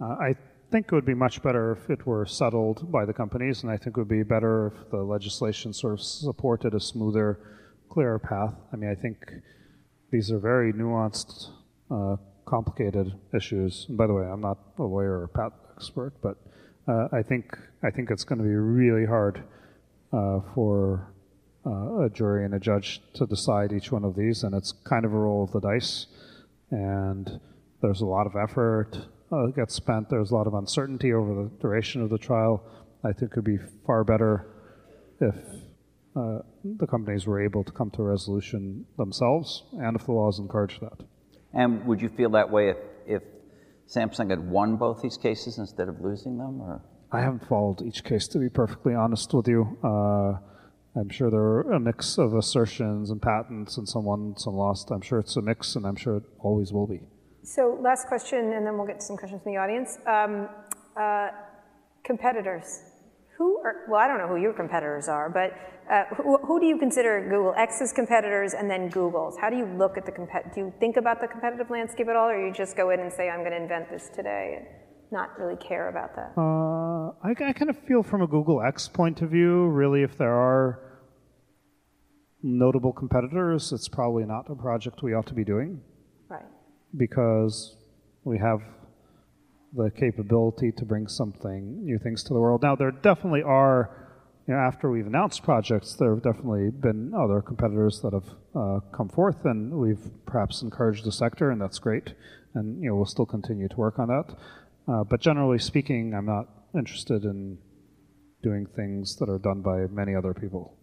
Uh, 0.00 0.16
I 0.20 0.36
think 0.70 0.86
it 0.86 0.92
would 0.92 1.06
be 1.06 1.14
much 1.14 1.42
better 1.42 1.72
if 1.72 1.90
it 1.90 2.06
were 2.06 2.26
settled 2.26 2.90
by 2.92 3.04
the 3.04 3.12
companies, 3.12 3.62
and 3.62 3.72
I 3.72 3.76
think 3.76 3.96
it 3.96 4.00
would 4.00 4.08
be 4.08 4.22
better 4.22 4.68
if 4.68 4.90
the 4.90 4.98
legislation 4.98 5.72
sort 5.72 5.94
of 5.94 6.00
supported 6.00 6.74
a 6.74 6.80
smoother, 6.80 7.40
clearer 7.88 8.18
path. 8.18 8.54
I 8.72 8.76
mean, 8.76 8.90
I 8.90 8.94
think 8.94 9.16
these 10.10 10.30
are 10.30 10.38
very 10.38 10.72
nuanced, 10.72 11.50
uh, 11.90 12.16
complicated 12.46 13.12
issues. 13.34 13.86
And 13.88 13.98
by 13.98 14.06
the 14.06 14.14
way, 14.14 14.24
I'm 14.24 14.40
not 14.40 14.58
a 14.78 14.82
lawyer 14.82 15.20
or 15.20 15.28
patent 15.28 15.62
expert, 15.76 16.14
but 16.22 16.36
uh, 16.86 17.08
I 17.12 17.22
think 17.22 17.56
I 17.82 17.90
think 17.90 18.10
it's 18.10 18.24
going 18.24 18.38
to 18.38 18.44
be 18.44 18.54
really 18.54 19.06
hard 19.06 19.44
uh, 20.12 20.40
for 20.54 21.12
uh, 21.66 22.04
a 22.04 22.10
jury 22.10 22.44
and 22.44 22.54
a 22.54 22.58
judge 22.58 23.02
to 23.14 23.26
decide 23.26 23.72
each 23.72 23.92
one 23.92 24.04
of 24.04 24.16
these, 24.16 24.42
and 24.42 24.54
it's 24.54 24.72
kind 24.72 25.04
of 25.04 25.12
a 25.12 25.16
roll 25.16 25.44
of 25.44 25.52
the 25.52 25.60
dice. 25.60 26.06
And 26.70 27.40
there's 27.82 28.00
a 28.00 28.06
lot 28.06 28.26
of 28.26 28.36
effort 28.36 28.98
uh, 29.30 29.46
gets 29.46 29.74
spent. 29.74 30.08
There's 30.08 30.30
a 30.30 30.34
lot 30.34 30.46
of 30.46 30.54
uncertainty 30.54 31.12
over 31.12 31.34
the 31.34 31.50
duration 31.60 32.02
of 32.02 32.10
the 32.10 32.18
trial. 32.18 32.62
I 33.04 33.12
think 33.12 33.32
it 33.32 33.36
would 33.36 33.44
be 33.44 33.58
far 33.86 34.02
better 34.02 34.46
if 35.20 35.34
uh, 36.18 36.42
the 36.64 36.86
companies 36.86 37.26
were 37.26 37.40
able 37.40 37.62
to 37.64 37.72
come 37.72 37.90
to 37.92 38.02
a 38.02 38.04
resolution 38.04 38.86
themselves, 38.96 39.64
and 39.78 39.96
if 39.96 40.06
the 40.06 40.12
laws 40.12 40.38
encourage 40.38 40.80
that. 40.80 41.04
And 41.52 41.86
would 41.86 42.00
you 42.00 42.08
feel 42.08 42.30
that 42.30 42.50
way 42.50 42.70
if, 42.70 42.76
if 43.06 43.22
Samsung 43.88 44.30
had 44.30 44.50
won 44.50 44.76
both 44.76 45.00
these 45.02 45.16
cases 45.16 45.58
instead 45.58 45.88
of 45.88 46.00
losing 46.00 46.38
them, 46.38 46.60
or? 46.60 46.82
I 47.10 47.20
haven't 47.20 47.46
followed 47.48 47.80
each 47.82 48.04
case, 48.04 48.28
to 48.28 48.38
be 48.38 48.48
perfectly 48.48 48.94
honest 48.94 49.32
with 49.32 49.48
you. 49.48 49.78
Uh, 49.82 50.38
I'm 50.98 51.08
sure 51.08 51.30
there 51.30 51.40
are 51.40 51.72
a 51.72 51.80
mix 51.80 52.18
of 52.18 52.34
assertions 52.34 53.10
and 53.10 53.22
patents, 53.22 53.78
and 53.78 53.88
some 53.88 54.04
won, 54.04 54.34
some 54.36 54.54
lost. 54.54 54.90
I'm 54.90 55.00
sure 55.00 55.18
it's 55.18 55.36
a 55.36 55.42
mix, 55.42 55.76
and 55.76 55.86
I'm 55.86 55.96
sure 55.96 56.16
it 56.16 56.24
always 56.40 56.72
will 56.72 56.86
be. 56.86 57.00
So 57.44 57.78
last 57.80 58.08
question, 58.08 58.52
and 58.52 58.66
then 58.66 58.76
we'll 58.76 58.86
get 58.86 59.00
to 59.00 59.06
some 59.06 59.16
questions 59.16 59.42
from 59.42 59.52
the 59.52 59.58
audience. 59.58 59.98
Um, 60.06 60.48
uh, 61.00 61.28
competitors. 62.04 62.82
Who 63.38 63.58
are, 63.64 63.86
well, 63.88 64.00
I 64.00 64.08
don't 64.08 64.18
know 64.18 64.26
who 64.26 64.36
your 64.36 64.52
competitors 64.52 65.08
are, 65.08 65.30
but 65.30 65.52
who, 66.16 66.38
who 66.46 66.60
do 66.60 66.66
you 66.66 66.78
consider 66.78 67.22
Google 67.28 67.54
X's 67.56 67.92
competitors 67.92 68.54
and 68.54 68.70
then 68.70 68.88
Google's? 68.88 69.36
How 69.40 69.48
do 69.50 69.56
you 69.56 69.66
look 69.66 69.96
at 69.96 70.04
the 70.06 70.12
compet, 70.12 70.54
do 70.54 70.60
you 70.60 70.72
think 70.80 70.96
about 70.96 71.20
the 71.20 71.28
competitive 71.28 71.70
landscape 71.70 72.08
at 72.08 72.16
all, 72.16 72.28
or 72.28 72.46
you 72.46 72.52
just 72.52 72.76
go 72.76 72.90
in 72.90 73.00
and 73.00 73.12
say, 73.12 73.28
I'm 73.30 73.40
going 73.40 73.52
to 73.52 73.62
invent 73.62 73.90
this 73.90 74.10
today 74.14 74.56
and 74.58 74.66
not 75.10 75.38
really 75.38 75.56
care 75.56 75.88
about 75.88 76.14
that? 76.16 76.32
Uh, 76.36 77.12
I, 77.26 77.30
I 77.50 77.52
kind 77.52 77.70
of 77.70 77.78
feel 77.86 78.02
from 78.02 78.22
a 78.22 78.26
Google 78.26 78.60
X 78.62 78.88
point 78.88 79.22
of 79.22 79.30
view, 79.30 79.66
really, 79.68 80.02
if 80.02 80.18
there 80.18 80.34
are 80.34 80.80
notable 82.42 82.92
competitors, 82.92 83.72
it's 83.72 83.88
probably 83.88 84.24
not 84.24 84.48
a 84.50 84.54
project 84.54 85.02
we 85.02 85.14
ought 85.14 85.26
to 85.26 85.34
be 85.34 85.44
doing 85.44 85.80
Right. 86.28 86.44
because 86.96 87.76
we 88.24 88.38
have 88.38 88.60
the 89.74 89.90
capability 89.90 90.70
to 90.72 90.84
bring 90.84 91.08
something, 91.08 91.84
new 91.84 91.98
things 91.98 92.22
to 92.24 92.34
the 92.34 92.40
world. 92.40 92.62
Now, 92.62 92.76
there 92.76 92.90
definitely 92.90 93.42
are, 93.42 94.07
you 94.48 94.54
know, 94.54 94.60
after 94.60 94.90
we've 94.90 95.06
announced 95.06 95.42
projects, 95.42 95.92
there 95.92 96.14
have 96.14 96.22
definitely 96.22 96.70
been 96.70 97.12
other 97.14 97.42
competitors 97.42 98.00
that 98.00 98.14
have 98.14 98.30
uh, 98.56 98.80
come 98.96 99.10
forth, 99.10 99.44
and 99.44 99.74
we've 99.74 100.10
perhaps 100.24 100.62
encouraged 100.62 101.04
the 101.04 101.12
sector, 101.12 101.50
and 101.50 101.60
that's 101.60 101.78
great. 101.78 102.14
And 102.54 102.82
you 102.82 102.88
know, 102.88 102.96
we'll 102.96 103.04
still 103.04 103.26
continue 103.26 103.68
to 103.68 103.76
work 103.76 103.98
on 103.98 104.08
that. 104.08 104.34
Uh, 104.90 105.04
but 105.04 105.20
generally 105.20 105.58
speaking, 105.58 106.14
I'm 106.14 106.24
not 106.24 106.48
interested 106.74 107.24
in 107.24 107.58
doing 108.42 108.64
things 108.74 109.16
that 109.16 109.28
are 109.28 109.38
done 109.38 109.60
by 109.60 109.86
many 109.90 110.14
other 110.14 110.32
people. 110.32 110.74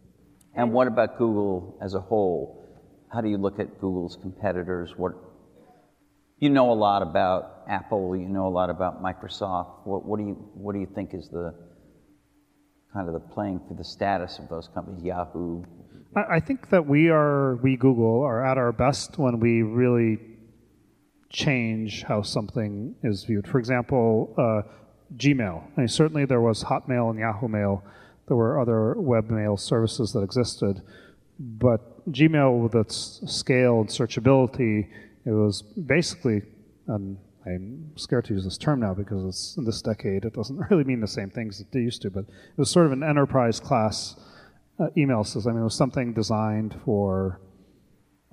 And 0.54 0.72
what 0.72 0.88
about 0.88 1.18
Google 1.18 1.80
as 1.82 1.96
a 1.96 2.00
whole? 2.00 2.64
How 3.12 3.22
do 3.22 3.30
you 3.30 3.38
look 3.38 3.60
at 3.60 3.82
Google's 3.82 4.16
competitors? 4.22 4.94
What 4.96 5.14
you 6.38 6.52
know 6.52 6.72
a 6.72 6.78
lot 6.78 7.02
about 7.02 7.64
Apple, 7.68 8.16
you 8.16 8.30
know 8.30 8.46
a 8.46 8.50
lot 8.50 8.70
about 8.70 9.02
Microsoft. 9.02 9.88
What, 9.88 10.06
what 10.06 10.20
do 10.20 10.28
you 10.28 10.34
what 10.54 10.74
do 10.74 10.80
you 10.80 10.90
think 10.94 11.16
is 11.16 11.30
the 11.30 11.65
kind 12.96 13.08
of 13.10 13.14
the 13.14 13.20
playing 13.20 13.60
for 13.68 13.74
the 13.74 13.84
status 13.84 14.40
of 14.40 14.50
those 14.50 14.70
companies? 14.74 15.04
Yahoo. 15.04 15.64
I, 16.16 16.40
think 16.40 16.70
that 16.70 16.88
we 16.88 17.10
are, 17.10 17.58
we 17.58 17.76
Google, 17.76 18.22
are 18.22 18.44
at 18.44 18.58
our 18.58 18.72
best 18.72 19.18
when 19.18 19.42
we 19.42 19.64
really 19.64 20.18
change 21.30 22.04
how 22.04 22.22
something 22.22 22.96
is 23.04 23.26
viewed. 23.26 23.48
For 23.48 23.60
example, 23.60 24.34
uh, 24.38 24.62
Gmail. 25.18 25.62
I 25.76 25.82
mean, 25.82 25.88
certainly 25.90 26.24
there 26.24 26.40
was 26.40 26.64
Hotmail 26.64 27.10
and 27.10 27.20
Yahoo 27.20 27.50
Mail. 27.50 27.84
There 28.28 28.38
were 28.38 28.62
other 28.62 28.96
webmail 28.98 29.60
services 29.60 30.14
that 30.14 30.22
existed, 30.22 30.82
but 31.38 32.10
Gmail, 32.10 32.64
with 32.64 32.76
its 32.76 33.22
scale 33.26 33.82
and 33.82 33.90
searchability, 33.90 34.88
it 35.26 35.32
was 35.32 35.64
basically, 35.64 36.44
and 36.88 37.18
I'm 37.46 37.92
scared 37.96 38.26
to 38.26 38.34
use 38.34 38.44
this 38.44 38.58
term 38.58 38.80
now 38.80 38.94
because 38.94 39.24
it's 39.24 39.58
in 39.58 39.66
this 39.66 39.82
decade, 39.82 40.26
it 40.26 40.34
doesn't 40.34 40.58
really 40.70 40.84
mean 40.84 41.00
the 41.00 41.08
same 41.08 41.30
things 41.30 41.60
that 41.60 41.72
they 41.72 41.80
used 41.80 42.02
to, 42.04 42.10
but 42.10 42.26
it 42.26 42.58
was 42.58 42.70
sort 42.70 42.88
of 42.88 42.92
an 42.92 43.04
enterprise 43.04 43.60
class 43.60 44.16
uh, 44.80 44.88
email 44.98 45.24
system. 45.24 45.58
It 45.58 45.64
was 45.64 45.76
something 45.76 46.14
designed 46.14 46.76
for, 46.84 47.40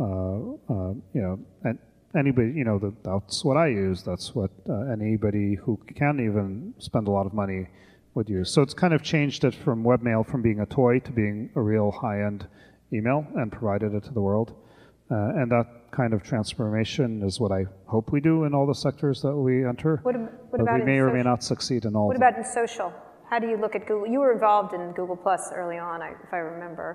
uh, 0.00 0.04
uh, 0.04 0.94
you 1.12 1.20
know, 1.20 1.38
and 1.64 1.78
anybody, 2.16 2.52
you 2.52 2.64
know, 2.64 2.78
that, 2.78 3.04
that's 3.04 3.44
what 3.44 3.56
I 3.56 3.68
use. 3.68 4.02
That's 4.02 4.34
what 4.34 4.50
uh, 4.68 4.92
anybody 4.92 5.54
who 5.54 5.78
can 5.94 6.20
even 6.20 6.74
spend 6.78 7.08
a 7.08 7.10
lot 7.10 7.26
of 7.26 7.34
money 7.34 7.68
would 8.14 8.28
use. 8.28 8.50
So 8.50 8.62
it's 8.62 8.74
kind 8.74 8.92
of 8.92 9.02
changed 9.02 9.44
it 9.44 9.54
from 9.54 9.84
webmail 9.84 10.26
from 10.26 10.42
being 10.42 10.60
a 10.60 10.66
toy 10.66 10.98
to 11.00 11.12
being 11.12 11.50
a 11.54 11.60
real 11.60 11.90
high-end 11.90 12.46
email 12.92 13.26
and 13.34 13.50
provided 13.50 13.94
it 13.94 14.04
to 14.04 14.12
the 14.12 14.20
world. 14.20 14.54
Uh, 15.12 15.40
and 15.40 15.50
that 15.52 15.66
kind 15.90 16.14
of 16.14 16.22
transformation 16.22 17.22
is 17.22 17.38
what 17.38 17.52
I 17.52 17.66
hope 17.86 18.12
we 18.12 18.20
do 18.20 18.44
in 18.44 18.54
all 18.54 18.66
the 18.66 18.74
sectors 18.74 19.20
that 19.22 19.36
we 19.36 19.66
enter. 19.66 20.00
What 20.04 20.14
ab- 20.14 20.22
what 20.22 20.52
but 20.52 20.60
about 20.62 20.80
we 20.80 20.86
may 20.86 20.98
or 21.00 21.12
may 21.12 21.22
not 21.22 21.42
succeed 21.44 21.84
in 21.84 21.94
all 21.94 22.06
What 22.06 22.16
of 22.16 22.20
them. 22.20 22.28
about 22.28 22.38
in 22.38 22.44
social? 22.50 22.92
How 23.28 23.38
do 23.38 23.46
you 23.46 23.58
look 23.58 23.74
at 23.74 23.86
Google? 23.86 24.06
You 24.08 24.20
were 24.20 24.32
involved 24.32 24.72
in 24.72 24.92
Google 24.92 25.16
Plus 25.16 25.52
early 25.54 25.76
on, 25.78 26.00
if 26.02 26.32
I 26.32 26.38
remember. 26.38 26.88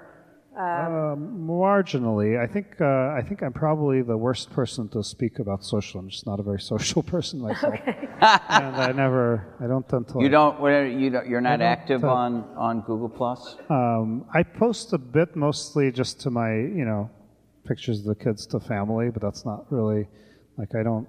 Um, 0.57 1.45
marginally, 1.47 2.39
I 2.43 2.47
think 2.51 2.81
uh, 2.81 2.85
I 3.19 3.21
think 3.27 3.43
I'm 3.43 3.53
probably 3.53 4.01
the 4.01 4.17
worst 4.17 4.49
person 4.51 4.89
to 4.89 5.03
speak 5.03 5.37
about 5.37 5.63
social. 5.63 5.99
I'm 5.99 6.09
just 6.09 6.25
not 6.25 6.39
a 6.39 6.43
very 6.43 6.59
social 6.73 7.03
person 7.03 7.39
myself, 7.41 7.75
and 7.85 8.75
I 8.87 8.91
never, 8.91 9.55
I 9.59 9.67
don't 9.67 9.87
tend 9.87 10.07
to. 10.07 10.13
You 10.15 10.21
like- 10.21 10.31
don't. 10.31 10.59
what- 10.59 10.71
You 11.01 11.09
don't. 11.11 11.27
You're 11.27 11.41
not 11.41 11.57
don't, 11.59 11.67
active 11.67 12.03
uh, 12.03 12.07
on 12.21 12.31
on 12.57 12.81
Google 12.81 13.09
Plus. 13.09 13.55
Um, 13.69 14.25
I 14.33 14.41
post 14.41 14.93
a 14.93 14.97
bit, 14.97 15.35
mostly 15.35 15.91
just 15.91 16.21
to 16.21 16.31
my, 16.31 16.51
you 16.55 16.85
know, 16.85 17.11
pictures 17.67 17.99
of 17.99 18.05
the 18.05 18.15
kids 18.15 18.45
to 18.47 18.59
family, 18.59 19.09
but 19.09 19.21
that's 19.21 19.45
not 19.45 19.65
really 19.71 20.07
like 20.57 20.73
I 20.75 20.83
don't, 20.83 21.07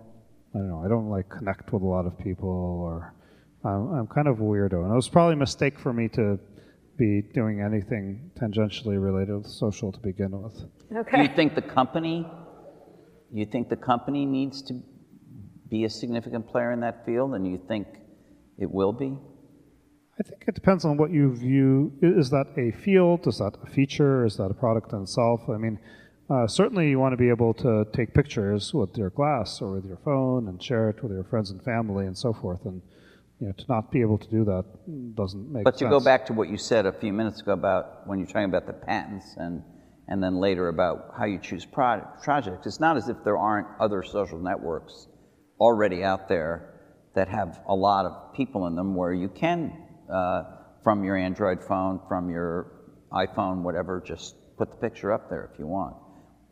I 0.54 0.59
don't 0.59 0.68
know, 0.68 0.82
I 0.84 0.88
don't 0.88 1.09
like 1.09 1.28
connect 1.28 1.72
with 1.72 1.82
a 1.82 1.86
lot 1.86 2.06
of 2.06 2.18
people, 2.18 2.48
or 2.48 3.14
I'm, 3.64 3.92
I'm 3.92 4.06
kind 4.06 4.28
of 4.28 4.40
a 4.40 4.42
weirdo, 4.42 4.82
and 4.84 4.92
it 4.92 4.96
was 4.96 5.09
probably 5.09 5.34
a 5.34 5.38
mistake 5.38 5.78
for 5.78 5.92
me 5.92 6.09
to 6.09 6.38
be 6.98 7.22
doing 7.32 7.61
anything 7.61 8.30
tangentially 8.40 9.02
related 9.02 9.36
with 9.36 9.46
social 9.46 9.92
to 9.92 9.98
begin 10.00 10.30
with. 10.42 10.56
Do 10.90 11.22
you 11.22 11.28
think 11.28 11.54
the 11.54 11.62
company? 11.62 12.26
You 13.32 13.46
think 13.46 13.68
the 13.68 13.76
company 13.76 14.26
needs 14.26 14.62
to 14.62 14.82
be 15.70 15.84
a 15.84 15.90
significant 15.90 16.48
player 16.48 16.72
in 16.72 16.80
that 16.80 17.04
field, 17.06 17.34
and 17.34 17.46
you 17.46 17.61
think 17.68 17.86
it 18.59 18.70
will 18.70 18.92
be? 18.92 19.16
I 20.18 20.22
think 20.24 20.44
it 20.48 20.54
depends 20.54 20.84
on 20.84 20.96
what 20.96 21.12
you 21.12 21.34
view. 21.36 21.92
Is 22.02 22.30
that 22.30 22.46
a 22.56 22.72
field? 22.72 23.28
Is 23.28 23.38
that 23.38 23.52
a 23.62 23.70
feature? 23.70 24.26
Is 24.26 24.36
that 24.38 24.50
a 24.50 24.54
product 24.54 24.92
in 24.92 25.02
itself? 25.02 25.42
I 25.48 25.59
mean, 25.59 25.78
uh, 26.31 26.47
certainly 26.47 26.91
you 26.91 26.99
want 26.99 27.12
to 27.12 27.16
be 27.16 27.29
able 27.31 27.55
to 27.55 27.87
take 27.93 28.12
pictures 28.12 28.74
with 28.74 28.97
your 28.97 29.11
glass 29.11 29.62
or 29.62 29.72
with 29.72 29.87
your 29.87 29.97
phone 30.05 30.49
and 30.49 30.62
share 30.62 30.91
it 30.91 31.03
with 31.03 31.12
your 31.12 31.24
friends 31.24 31.51
and 31.51 31.62
family 31.62 32.07
and 32.07 32.16
so 32.16 32.33
forth. 32.33 32.64
And 32.66 32.83
you 33.41 33.47
know, 33.47 33.53
to 33.53 33.64
not 33.68 33.91
be 33.91 34.01
able 34.01 34.18
to 34.18 34.29
do 34.29 34.45
that 34.45 34.64
doesn't 35.14 35.51
make 35.51 35.61
sense. 35.61 35.64
But 35.64 35.79
sense. 35.79 35.89
to 35.89 35.99
go 35.99 36.01
back 36.01 36.26
to 36.26 36.33
what 36.33 36.49
you 36.49 36.59
said 36.59 36.87
a 36.87 36.93
few 36.93 37.12
minutes 37.12 37.41
ago 37.41 37.53
about 37.53 38.07
when 38.07 38.18
you're 38.18 38.26
talking 38.26 38.45
about 38.45 38.66
the 38.66 38.72
patents 38.74 39.37
and, 39.37 39.62
and 40.09 40.22
then 40.22 40.37
later 40.37 40.68
about 40.68 41.14
how 41.16 41.24
you 41.24 41.39
choose 41.39 41.64
product, 41.64 42.22
projects, 42.22 42.66
it's 42.66 42.81
not 42.81 42.97
as 42.97 43.09
if 43.09 43.16
there 43.24 43.39
aren't 43.39 43.68
other 43.81 44.03
social 44.03 44.39
networks 44.39 45.09
already 45.61 46.05
out 46.05 46.29
there 46.29 46.74
that 47.14 47.29
have 47.29 47.61
a 47.68 47.74
lot 47.74 48.05
of 48.05 48.35
people 48.35 48.66
in 48.66 48.74
them 48.74 48.95
where 48.95 49.14
you 49.14 49.29
can, 49.29 49.72
uh, 50.12 50.43
from 50.85 51.05
your 51.05 51.16
Android 51.16 51.62
phone, 51.62 52.01
from 52.07 52.29
your 52.29 52.72
iPhone, 53.12 53.62
whatever, 53.62 54.03
just 54.05 54.35
put 54.59 54.70
the 54.70 54.76
picture 54.76 55.12
up 55.12 55.31
there 55.31 55.49
if 55.53 55.59
you 55.59 55.66
want. 55.66 55.97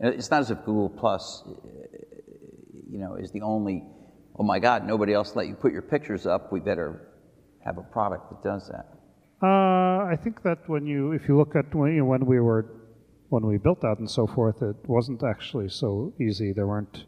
It's 0.00 0.30
not 0.30 0.40
as 0.40 0.50
if 0.50 0.58
Google 0.64 0.90
Plus, 0.90 1.42
uh, 1.46 1.52
you 2.90 2.98
know, 2.98 3.14
is 3.16 3.30
the 3.30 3.42
only, 3.42 3.84
oh 4.38 4.42
my 4.42 4.58
God, 4.58 4.86
nobody 4.86 5.12
else 5.12 5.34
let 5.34 5.46
you 5.48 5.54
put 5.54 5.72
your 5.72 5.82
pictures 5.82 6.26
up, 6.26 6.52
we 6.52 6.60
better 6.60 7.08
have 7.64 7.78
a 7.78 7.82
product 7.82 8.30
that 8.30 8.42
does 8.42 8.68
that. 8.68 8.86
Uh, 9.42 10.04
I 10.04 10.16
think 10.22 10.42
that 10.42 10.68
when 10.68 10.86
you, 10.86 11.12
if 11.12 11.28
you 11.28 11.36
look 11.36 11.56
at 11.56 11.74
when, 11.74 11.92
you 11.92 11.98
know, 11.98 12.04
when 12.06 12.26
we 12.26 12.40
were, 12.40 12.66
when 13.28 13.46
we 13.46 13.58
built 13.58 13.80
that 13.82 13.98
and 13.98 14.10
so 14.10 14.26
forth, 14.26 14.62
it 14.62 14.76
wasn't 14.86 15.22
actually 15.22 15.68
so 15.68 16.12
easy. 16.20 16.52
There 16.52 16.66
weren't, 16.66 17.04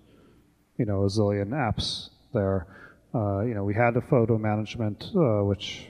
you 0.78 0.84
know, 0.84 1.05
a 1.05 1.07
zillion 1.07 1.51
apps 1.51 2.11
there. 2.34 2.66
Uh, 3.14 3.41
you 3.43 3.55
know, 3.55 3.64
we 3.64 3.74
had 3.74 3.97
a 3.97 4.03
photo 4.03 4.36
management, 4.36 5.05
uh, 5.16 5.45
which 5.45 5.89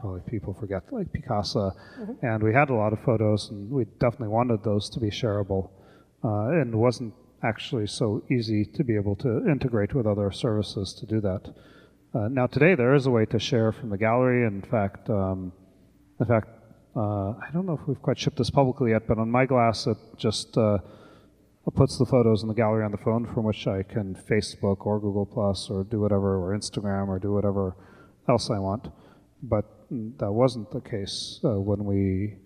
probably 0.00 0.20
people 0.28 0.52
forget, 0.52 0.82
like 0.90 1.06
Picasa, 1.12 1.70
and 2.22 2.42
we 2.42 2.52
had 2.52 2.70
a 2.70 2.74
lot 2.74 2.92
of 2.92 2.98
photos, 3.04 3.50
and 3.50 3.70
we 3.70 3.84
definitely 4.00 4.28
wanted 4.28 4.64
those 4.64 4.90
to 4.90 4.98
be 4.98 5.10
shareable, 5.10 5.70
uh, 6.24 6.48
and 6.48 6.74
wasn't 6.74 7.14
actually 7.42 7.86
so 7.86 8.22
easy 8.30 8.64
to 8.64 8.82
be 8.82 8.96
able 8.96 9.16
to 9.16 9.48
integrate 9.48 9.94
with 9.94 10.06
other 10.06 10.30
services 10.30 10.92
to 10.94 11.06
do 11.06 11.20
that. 11.20 11.54
Uh, 12.14 12.28
now 12.28 12.46
today 12.46 12.74
there 12.74 12.94
is 12.94 13.06
a 13.06 13.10
way 13.10 13.26
to 13.26 13.38
share 13.38 13.72
from 13.72 13.90
the 13.90 13.98
gallery. 13.98 14.46
In 14.46 14.62
fact, 14.62 15.10
um, 15.10 15.52
in 16.18 16.26
fact, 16.26 16.48
uh, 16.96 17.30
I 17.30 17.48
don't 17.52 17.66
know 17.66 17.78
if 17.80 17.86
we've 17.86 18.00
quite 18.00 18.18
shipped 18.18 18.38
this 18.38 18.50
publicly 18.50 18.92
yet, 18.92 19.06
but 19.06 19.18
on 19.18 19.30
my 19.30 19.44
glass 19.44 19.86
it 19.86 19.98
just 20.16 20.56
uh, 20.56 20.78
puts 21.74 21.98
the 21.98 22.06
photos 22.06 22.42
in 22.42 22.48
the 22.48 22.54
gallery 22.54 22.84
on 22.84 22.90
the 22.90 22.98
phone 22.98 23.26
from 23.26 23.44
which 23.44 23.66
I 23.66 23.82
can 23.82 24.14
Facebook 24.14 24.86
or 24.86 24.98
Google 25.00 25.26
Plus 25.26 25.68
or 25.68 25.84
do 25.84 26.00
whatever, 26.00 26.36
or 26.36 26.56
Instagram 26.56 27.08
or 27.08 27.18
do 27.18 27.32
whatever 27.32 27.76
else 28.28 28.50
I 28.50 28.58
want. 28.58 28.88
But 29.42 29.66
that 29.90 30.32
wasn't 30.32 30.70
the 30.70 30.80
case 30.80 31.40
uh, 31.44 31.60
when 31.60 31.84
we 31.84 32.36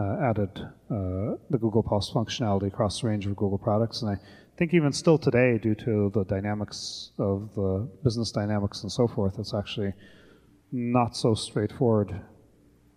added 0.00 0.50
uh, 0.90 1.36
the 1.50 1.58
Google 1.58 1.82
Plus 1.82 2.10
functionality 2.10 2.66
across 2.66 3.00
the 3.00 3.08
range 3.08 3.26
of 3.26 3.34
Google 3.36 3.58
products. 3.58 4.02
And 4.02 4.10
I 4.10 4.16
think 4.58 4.74
even 4.74 4.92
still 4.92 5.18
today, 5.18 5.58
due 5.58 5.74
to 5.76 6.10
the 6.14 6.24
dynamics 6.24 7.12
of 7.18 7.50
the 7.54 7.88
business 8.04 8.30
dynamics 8.30 8.82
and 8.82 8.92
so 8.92 9.06
forth, 9.08 9.38
it's 9.38 9.54
actually 9.54 9.92
not 10.72 11.16
so 11.16 11.34
straightforward 11.34 12.20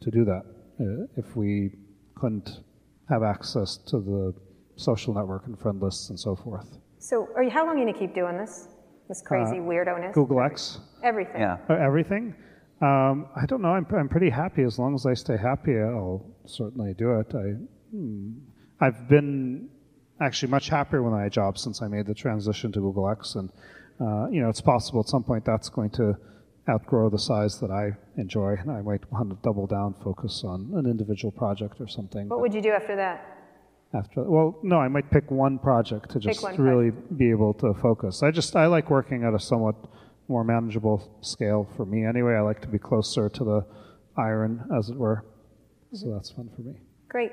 to 0.01 0.11
do 0.11 0.25
that 0.25 0.43
uh, 0.79 1.05
if 1.17 1.35
we 1.35 1.71
couldn't 2.15 2.61
have 3.09 3.23
access 3.23 3.77
to 3.77 3.99
the 3.99 4.33
social 4.75 5.13
network 5.13 5.45
and 5.47 5.59
friend 5.59 5.81
lists 5.81 6.09
and 6.09 6.19
so 6.19 6.35
forth. 6.35 6.77
So, 6.99 7.27
are 7.35 7.43
you, 7.43 7.49
how 7.49 7.65
long 7.65 7.75
are 7.75 7.79
you 7.79 7.83
going 7.85 7.93
to 7.93 7.99
keep 7.99 8.13
doing 8.13 8.37
this? 8.37 8.67
This 9.07 9.21
crazy 9.25 9.57
Uh, 9.57 9.61
weirdo-ness? 9.63 10.13
Google 10.13 10.41
X, 10.41 10.79
Everything. 11.03 11.41
Yeah. 11.41 11.57
uh, 11.69 11.73
everything. 11.73 12.35
Um, 12.81 13.27
I 13.35 13.45
don't 13.47 13.61
know. 13.61 13.69
I'm, 13.69 13.85
I'm 13.93 14.07
pretty 14.09 14.29
happy. 14.29 14.63
As 14.63 14.77
long 14.79 14.93
as 14.95 15.05
I 15.05 15.13
stay 15.13 15.35
happy, 15.37 15.77
I'll 15.79 16.25
certainly 16.49 16.93
do 16.93 17.19
it. 17.19 17.33
I, 17.33 17.55
hmm, 17.91 18.31
I've 18.79 19.07
been 19.07 19.69
actually 20.21 20.51
much 20.51 20.69
happier 20.69 21.01
with 21.01 21.13
my 21.13 21.29
job 21.29 21.57
since 21.57 21.81
I 21.81 21.87
made 21.87 22.05
the 22.05 22.13
transition 22.13 22.71
to 22.73 22.79
Google 22.79 23.09
X, 23.09 23.35
and 23.35 23.51
uh, 24.01 24.27
you 24.29 24.41
know, 24.41 24.49
it's 24.49 24.61
possible 24.61 25.01
at 25.01 25.07
some 25.07 25.23
point 25.23 25.45
that's 25.45 25.69
going 25.69 25.89
to 25.91 26.17
outgrow 26.69 27.09
the 27.09 27.19
size 27.19 27.59
that 27.59 27.71
I 27.71 27.91
enjoy, 28.17 28.55
and 28.59 28.71
I 28.71 28.81
might 28.81 29.09
want 29.11 29.29
to 29.29 29.37
double 29.41 29.67
down, 29.67 29.95
focus 30.03 30.43
on 30.45 30.71
an 30.75 30.85
individual 30.85 31.31
project 31.31 31.81
or 31.81 31.87
something. 31.87 32.29
What 32.29 32.41
would 32.41 32.53
you 32.53 32.61
do 32.61 32.71
after 32.71 32.95
that? 32.95 33.39
after 33.93 34.21
well 34.23 34.57
no 34.61 34.77
i 34.77 34.87
might 34.87 35.09
pick 35.09 35.31
one 35.31 35.57
project 35.57 36.11
to 36.11 36.19
just 36.19 36.45
really 36.59 36.91
be 37.17 37.29
able 37.29 37.53
to 37.53 37.73
focus 37.73 38.21
i 38.21 38.29
just 38.29 38.55
i 38.55 38.67
like 38.67 38.89
working 38.89 39.23
at 39.23 39.33
a 39.33 39.39
somewhat 39.39 39.75
more 40.27 40.43
manageable 40.43 41.09
scale 41.21 41.67
for 41.75 41.85
me 41.85 42.05
anyway 42.05 42.35
i 42.35 42.41
like 42.41 42.61
to 42.61 42.67
be 42.67 42.77
closer 42.77 43.29
to 43.29 43.43
the 43.43 43.65
iron 44.15 44.63
as 44.77 44.89
it 44.89 44.95
were 44.95 45.25
so 45.93 46.11
that's 46.13 46.31
fun 46.31 46.49
for 46.55 46.61
me 46.61 46.75
Great. 47.09 47.31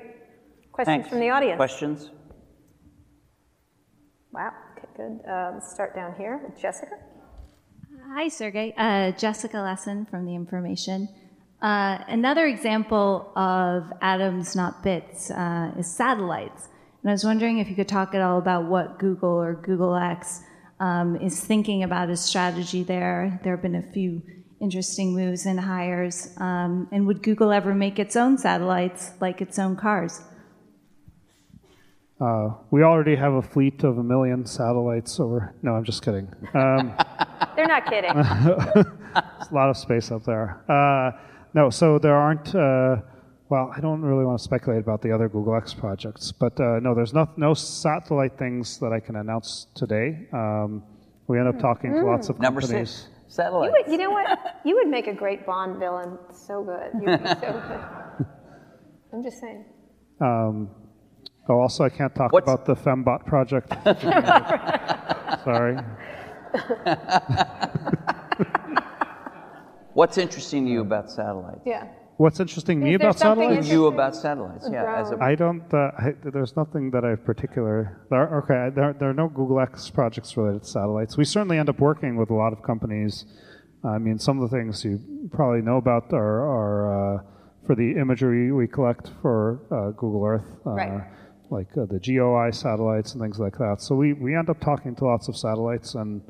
Questions 0.71 0.95
Thanks. 0.95 1.09
from 1.09 1.19
the 1.19 1.29
audience? 1.29 1.57
Questions? 1.57 2.09
Wow. 4.31 4.51
Okay, 4.77 4.87
good. 4.97 5.19
Uh, 5.29 5.51
let's 5.53 5.71
start 5.71 5.95
down 5.95 6.15
here 6.17 6.39
with 6.43 6.59
Jessica. 6.59 6.95
Hi, 8.11 8.27
Sergey. 8.27 8.73
Uh, 8.75 9.11
Jessica 9.11 9.57
Lessin 9.57 10.09
from 10.09 10.25
The 10.25 10.33
Information. 10.33 11.07
Uh, 11.61 11.99
another 12.07 12.47
example 12.47 13.31
of 13.35 13.91
atoms, 14.01 14.55
not 14.55 14.83
bits, 14.83 15.29
uh, 15.31 15.71
is 15.77 15.95
satellites. 15.95 16.69
And 17.03 17.09
I 17.09 17.13
was 17.13 17.23
wondering 17.23 17.59
if 17.59 17.69
you 17.69 17.75
could 17.75 17.87
talk 17.87 18.15
at 18.15 18.21
all 18.21 18.37
about 18.39 18.65
what 18.65 18.99
Google 18.99 19.29
or 19.29 19.53
Google 19.55 19.95
X 19.95 20.41
um, 20.79 21.15
is 21.17 21.39
thinking 21.39 21.83
about 21.83 22.09
as 22.09 22.23
strategy 22.23 22.83
there. 22.83 23.39
There 23.43 23.53
have 23.53 23.61
been 23.61 23.75
a 23.75 23.91
few 23.93 24.21
interesting 24.59 25.13
moves 25.13 25.45
and 25.45 25.59
hires. 25.59 26.29
Um, 26.37 26.87
and 26.91 27.05
would 27.07 27.21
Google 27.23 27.51
ever 27.51 27.73
make 27.75 27.99
its 27.99 28.15
own 28.15 28.37
satellites 28.37 29.11
like 29.19 29.41
its 29.41 29.59
own 29.59 29.75
cars? 29.75 30.21
uh, 32.19 32.49
we 32.71 32.81
already 32.81 33.15
have 33.15 33.33
a 33.33 33.41
fleet 33.41 33.83
of 33.83 33.99
a 33.99 34.03
million 34.03 34.43
satellites 34.43 35.19
over 35.19 35.53
no 35.61 35.75
i'm 35.75 35.83
just 35.83 36.03
kidding 36.03 36.27
um, 36.55 36.91
They're 37.55 37.67
not 37.67 37.85
kidding. 37.87 38.13
There's 38.13 39.51
a 39.51 39.53
lot 39.53 39.69
of 39.69 39.77
space 39.77 40.11
up 40.11 40.23
there. 40.23 40.61
Uh, 40.69 41.11
no, 41.55 41.71
so 41.71 41.97
there 41.97 42.15
aren't. 42.15 42.53
Uh, 42.53 42.97
well, 43.49 43.73
I 43.75 43.79
don't 43.79 44.01
really 44.03 44.25
want 44.25 44.37
to 44.37 44.43
speculate 44.43 44.79
about 44.81 45.01
the 45.01 45.11
other 45.11 45.27
Google 45.27 45.55
X 45.55 45.73
projects, 45.73 46.31
but 46.31 46.59
uh, 46.59 46.79
no, 46.79 46.93
there's 46.93 47.13
not, 47.13 47.37
no 47.37 47.55
satellite 47.55 48.37
things 48.37 48.77
that 48.77 48.93
I 48.93 48.99
can 48.99 49.15
announce 49.15 49.67
today. 49.73 50.27
Um, 50.33 50.83
we 51.27 51.39
end 51.39 51.47
up 51.47 51.57
talking 51.59 51.93
to 51.93 52.01
lots 52.05 52.29
of 52.29 52.39
Number 52.39 52.61
companies. 52.61 52.91
six, 52.91 53.09
you, 53.37 53.71
would, 53.71 53.91
you 53.91 53.97
know 53.97 54.09
what? 54.11 54.39
You 54.65 54.75
would 54.75 54.87
make 54.87 55.07
a 55.07 55.13
great 55.13 55.45
Bond 55.45 55.77
villain. 55.79 56.17
So 56.33 56.63
good. 56.63 56.91
You'd 57.01 57.21
be 57.23 57.27
so 57.27 57.35
good. 58.17 58.25
I'm 59.13 59.23
just 59.23 59.39
saying. 59.39 59.65
Um, 60.21 60.69
oh, 61.49 61.59
also, 61.59 61.83
I 61.83 61.89
can't 61.89 62.13
talk 62.15 62.31
What's- 62.33 62.49
about 62.51 62.65
the 62.65 62.75
Fembot 62.75 63.25
project. 63.25 63.69
Sorry. 65.43 65.77
What's 69.93 70.17
interesting 70.17 70.65
to 70.65 70.71
you 70.71 70.81
about 70.81 71.09
satellites? 71.09 71.61
Yeah. 71.65 71.87
What's 72.17 72.39
interesting 72.39 72.79
to 72.79 72.85
me 72.85 72.93
about 72.95 73.19
satellites? 73.19 73.67
in- 73.67 73.73
You 73.73 73.85
about 73.87 74.15
satellites? 74.15 74.67
Yeah, 74.71 74.99
as 75.01 75.11
a 75.11 75.17
I 75.23 75.35
don't. 75.35 75.71
Uh, 75.71 75.91
I, 75.99 76.13
there's 76.23 76.55
nothing 76.55 76.89
that 76.91 77.05
I 77.05 77.15
particular. 77.15 78.01
There, 78.09 78.27
okay, 78.41 78.73
there, 78.75 78.93
there 78.99 79.09
are 79.11 79.13
no 79.13 79.27
Google 79.29 79.59
X 79.59 79.89
projects 79.91 80.35
related 80.35 80.63
to 80.63 80.67
satellites. 80.67 81.15
We 81.15 81.25
certainly 81.25 81.59
end 81.59 81.69
up 81.69 81.79
working 81.79 82.15
with 82.17 82.31
a 82.31 82.33
lot 82.33 82.53
of 82.53 82.63
companies. 82.63 83.25
I 83.83 83.99
mean, 83.99 84.17
some 84.17 84.41
of 84.41 84.49
the 84.49 84.57
things 84.57 84.83
you 84.83 84.99
probably 85.31 85.61
know 85.61 85.77
about 85.77 86.11
are, 86.11 86.41
are 86.41 87.17
uh, 87.19 87.23
for 87.67 87.75
the 87.75 87.91
imagery 87.99 88.51
we 88.51 88.67
collect 88.67 89.11
for 89.21 89.61
uh, 89.71 89.91
Google 89.91 90.25
Earth, 90.25 90.47
uh, 90.65 90.71
Right. 90.71 91.03
like 91.51 91.67
uh, 91.77 91.85
the 91.85 91.99
GeoEye 91.99 92.53
satellites 92.55 93.13
and 93.13 93.21
things 93.21 93.37
like 93.37 93.57
that. 93.59 93.75
So 93.79 93.93
we, 93.95 94.13
we 94.13 94.35
end 94.35 94.49
up 94.49 94.59
talking 94.59 94.95
to 94.95 95.05
lots 95.05 95.27
of 95.27 95.37
satellites, 95.37 95.93
and 95.93 96.21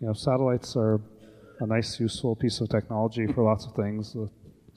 you 0.00 0.08
know, 0.08 0.12
satellites 0.12 0.74
are 0.76 1.00
a 1.60 1.66
nice, 1.66 2.00
useful 2.00 2.34
piece 2.34 2.60
of 2.60 2.68
technology 2.68 3.26
for 3.28 3.44
lots 3.44 3.64
of 3.66 3.74
things, 3.74 4.16
uh, 4.16 4.26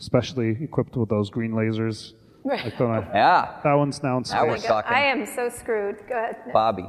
especially 0.04 0.58
equipped 0.62 0.96
with 0.98 1.10
those 1.10 1.30
green 1.30 1.54
lasers. 1.54 2.14
Like 2.44 2.78
the 2.78 2.86
I- 2.86 3.10
yeah, 3.14 3.62
that 3.64 3.74
one's 3.74 4.04
now 4.04 4.18
in 4.18 4.24
Now 4.30 4.46
we're 4.46 4.58
talking. 4.58 4.92
I 4.94 5.04
am 5.06 5.26
so 5.26 5.48
screwed. 5.48 5.98
Go 6.10 6.16
ahead. 6.16 6.36
Bobby. 6.52 6.86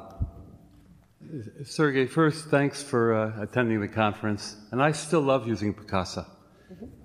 Sergey, 1.64 2.06
first, 2.06 2.46
thanks 2.48 2.82
for 2.82 3.14
uh, 3.14 3.42
attending 3.42 3.80
the 3.80 3.88
conference. 3.88 4.56
And 4.72 4.82
I 4.82 4.90
still 4.92 5.20
love 5.20 5.46
using 5.46 5.72
Picasa. 5.72 6.26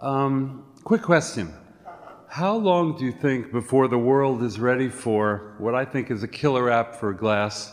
Um, 0.02 0.66
quick 0.84 1.04
question. 1.04 1.54
How 2.28 2.56
long 2.56 2.98
do 2.98 3.06
you 3.06 3.12
think 3.12 3.52
before 3.52 3.88
the 3.88 3.98
world 3.98 4.44
is 4.44 4.60
ready 4.60 4.90
for 4.90 5.56
what 5.60 5.74
I 5.76 5.86
think 5.86 6.10
is 6.12 6.22
a 6.24 6.28
killer 6.28 6.70
app 6.70 6.96
for 6.96 7.14
glass? 7.14 7.72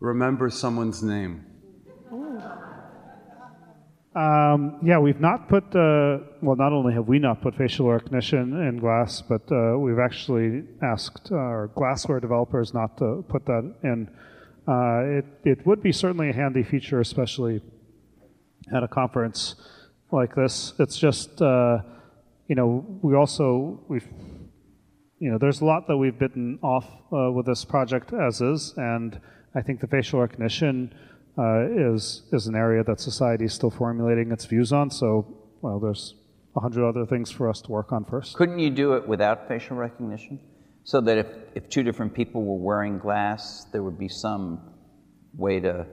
Remember 0.00 0.50
someone's 0.50 1.02
name. 1.02 1.44
Um, 4.14 4.80
yeah, 4.82 4.98
we've 4.98 5.20
not 5.20 5.48
put, 5.48 5.64
uh, 5.76 6.18
well, 6.42 6.56
not 6.56 6.72
only 6.72 6.92
have 6.94 7.06
we 7.06 7.20
not 7.20 7.42
put 7.42 7.54
facial 7.54 7.88
recognition 7.88 8.60
in 8.66 8.78
glass, 8.78 9.22
but 9.22 9.42
uh, 9.52 9.78
we've 9.78 10.00
actually 10.00 10.64
asked 10.82 11.30
our 11.30 11.68
glassware 11.76 12.18
developers 12.18 12.74
not 12.74 12.98
to 12.98 13.24
put 13.28 13.46
that 13.46 13.72
in. 13.84 14.08
Uh, 14.66 15.18
it, 15.18 15.24
it 15.44 15.66
would 15.66 15.80
be 15.80 15.92
certainly 15.92 16.30
a 16.30 16.32
handy 16.32 16.64
feature, 16.64 17.00
especially 17.00 17.62
at 18.74 18.82
a 18.82 18.88
conference 18.88 19.54
like 20.10 20.34
this. 20.34 20.74
It's 20.80 20.98
just, 20.98 21.40
uh, 21.40 21.78
you 22.48 22.56
know, 22.56 22.84
we 23.02 23.14
also, 23.14 23.80
we've 23.88 24.08
you 25.20 25.30
know, 25.30 25.36
there's 25.38 25.60
a 25.60 25.64
lot 25.66 25.86
that 25.86 25.98
we've 25.98 26.18
bitten 26.18 26.58
off 26.62 26.86
uh, 27.12 27.30
with 27.30 27.44
this 27.44 27.64
project 27.64 28.12
as 28.14 28.40
is, 28.40 28.72
and 28.78 29.20
I 29.54 29.60
think 29.60 29.80
the 29.80 29.86
facial 29.86 30.18
recognition 30.18 30.94
uh, 31.38 31.66
is 31.70 32.22
is 32.32 32.46
an 32.46 32.54
area 32.54 32.82
that 32.84 33.00
society 33.00 33.44
is 33.44 33.54
still 33.54 33.70
formulating 33.70 34.32
its 34.32 34.44
views 34.44 34.72
on. 34.72 34.90
So, 34.90 35.26
well, 35.62 35.78
there's 35.80 36.14
a 36.56 36.60
hundred 36.60 36.88
other 36.88 37.06
things 37.06 37.30
for 37.30 37.48
us 37.48 37.60
to 37.62 37.70
work 37.72 37.92
on 37.92 38.04
first. 38.04 38.36
Couldn't 38.36 38.58
you 38.58 38.70
do 38.70 38.94
it 38.94 39.06
without 39.06 39.48
facial 39.48 39.76
recognition? 39.76 40.40
So 40.84 41.00
that 41.02 41.18
if, 41.18 41.26
if 41.54 41.68
two 41.68 41.82
different 41.82 42.14
people 42.14 42.44
were 42.44 42.56
wearing 42.56 42.98
glass, 42.98 43.66
there 43.72 43.82
would 43.82 43.98
be 43.98 44.08
some 44.08 44.60
way 45.36 45.60
to 45.60 45.86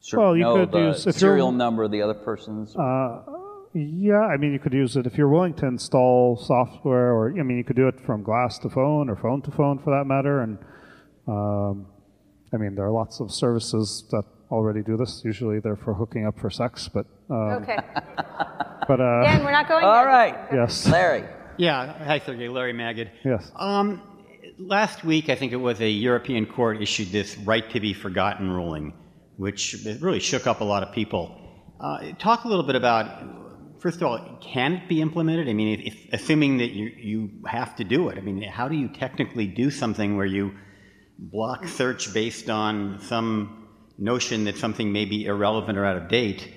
sort 0.00 0.22
Well, 0.22 0.36
you 0.36 0.44
know 0.44 0.54
could 0.56 0.72
the 0.72 0.78
use- 0.78 1.06
if 1.06 1.16
serial 1.16 1.52
number 1.52 1.82
of 1.82 1.90
the 1.90 2.00
other 2.00 2.14
person's? 2.14 2.74
Uh, 2.74 3.22
yeah, 3.74 4.20
I 4.20 4.36
mean, 4.36 4.52
you 4.52 4.58
could 4.58 4.72
use 4.72 4.96
it 4.96 5.06
if 5.06 5.16
you're 5.18 5.28
willing 5.28 5.54
to 5.54 5.66
install 5.66 6.36
software, 6.36 7.12
or 7.12 7.30
I 7.38 7.42
mean, 7.42 7.56
you 7.58 7.64
could 7.64 7.76
do 7.76 7.88
it 7.88 8.00
from 8.00 8.22
glass 8.22 8.58
to 8.60 8.70
phone 8.70 9.08
or 9.08 9.16
phone 9.16 9.42
to 9.42 9.50
phone 9.50 9.78
for 9.78 9.90
that 9.96 10.04
matter. 10.06 10.40
And 10.40 10.58
um, 11.26 11.86
I 12.54 12.56
mean, 12.58 12.74
there 12.74 12.84
are 12.84 12.90
lots 12.90 13.20
of 13.20 13.30
services 13.32 14.04
that 14.10 14.24
already 14.50 14.82
do 14.82 14.96
this. 14.96 15.22
Usually, 15.24 15.60
they're 15.60 15.76
for 15.76 15.94
hooking 15.94 16.26
up 16.26 16.38
for 16.38 16.50
sex, 16.50 16.88
but 16.88 17.06
um, 17.30 17.62
Okay. 17.62 17.76
but 18.88 19.00
uh, 19.00 19.22
Dan, 19.24 19.44
we're 19.44 19.52
not 19.52 19.68
going 19.68 19.84
All 19.84 19.94
there. 19.94 20.06
right. 20.06 20.34
yes, 20.52 20.86
Larry. 20.88 21.24
Yeah, 21.56 21.92
hi 22.04 22.18
Sergey, 22.18 22.48
Larry 22.48 22.72
Magid. 22.74 23.08
yes. 23.24 23.50
Um, 23.56 24.02
last 24.58 25.04
week, 25.04 25.28
I 25.28 25.34
think 25.34 25.52
it 25.52 25.56
was 25.56 25.80
a 25.80 25.88
European 25.88 26.46
court 26.46 26.80
issued 26.82 27.08
this 27.12 27.36
right 27.38 27.68
to 27.70 27.80
be 27.80 27.92
forgotten 27.94 28.50
ruling, 28.50 28.94
which 29.36 29.76
really 30.00 30.20
shook 30.20 30.46
up 30.46 30.60
a 30.60 30.64
lot 30.64 30.82
of 30.82 30.92
people. 30.94 31.38
Uh, 31.80 32.12
talk 32.18 32.44
a 32.44 32.48
little 32.48 32.64
bit 32.64 32.76
about, 32.76 33.06
first 33.80 33.96
of 33.96 34.04
all, 34.04 34.38
can 34.40 34.74
it 34.74 34.88
be 34.88 35.00
implemented? 35.00 35.48
I 35.48 35.52
mean, 35.52 35.80
if, 35.84 35.96
assuming 36.12 36.58
that 36.58 36.70
you, 36.72 36.86
you 36.96 37.30
have 37.46 37.76
to 37.76 37.84
do 37.84 38.08
it, 38.08 38.18
I 38.18 38.20
mean, 38.20 38.42
how 38.42 38.68
do 38.68 38.76
you 38.76 38.88
technically 38.88 39.46
do 39.46 39.70
something 39.70 40.16
where 40.16 40.26
you 40.26 40.52
block 41.30 41.66
search 41.68 42.12
based 42.12 42.50
on 42.50 43.00
some 43.00 43.68
notion 43.98 44.44
that 44.44 44.56
something 44.56 44.92
may 44.92 45.04
be 45.04 45.26
irrelevant 45.26 45.78
or 45.78 45.84
out 45.84 45.96
of 45.96 46.08
date? 46.08 46.48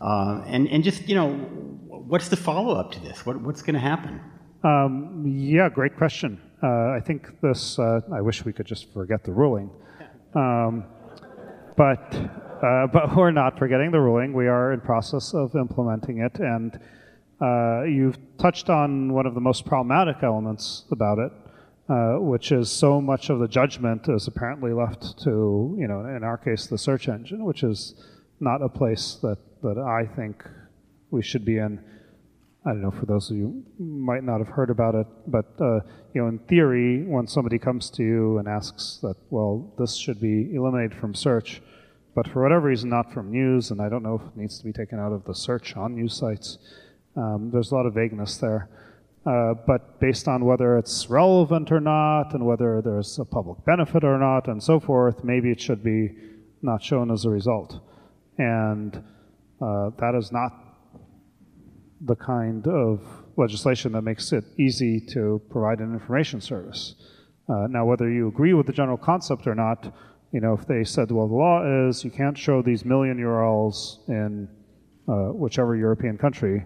Uh, 0.00 0.42
and, 0.46 0.68
and 0.68 0.84
just, 0.84 1.08
you 1.08 1.14
know, 1.14 1.32
what's 1.32 2.28
the 2.28 2.36
follow 2.36 2.74
up 2.74 2.92
to 2.92 3.00
this? 3.00 3.24
What, 3.24 3.40
what's 3.40 3.62
going 3.62 3.74
to 3.74 3.80
happen? 3.80 4.20
Um, 4.62 5.24
yeah, 5.26 5.68
great 5.68 5.96
question. 5.96 6.40
Uh, 6.62 6.90
I 6.90 7.00
think 7.04 7.40
this. 7.40 7.78
Uh, 7.78 8.00
I 8.12 8.20
wish 8.20 8.44
we 8.44 8.52
could 8.52 8.66
just 8.66 8.92
forget 8.92 9.24
the 9.24 9.32
ruling, 9.32 9.70
um, 10.34 10.84
but 11.76 12.14
uh, 12.62 12.86
but 12.88 13.16
we're 13.16 13.30
not 13.30 13.58
forgetting 13.58 13.90
the 13.90 14.00
ruling. 14.00 14.34
We 14.34 14.48
are 14.48 14.72
in 14.72 14.80
process 14.82 15.32
of 15.32 15.56
implementing 15.56 16.18
it, 16.18 16.38
and 16.38 16.78
uh, 17.40 17.84
you've 17.84 18.18
touched 18.36 18.68
on 18.68 19.14
one 19.14 19.24
of 19.24 19.34
the 19.34 19.40
most 19.40 19.64
problematic 19.64 20.22
elements 20.22 20.84
about 20.90 21.18
it, 21.18 21.32
uh, 21.90 22.20
which 22.20 22.52
is 22.52 22.70
so 22.70 23.00
much 23.00 23.30
of 23.30 23.40
the 23.40 23.48
judgment 23.48 24.08
is 24.08 24.28
apparently 24.28 24.72
left 24.72 25.18
to 25.18 25.74
you 25.76 25.88
know, 25.88 26.04
in 26.04 26.22
our 26.22 26.38
case, 26.38 26.68
the 26.68 26.78
search 26.78 27.08
engine, 27.08 27.44
which 27.44 27.64
is 27.64 27.94
not 28.38 28.62
a 28.62 28.68
place 28.68 29.18
that 29.22 29.38
that 29.62 29.76
I 29.76 30.06
think 30.14 30.44
we 31.10 31.22
should 31.22 31.44
be 31.44 31.58
in. 31.58 31.80
I 32.64 32.70
don't 32.70 32.82
know, 32.82 32.90
for 32.90 33.06
those 33.06 33.30
of 33.30 33.36
you 33.36 33.64
might 33.78 34.22
not 34.22 34.38
have 34.38 34.48
heard 34.48 34.70
about 34.70 34.94
it, 34.94 35.06
but 35.26 35.46
uh, 35.60 35.80
you 36.14 36.22
know, 36.22 36.28
in 36.28 36.38
theory, 36.40 37.02
when 37.04 37.26
somebody 37.26 37.58
comes 37.58 37.90
to 37.90 38.02
you 38.02 38.38
and 38.38 38.46
asks 38.46 38.98
that, 39.02 39.16
well, 39.30 39.72
this 39.78 39.96
should 39.96 40.20
be 40.20 40.54
eliminated 40.54 40.94
from 40.94 41.14
search, 41.14 41.62
but 42.14 42.28
for 42.28 42.42
whatever 42.42 42.68
reason, 42.68 42.90
not 42.90 43.12
from 43.12 43.32
news, 43.32 43.70
and 43.70 43.80
I 43.80 43.88
don't 43.88 44.02
know 44.02 44.14
if 44.14 44.22
it 44.22 44.36
needs 44.36 44.58
to 44.58 44.64
be 44.64 44.72
taken 44.72 45.00
out 45.00 45.12
of 45.12 45.24
the 45.24 45.34
search 45.34 45.74
on 45.74 45.94
news 45.94 46.14
sites. 46.14 46.58
Um, 47.16 47.50
there's 47.50 47.72
a 47.72 47.74
lot 47.74 47.86
of 47.86 47.94
vagueness 47.94 48.36
there. 48.36 48.68
Uh, 49.26 49.52
but 49.66 50.00
based 50.00 50.28
on 50.28 50.44
whether 50.46 50.78
it's 50.78 51.10
relevant 51.10 51.70
or 51.70 51.80
not, 51.80 52.32
and 52.32 52.44
whether 52.44 52.80
there's 52.80 53.18
a 53.18 53.24
public 53.24 53.62
benefit 53.66 54.02
or 54.02 54.18
not, 54.18 54.48
and 54.48 54.62
so 54.62 54.80
forth, 54.80 55.22
maybe 55.22 55.50
it 55.50 55.60
should 55.60 55.84
be 55.84 56.10
not 56.62 56.82
shown 56.82 57.10
as 57.10 57.26
a 57.26 57.30
result. 57.30 57.80
And 58.38 58.96
uh, 59.60 59.90
that 59.98 60.14
is 60.14 60.32
not 60.32 60.52
the 62.00 62.16
kind 62.16 62.66
of 62.66 63.02
legislation 63.36 63.92
that 63.92 64.02
makes 64.02 64.32
it 64.32 64.44
easy 64.58 65.00
to 65.00 65.40
provide 65.50 65.80
an 65.80 65.92
information 65.92 66.40
service. 66.40 66.94
Uh, 67.48 67.66
now, 67.68 67.84
whether 67.84 68.08
you 68.08 68.28
agree 68.28 68.54
with 68.54 68.66
the 68.66 68.72
general 68.72 68.96
concept 68.96 69.46
or 69.46 69.54
not, 69.54 69.92
you 70.32 70.40
know, 70.40 70.54
if 70.54 70.66
they 70.66 70.84
said, 70.84 71.10
well, 71.10 71.28
the 71.28 71.34
law 71.34 71.88
is 71.88 72.04
you 72.04 72.10
can't 72.10 72.38
show 72.38 72.62
these 72.62 72.84
million 72.84 73.18
URLs 73.18 74.08
in 74.08 74.48
uh, 75.08 75.32
whichever 75.32 75.74
European 75.76 76.16
country, 76.16 76.64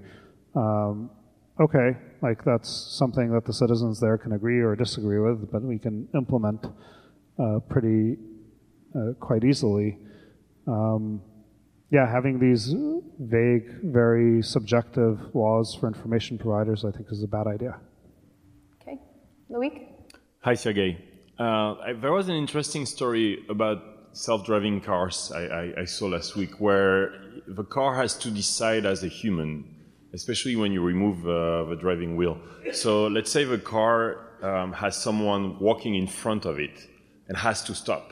um, 0.54 1.10
okay, 1.60 1.96
like 2.22 2.44
that's 2.44 2.70
something 2.70 3.32
that 3.32 3.44
the 3.44 3.52
citizens 3.52 4.00
there 4.00 4.18
can 4.18 4.32
agree 4.32 4.60
or 4.60 4.74
disagree 4.76 5.18
with, 5.18 5.50
but 5.50 5.62
we 5.62 5.78
can 5.78 6.08
implement 6.14 6.66
uh, 7.38 7.58
pretty 7.68 8.16
uh, 8.94 9.12
quite 9.20 9.44
easily. 9.44 9.98
Um, 10.66 11.20
yeah, 11.90 12.10
having 12.10 12.38
these 12.38 12.74
vague, 13.20 13.68
very 13.84 14.42
subjective 14.42 15.20
laws 15.34 15.76
for 15.78 15.86
information 15.86 16.38
providers, 16.38 16.84
I 16.84 16.90
think, 16.90 17.06
is 17.10 17.22
a 17.22 17.28
bad 17.28 17.46
idea. 17.46 17.78
Okay. 18.82 18.98
Loic? 19.50 19.86
Hi, 20.40 20.54
Sergey. 20.54 20.98
Uh, 21.38 21.74
I, 21.74 21.92
there 22.00 22.12
was 22.12 22.28
an 22.28 22.36
interesting 22.36 22.86
story 22.86 23.44
about 23.48 23.82
self-driving 24.12 24.80
cars 24.80 25.32
I, 25.34 25.40
I, 25.40 25.72
I, 25.80 25.84
saw 25.84 26.06
last 26.06 26.36
week, 26.36 26.60
where 26.60 27.12
the 27.48 27.64
car 27.64 27.96
has 27.96 28.16
to 28.18 28.30
decide 28.30 28.86
as 28.86 29.02
a 29.02 29.08
human, 29.08 29.73
especially 30.14 30.56
when 30.56 30.72
you 30.72 30.80
remove 30.82 31.26
uh, 31.26 31.64
the 31.70 31.76
driving 31.76 32.16
wheel. 32.16 32.38
So 32.72 33.06
let's 33.08 33.30
say 33.30 33.44
the 33.44 33.58
car 33.58 33.98
um, 34.42 34.72
has 34.72 34.96
someone 34.96 35.58
walking 35.58 35.94
in 35.94 36.06
front 36.06 36.44
of 36.46 36.58
it 36.58 36.76
and 37.28 37.36
has 37.36 37.62
to 37.64 37.74
stop, 37.74 38.04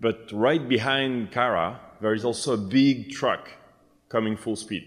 but 0.00 0.18
right 0.32 0.68
behind 0.68 1.30
Kara 1.30 1.80
there 2.00 2.14
is 2.14 2.24
also 2.24 2.54
a 2.54 2.56
big 2.56 3.10
truck 3.10 3.50
coming 4.08 4.36
full 4.36 4.56
speed. 4.56 4.84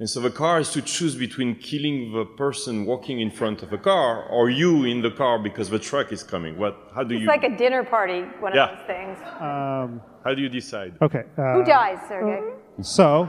And 0.00 0.10
so 0.10 0.20
the 0.20 0.30
car 0.30 0.56
has 0.58 0.72
to 0.72 0.82
choose 0.82 1.14
between 1.14 1.54
killing 1.54 2.12
the 2.12 2.24
person 2.24 2.84
walking 2.84 3.20
in 3.20 3.30
front 3.30 3.62
of 3.62 3.70
the 3.70 3.78
car 3.78 4.24
or 4.28 4.50
you 4.50 4.84
in 4.84 5.02
the 5.02 5.10
car 5.10 5.38
because 5.38 5.68
the 5.70 5.78
truck 5.78 6.12
is 6.12 6.22
coming. 6.24 6.58
What? 6.58 6.74
How 6.94 7.04
do 7.04 7.14
It's 7.14 7.22
you? 7.22 7.30
It's 7.30 7.42
like 7.42 7.52
a 7.52 7.56
dinner 7.56 7.84
party, 7.84 8.22
one 8.40 8.52
Yeah. 8.54 8.70
of 8.70 8.78
those 8.78 8.86
things. 8.88 9.18
Um, 9.40 10.02
how 10.24 10.34
do 10.34 10.42
you 10.42 10.48
decide? 10.48 10.94
okay. 11.00 11.22
Uh, 11.38 11.52
Who 11.54 11.64
dies, 11.64 11.98
Sergey? 12.08 12.40
So, 12.82 13.28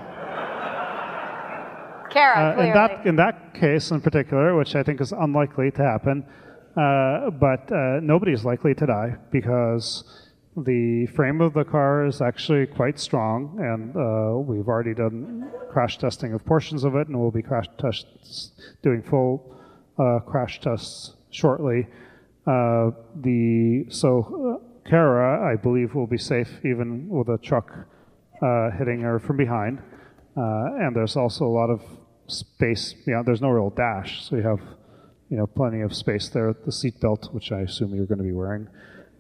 Kara, 2.16 2.58
uh, 2.58 2.64
in 2.64 2.74
that 2.74 3.06
in 3.06 3.16
that 3.18 3.54
case 3.54 3.92
in 3.92 4.00
particular, 4.00 4.56
which 4.56 4.74
I 4.76 4.84
think 4.84 5.02
is 5.02 5.12
unlikely 5.12 5.72
to 5.72 5.84
happen, 5.84 6.26
uh, 6.78 7.30
but 7.30 7.70
uh, 7.72 8.00
nobody 8.02 8.32
is 8.32 8.46
likely 8.46 8.74
to 8.76 8.86
die 8.86 9.18
because 9.32 10.04
the 10.56 11.08
frame 11.08 11.42
of 11.42 11.54
the 11.54 11.66
car 11.66 12.06
is 12.06 12.22
actually 12.22 12.68
quite 12.68 12.98
strong, 13.00 13.58
and 13.60 13.96
uh, 13.98 14.38
we've 14.40 14.70
already 14.70 14.94
done 14.94 15.52
crash 15.70 15.98
testing 15.98 16.32
of 16.34 16.46
portions 16.46 16.86
of 16.86 16.96
it, 16.96 17.08
and 17.10 17.20
we'll 17.20 17.32
be 17.32 17.42
crash 17.42 17.68
tests 17.78 18.52
doing 18.82 19.04
full 19.04 19.54
uh, 20.00 20.20
crash 20.20 20.62
tests 20.62 21.16
shortly. 21.32 21.86
Uh, 22.48 22.92
the 23.16 23.86
so 23.90 24.62
uh, 24.64 24.90
Kara, 24.90 25.52
I 25.52 25.58
believe, 25.58 25.96
will 25.96 26.08
be 26.08 26.18
safe 26.18 26.64
even 26.64 27.10
with 27.10 27.28
a 27.28 27.38
truck 27.40 27.70
uh, 28.42 28.72
hitting 28.72 29.02
her 29.02 29.20
from 29.20 29.36
behind. 29.36 29.80
Uh, 30.38 30.80
and 30.80 30.96
there's 30.96 31.16
also 31.16 31.46
a 31.46 31.54
lot 31.62 31.70
of 31.70 31.82
space. 32.28 32.96
Know, 33.06 33.24
there's 33.26 33.42
no 33.42 33.50
real 33.50 33.70
dash, 33.70 34.24
so 34.24 34.36
you 34.36 34.44
have 34.44 34.62
you 35.30 35.38
know 35.38 35.48
plenty 35.48 35.82
of 35.82 35.96
space 35.96 36.30
there. 36.30 36.54
The 36.66 36.72
seat 36.72 37.00
belt, 37.00 37.30
which 37.32 37.52
I 37.52 37.62
assume 37.62 37.94
you're 37.96 38.06
going 38.06 38.20
to 38.20 38.24
be 38.24 38.32
wearing, 38.32 38.68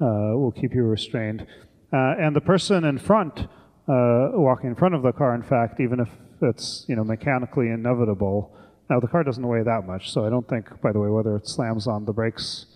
uh, 0.01 0.37
will 0.37 0.51
keep 0.51 0.73
you 0.73 0.83
restrained. 0.83 1.45
Uh, 1.93 2.15
and 2.19 2.35
the 2.35 2.41
person 2.41 2.83
in 2.83 2.97
front, 2.97 3.39
uh, 3.39 4.31
walking 4.33 4.69
in 4.69 4.75
front 4.75 4.95
of 4.95 5.03
the 5.03 5.11
car, 5.11 5.35
in 5.35 5.43
fact, 5.43 5.79
even 5.79 5.99
if 5.99 6.09
it's 6.41 6.85
you 6.87 6.95
know 6.95 7.03
mechanically 7.03 7.69
inevitable. 7.69 8.51
Now 8.89 8.99
the 8.99 9.07
car 9.07 9.23
doesn't 9.23 9.47
weigh 9.47 9.63
that 9.63 9.87
much, 9.87 10.11
so 10.11 10.25
I 10.25 10.29
don't 10.29 10.47
think, 10.47 10.81
by 10.81 10.91
the 10.91 10.99
way, 10.99 11.09
whether 11.09 11.35
it 11.35 11.47
slams 11.47 11.87
on 11.87 12.05
the 12.05 12.13
brakes 12.13 12.67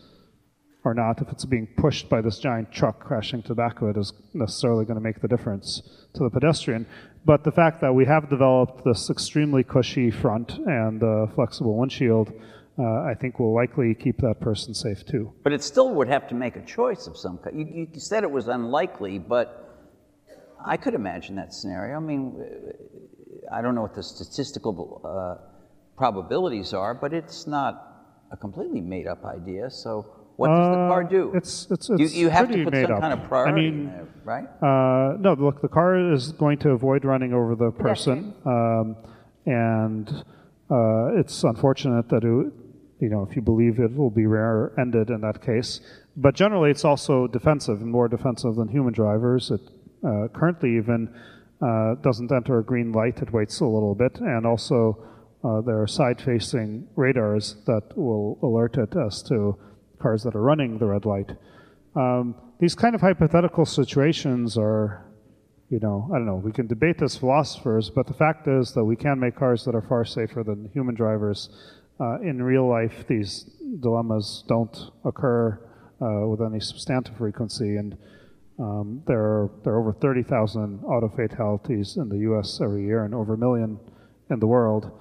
or 0.84 0.94
not, 0.94 1.22
if 1.22 1.30
it's 1.30 1.46
being 1.46 1.68
pushed 1.78 2.10
by 2.10 2.22
this 2.22 2.40
giant 2.40 2.72
truck 2.72 3.00
crashing 3.00 3.42
to 3.44 3.50
the 3.50 3.56
back 3.56 3.82
of 3.82 3.90
it, 3.90 3.98
is 3.98 4.14
necessarily 4.34 4.86
going 4.86 4.96
to 4.96 5.04
make 5.04 5.22
the 5.22 5.28
difference 5.28 5.82
to 6.14 6.24
the 6.24 6.30
pedestrian. 6.30 6.88
But 7.26 7.44
the 7.44 7.52
fact 7.52 7.82
that 7.82 7.94
we 7.94 8.06
have 8.06 8.30
developed 8.30 8.84
this 8.84 9.10
extremely 9.10 9.64
cushy 9.64 10.10
front 10.10 10.58
and 10.66 11.04
uh, 11.04 11.28
flexible 11.28 11.78
windshield, 11.78 12.32
uh, 12.78 12.84
I 12.84 13.14
think 13.20 13.40
will 13.40 13.54
likely 13.54 13.94
keep 13.94 14.18
that 14.20 14.40
person 14.40 14.74
safe 14.74 15.06
too. 15.06 15.34
But 15.44 15.54
it 15.54 15.64
still 15.64 15.94
would 15.96 16.08
have 16.08 16.28
to 16.30 16.36
make 16.36 16.56
a 16.56 16.66
choice 16.66 17.08
of 17.08 17.18
some 17.18 17.38
kind. 17.38 17.60
You, 17.60 17.88
you 17.94 18.00
said 18.00 18.24
it 18.24 18.32
was 18.32 18.48
unlikely, 18.48 19.20
but 19.20 19.66
I 20.66 20.78
could 20.78 20.94
imagine 20.94 21.36
that 21.36 21.54
scenario. 21.54 21.98
I 21.98 22.00
mean, 22.00 22.42
I 23.52 23.62
don't 23.62 23.76
know 23.76 23.82
what 23.82 23.96
the 23.96 24.04
statistical 24.04 25.02
uh, 25.04 25.44
probabilities 25.98 26.74
are, 26.74 26.94
but 26.94 27.14
it's 27.14 27.48
not 27.48 27.86
a 28.32 28.38
completely 28.38 28.82
made 28.82 29.08
up 29.08 29.26
idea. 29.26 29.70
So 29.70 30.19
what 30.40 30.48
does 30.48 30.70
the 30.70 30.88
car 30.94 31.04
do? 31.04 31.32
Uh, 31.34 31.38
It's 31.38 31.68
it's, 31.70 31.90
you, 31.90 32.08
you 32.22 32.30
have 32.30 32.50
to 32.50 32.64
put 32.64 32.74
some 32.74 32.92
up. 32.94 33.02
kind 33.02 33.14
of 33.14 33.24
priority 33.28 33.52
I 33.52 33.56
mean, 33.62 33.74
in 33.74 33.86
there, 33.88 34.08
right? 34.24 34.48
Uh, 34.64 35.18
no, 35.20 35.34
look, 35.34 35.62
the 35.62 35.68
car 35.68 36.14
is 36.14 36.32
going 36.32 36.58
to 36.60 36.70
avoid 36.70 37.04
running 37.04 37.34
over 37.34 37.56
the 37.56 37.72
person, 37.72 38.34
um, 38.46 38.96
and 39.46 40.08
uh, 40.72 41.20
it's 41.20 41.44
unfortunate 41.44 42.08
that 42.10 42.24
it, 42.24 42.54
you 43.04 43.10
know, 43.10 43.22
if 43.30 43.36
you 43.36 43.42
believe 43.42 43.80
it 43.80 43.94
will 43.94 44.10
be 44.10 44.26
rear-ended 44.28 45.10
in 45.10 45.20
that 45.22 45.42
case. 45.42 45.82
But 46.16 46.36
generally, 46.36 46.72
it's 46.72 46.86
also 46.86 47.28
defensive 47.28 47.82
and 47.82 47.92
more 47.92 48.08
defensive 48.08 48.56
than 48.56 48.70
human 48.70 48.94
drivers. 48.94 49.52
It 49.52 49.62
uh, 50.08 50.28
currently 50.34 50.78
even 50.78 51.14
uh, 51.62 51.96
doesn't 51.96 52.32
enter 52.32 52.60
a 52.60 52.64
green 52.64 52.94
light; 52.94 53.22
it 53.22 53.34
waits 53.34 53.60
a 53.60 53.66
little 53.66 53.96
bit, 53.96 54.22
and 54.22 54.46
also 54.46 55.06
uh, 55.44 55.60
there 55.62 55.82
are 55.82 55.88
side-facing 55.88 56.88
radars 56.96 57.58
that 57.66 57.84
will 57.98 58.40
alert 58.42 58.78
it 58.78 58.96
as 58.96 59.22
to 59.24 59.58
cars 60.00 60.24
that 60.24 60.36
are 60.36 60.42
running 60.42 60.78
the 60.78 60.86
red 60.86 61.06
light. 61.06 61.32
Um, 61.96 62.36
these 62.60 62.76
kind 62.76 62.96
of 62.96 63.02
hypothetical 63.02 63.66
situations 63.66 64.58
are, 64.58 65.06
you 65.70 65.80
know, 65.80 66.10
I 66.12 66.18
don't 66.18 66.26
know. 66.26 66.36
We 66.36 66.52
can 66.52 66.68
debate 66.68 67.02
as 67.02 67.16
philosophers, 67.18 67.90
but 67.90 68.08
the 68.08 68.14
fact 68.14 68.48
is 68.48 68.74
that 68.74 68.84
we 68.84 68.96
can 68.96 69.20
make 69.20 69.36
cars 69.36 69.64
that 69.66 69.76
are 69.76 69.82
far 69.82 70.06
safer 70.06 70.44
than 70.44 70.70
human 70.74 70.96
drivers. 70.96 71.50
Uh, 72.00 72.20
in 72.22 72.42
real 72.42 72.68
life, 72.68 73.06
these 73.08 73.44
dilemmas 73.80 74.44
don't 74.48 74.92
occur 75.04 75.60
uh, 76.02 76.28
with 76.28 76.42
any 76.42 76.60
substantive 76.60 77.18
frequency, 77.18 77.76
and 77.76 77.98
um, 78.58 79.02
there 79.06 79.22
are 79.22 79.52
there 79.64 79.74
are 79.74 79.80
over 79.80 79.94
30,000 79.94 80.84
auto 80.84 81.10
fatalities 81.10 81.98
in 81.98 82.10
the 82.10 82.20
U.S. 82.20 82.60
every 82.62 82.86
year, 82.86 83.04
and 83.04 83.14
over 83.14 83.34
a 83.34 83.38
million 83.38 83.80
in 84.30 84.40
the 84.40 84.48
world, 84.48 84.92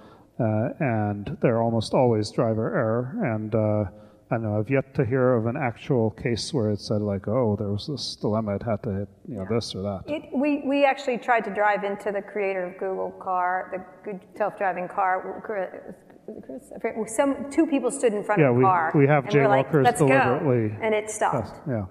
uh, 0.41 0.69
and 0.81 1.37
they're 1.41 1.63
almost 1.63 1.95
always 1.95 2.31
driver 2.31 2.75
error. 2.75 3.35
And 3.35 3.55
uh, 3.55 3.85
I 4.31 4.35
don't 4.35 4.43
know. 4.43 4.59
I've 4.59 4.69
yet 4.69 4.95
to 4.95 5.07
hear 5.07 5.35
of 5.35 5.47
an 5.47 5.57
actual 5.57 6.11
case 6.11 6.53
where 6.53 6.71
it 6.71 6.81
said 6.81 7.01
like, 7.01 7.27
oh, 7.29 7.57
there 7.59 7.69
was 7.69 7.87
this 7.87 8.15
dilemma; 8.17 8.57
it 8.57 8.63
had 8.63 8.83
to 8.83 8.91
hit 8.91 9.09
you 9.27 9.37
know 9.37 9.47
this 9.49 9.75
or 9.75 9.83
that. 9.83 10.03
It, 10.07 10.25
we, 10.35 10.63
we 10.67 10.85
actually 10.85 11.17
tried 11.17 11.45
to 11.45 11.55
drive 11.55 11.83
into 11.83 12.13
the 12.13 12.21
creator 12.21 12.65
of 12.65 12.79
Google 12.79 13.11
car, 13.23 13.71
the 13.73 14.11
good 14.11 14.21
self-driving 14.37 14.89
car. 14.89 15.43
Chris, 15.43 17.17
some 17.17 17.51
two 17.51 17.67
people 17.67 17.91
stood 17.91 18.13
in 18.13 18.23
front 18.23 18.41
yeah, 18.41 18.49
of 18.49 18.55
the 18.55 18.59
we, 18.59 18.65
car. 18.65 18.93
we 18.95 19.07
have 19.07 19.25
and 19.25 19.35
we're 19.35 19.49
like, 19.49 19.71
jaywalkers 19.71 19.85
Let's 19.85 19.99
deliberately. 19.99 20.69
Go. 20.69 20.77
And 20.83 20.95
it 20.95 21.11
stopped. 21.11 21.67
Yeah. 21.67 21.87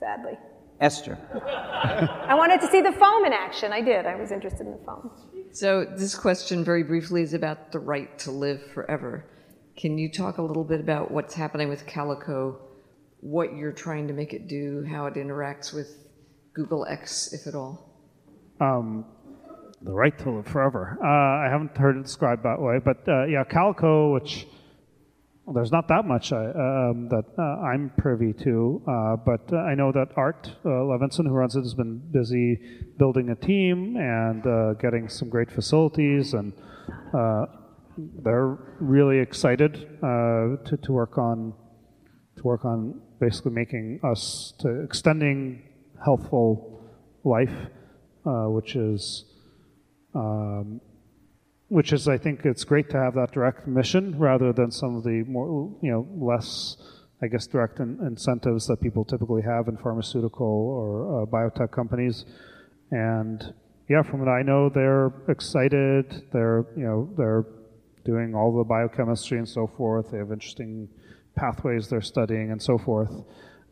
Sadly. 0.00 0.32
Esther. 0.80 1.16
I 2.28 2.34
wanted 2.34 2.60
to 2.60 2.66
see 2.66 2.80
the 2.80 2.90
foam 2.90 3.24
in 3.24 3.32
action. 3.32 3.72
I 3.72 3.80
did. 3.80 4.04
I 4.04 4.16
was 4.16 4.32
interested 4.32 4.66
in 4.66 4.72
the 4.72 4.84
foam. 4.84 5.12
So 5.52 5.84
this 5.84 6.16
question, 6.16 6.64
very 6.64 6.82
briefly, 6.82 7.22
is 7.22 7.34
about 7.34 7.70
the 7.70 7.78
right 7.78 8.18
to 8.20 8.32
live 8.32 8.60
forever. 8.72 9.24
Can 9.82 9.98
you 9.98 10.08
talk 10.08 10.38
a 10.38 10.42
little 10.42 10.62
bit 10.62 10.78
about 10.78 11.10
what's 11.10 11.34
happening 11.34 11.68
with 11.68 11.88
Calico, 11.88 12.56
what 13.18 13.56
you're 13.56 13.72
trying 13.72 14.06
to 14.06 14.14
make 14.14 14.32
it 14.32 14.46
do, 14.46 14.86
how 14.88 15.06
it 15.06 15.14
interacts 15.14 15.74
with 15.74 16.06
Google 16.54 16.86
X, 16.86 17.32
if 17.32 17.48
at 17.48 17.56
all? 17.56 17.90
Um, 18.60 19.04
the 19.80 19.90
right 19.90 20.16
to 20.20 20.30
live 20.30 20.46
forever. 20.46 20.96
Uh, 21.02 21.48
I 21.48 21.50
haven't 21.50 21.76
heard 21.76 21.96
it 21.96 22.04
described 22.04 22.44
that 22.44 22.60
way, 22.60 22.78
but 22.78 22.98
uh, 23.08 23.24
yeah, 23.24 23.42
Calico, 23.42 24.14
which 24.14 24.46
well, 25.46 25.54
there's 25.54 25.72
not 25.72 25.88
that 25.88 26.04
much 26.04 26.32
I, 26.32 26.44
um, 26.44 27.08
that 27.08 27.24
uh, 27.36 27.42
I'm 27.42 27.90
privy 27.98 28.32
to, 28.34 28.82
uh, 28.86 29.16
but 29.16 29.52
uh, 29.52 29.56
I 29.56 29.74
know 29.74 29.90
that 29.90 30.10
Art 30.14 30.48
uh, 30.64 30.68
Levinson, 30.68 31.26
who 31.26 31.32
runs 31.32 31.56
it, 31.56 31.62
has 31.62 31.74
been 31.74 31.98
busy 32.12 32.60
building 32.98 33.30
a 33.30 33.34
team 33.34 33.96
and 33.96 34.78
getting 34.78 35.08
some 35.08 35.28
great 35.28 35.50
facilities, 35.50 36.34
and 36.34 36.52
they're 37.96 38.58
really 38.80 39.18
excited 39.18 39.88
to, 40.00 40.78
to 40.82 40.92
work 40.92 41.18
on 41.18 41.54
to 42.36 42.42
work 42.42 42.64
on 42.64 43.00
basically 43.20 43.52
making 43.52 44.00
us 44.02 44.54
to 44.58 44.82
extending 44.82 45.62
healthful 46.04 46.82
life, 47.24 47.54
which 48.24 48.74
is 48.74 49.24
um, 50.14 50.80
which 51.72 51.94
is, 51.94 52.06
I 52.06 52.18
think, 52.18 52.44
it's 52.44 52.64
great 52.64 52.90
to 52.90 52.98
have 52.98 53.14
that 53.14 53.32
direct 53.32 53.66
mission 53.66 54.18
rather 54.18 54.52
than 54.52 54.70
some 54.70 54.94
of 54.94 55.04
the 55.04 55.24
more, 55.26 55.74
you 55.80 55.90
know, 55.90 56.06
less, 56.14 56.76
I 57.22 57.28
guess, 57.28 57.46
direct 57.46 57.78
in, 57.80 57.98
incentives 58.06 58.66
that 58.66 58.82
people 58.82 59.06
typically 59.06 59.40
have 59.40 59.68
in 59.68 59.78
pharmaceutical 59.78 60.46
or 60.46 61.22
uh, 61.22 61.24
biotech 61.24 61.72
companies. 61.72 62.26
And 62.90 63.54
yeah, 63.88 64.02
from 64.02 64.20
what 64.20 64.28
I 64.28 64.42
know, 64.42 64.68
they're 64.68 65.14
excited. 65.28 66.24
They're, 66.30 66.66
you 66.76 66.84
know, 66.84 67.08
they're 67.16 67.46
doing 68.04 68.34
all 68.34 68.56
the 68.56 68.64
biochemistry 68.64 69.38
and 69.38 69.48
so 69.48 69.66
forth. 69.66 70.10
They 70.10 70.18
have 70.18 70.32
interesting 70.32 70.88
pathways 71.36 71.88
they're 71.88 72.00
studying 72.00 72.50
and 72.50 72.60
so 72.60 72.78
forth. 72.78 73.10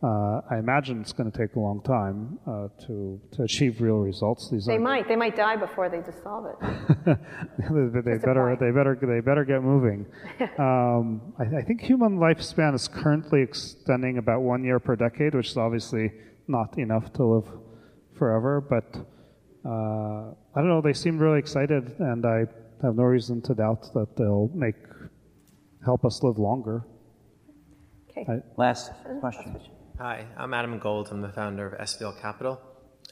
Uh, 0.02 0.40
I 0.50 0.56
imagine 0.58 1.02
it's 1.02 1.12
going 1.12 1.30
to 1.30 1.36
take 1.36 1.56
a 1.56 1.60
long 1.60 1.82
time 1.82 2.38
uh, 2.46 2.68
to, 2.86 3.20
to 3.32 3.42
achieve 3.42 3.82
real 3.82 3.98
results. 3.98 4.48
These 4.50 4.64
they 4.64 4.78
might. 4.78 5.06
They 5.06 5.16
might 5.16 5.36
die 5.36 5.56
before 5.56 5.90
they 5.90 6.00
dissolve 6.00 6.46
it. 6.46 6.56
they, 7.04 8.00
they 8.00 8.16
better. 8.16 8.56
They 8.58 8.70
better. 8.70 8.98
They 8.98 9.20
better 9.20 9.44
get 9.44 9.62
moving. 9.62 10.06
um, 10.58 11.34
I, 11.38 11.58
I, 11.58 11.62
think 11.62 11.82
human 11.82 12.18
lifespan 12.18 12.74
is 12.74 12.88
currently 12.88 13.42
extending 13.42 14.16
about 14.16 14.40
one 14.40 14.64
year 14.64 14.80
per 14.80 14.96
decade, 14.96 15.34
which 15.34 15.48
is 15.48 15.58
obviously 15.58 16.12
not 16.48 16.78
enough 16.78 17.12
to 17.14 17.24
live 17.24 17.48
forever. 18.16 18.62
But 18.62 18.96
uh, 19.66 20.32
I 20.54 20.60
don't 20.62 20.68
know. 20.68 20.80
They 20.80 20.94
seem 20.94 21.18
really 21.18 21.40
excited, 21.40 21.94
and 21.98 22.24
I 22.24 22.46
have 22.82 22.96
no 22.96 23.04
reason 23.04 23.42
to 23.42 23.54
doubt 23.54 23.92
that 23.94 24.16
they'll 24.16 24.50
make 24.54 24.76
help 25.84 26.04
us 26.04 26.22
live 26.22 26.38
longer. 26.38 26.84
Okay. 28.10 28.26
I, 28.28 28.42
Last 28.56 28.92
question. 29.20 29.60
Hi, 29.98 30.26
I'm 30.36 30.54
Adam 30.54 30.78
Gold. 30.78 31.08
I'm 31.10 31.20
the 31.20 31.28
founder 31.28 31.68
of 31.68 31.78
SVL 31.80 32.20
Capital. 32.20 32.60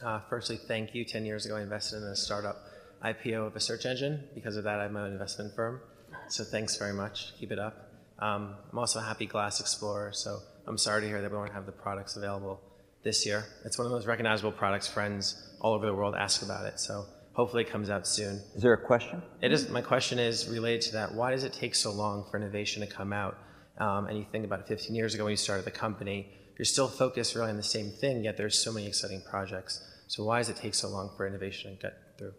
Uh, 0.02 0.20
firstly, 0.28 0.56
thank 0.56 0.94
you. 0.94 1.04
10 1.04 1.26
years 1.26 1.44
ago, 1.44 1.56
I 1.56 1.62
invested 1.62 1.98
in 1.98 2.04
a 2.04 2.16
startup 2.16 2.56
IPO 3.04 3.46
of 3.46 3.56
a 3.56 3.60
search 3.60 3.84
engine. 3.84 4.24
Because 4.34 4.56
of 4.56 4.64
that, 4.64 4.80
I'm 4.80 4.96
an 4.96 5.12
investment 5.12 5.54
firm. 5.54 5.80
So 6.28 6.44
thanks 6.44 6.76
very 6.76 6.92
much. 6.92 7.34
Keep 7.38 7.52
it 7.52 7.58
up. 7.58 7.88
Um, 8.18 8.56
I'm 8.72 8.78
also 8.78 8.98
a 8.98 9.02
happy 9.02 9.26
Glass 9.26 9.60
Explorer, 9.60 10.12
so 10.12 10.38
I'm 10.66 10.78
sorry 10.78 11.02
to 11.02 11.06
hear 11.06 11.22
that 11.22 11.30
we 11.30 11.36
won't 11.36 11.52
have 11.52 11.66
the 11.66 11.72
products 11.72 12.16
available 12.16 12.60
this 13.04 13.24
year. 13.24 13.44
It's 13.64 13.78
one 13.78 13.86
of 13.86 13.92
those 13.92 14.06
recognizable 14.06 14.52
products. 14.52 14.88
Friends 14.88 15.56
all 15.60 15.74
over 15.74 15.86
the 15.86 15.94
world 15.94 16.14
ask 16.16 16.42
about 16.42 16.66
it, 16.66 16.80
so 16.80 17.04
hopefully 17.38 17.62
it 17.62 17.70
comes 17.70 17.88
out 17.88 18.04
soon. 18.04 18.42
Is 18.56 18.62
there 18.62 18.72
a 18.72 18.84
question? 18.84 19.22
It 19.40 19.52
is. 19.52 19.70
My 19.70 19.80
question 19.80 20.18
is 20.18 20.48
related 20.48 20.82
to 20.88 20.92
that. 20.94 21.14
Why 21.14 21.30
does 21.30 21.44
it 21.44 21.52
take 21.52 21.76
so 21.76 21.92
long 21.92 22.26
for 22.28 22.36
innovation 22.36 22.82
to 22.82 22.88
come 22.88 23.12
out? 23.12 23.38
Um, 23.78 24.08
and 24.08 24.18
you 24.18 24.26
think 24.32 24.44
about 24.44 24.58
it 24.58 24.66
15 24.66 24.92
years 24.96 25.14
ago 25.14 25.22
when 25.22 25.30
you 25.30 25.36
started 25.36 25.64
the 25.64 25.70
company, 25.70 26.32
you're 26.58 26.64
still 26.64 26.88
focused 26.88 27.36
really 27.36 27.50
on 27.50 27.56
the 27.56 27.62
same 27.62 27.90
thing, 27.90 28.24
yet 28.24 28.36
there's 28.36 28.58
so 28.58 28.72
many 28.72 28.88
exciting 28.88 29.22
projects. 29.30 29.80
So 30.08 30.24
why 30.24 30.38
does 30.38 30.48
it 30.48 30.56
take 30.56 30.74
so 30.74 30.88
long 30.88 31.12
for 31.16 31.28
innovation 31.28 31.76
to 31.76 31.80
get 31.80 31.92
through? 32.18 32.32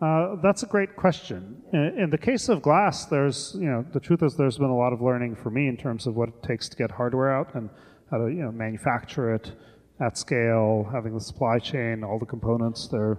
Uh, 0.00 0.36
that's 0.40 0.62
a 0.62 0.66
great 0.66 0.94
question. 0.94 1.60
In, 1.72 1.98
in, 1.98 2.10
the 2.10 2.18
case 2.18 2.48
of 2.48 2.62
glass, 2.62 3.06
there's, 3.06 3.56
you 3.58 3.68
know, 3.68 3.84
the 3.92 3.98
truth 3.98 4.22
is 4.22 4.36
there's 4.36 4.58
been 4.58 4.70
a 4.70 4.76
lot 4.76 4.92
of 4.92 5.02
learning 5.02 5.34
for 5.34 5.50
me 5.50 5.66
in 5.66 5.76
terms 5.76 6.06
of 6.06 6.14
what 6.14 6.28
it 6.28 6.42
takes 6.44 6.68
to 6.68 6.76
get 6.76 6.92
hardware 6.92 7.34
out 7.34 7.56
and 7.56 7.68
how 8.08 8.18
to, 8.18 8.28
you 8.28 8.42
know, 8.44 8.52
manufacture 8.52 9.34
it 9.34 9.50
at 10.00 10.16
scale, 10.16 10.88
having 10.92 11.12
the 11.12 11.20
supply 11.20 11.58
chain, 11.58 12.04
all 12.04 12.20
the 12.20 12.26
components. 12.26 12.86
There 12.86 13.02
are 13.02 13.18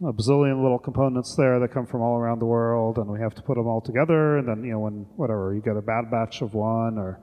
a 0.00 0.12
bazillion 0.12 0.62
little 0.62 0.78
components 0.78 1.34
there 1.34 1.58
that 1.58 1.68
come 1.72 1.86
from 1.86 2.02
all 2.02 2.16
around 2.16 2.38
the 2.38 2.46
world, 2.46 2.98
and 2.98 3.08
we 3.08 3.18
have 3.18 3.34
to 3.34 3.42
put 3.42 3.56
them 3.56 3.66
all 3.66 3.80
together. 3.80 4.38
And 4.38 4.46
then, 4.46 4.62
you 4.62 4.72
know, 4.72 4.78
when 4.78 5.06
whatever 5.16 5.52
you 5.54 5.60
get 5.60 5.76
a 5.76 5.82
bad 5.82 6.10
batch 6.10 6.40
of 6.40 6.54
one 6.54 6.98
or 6.98 7.20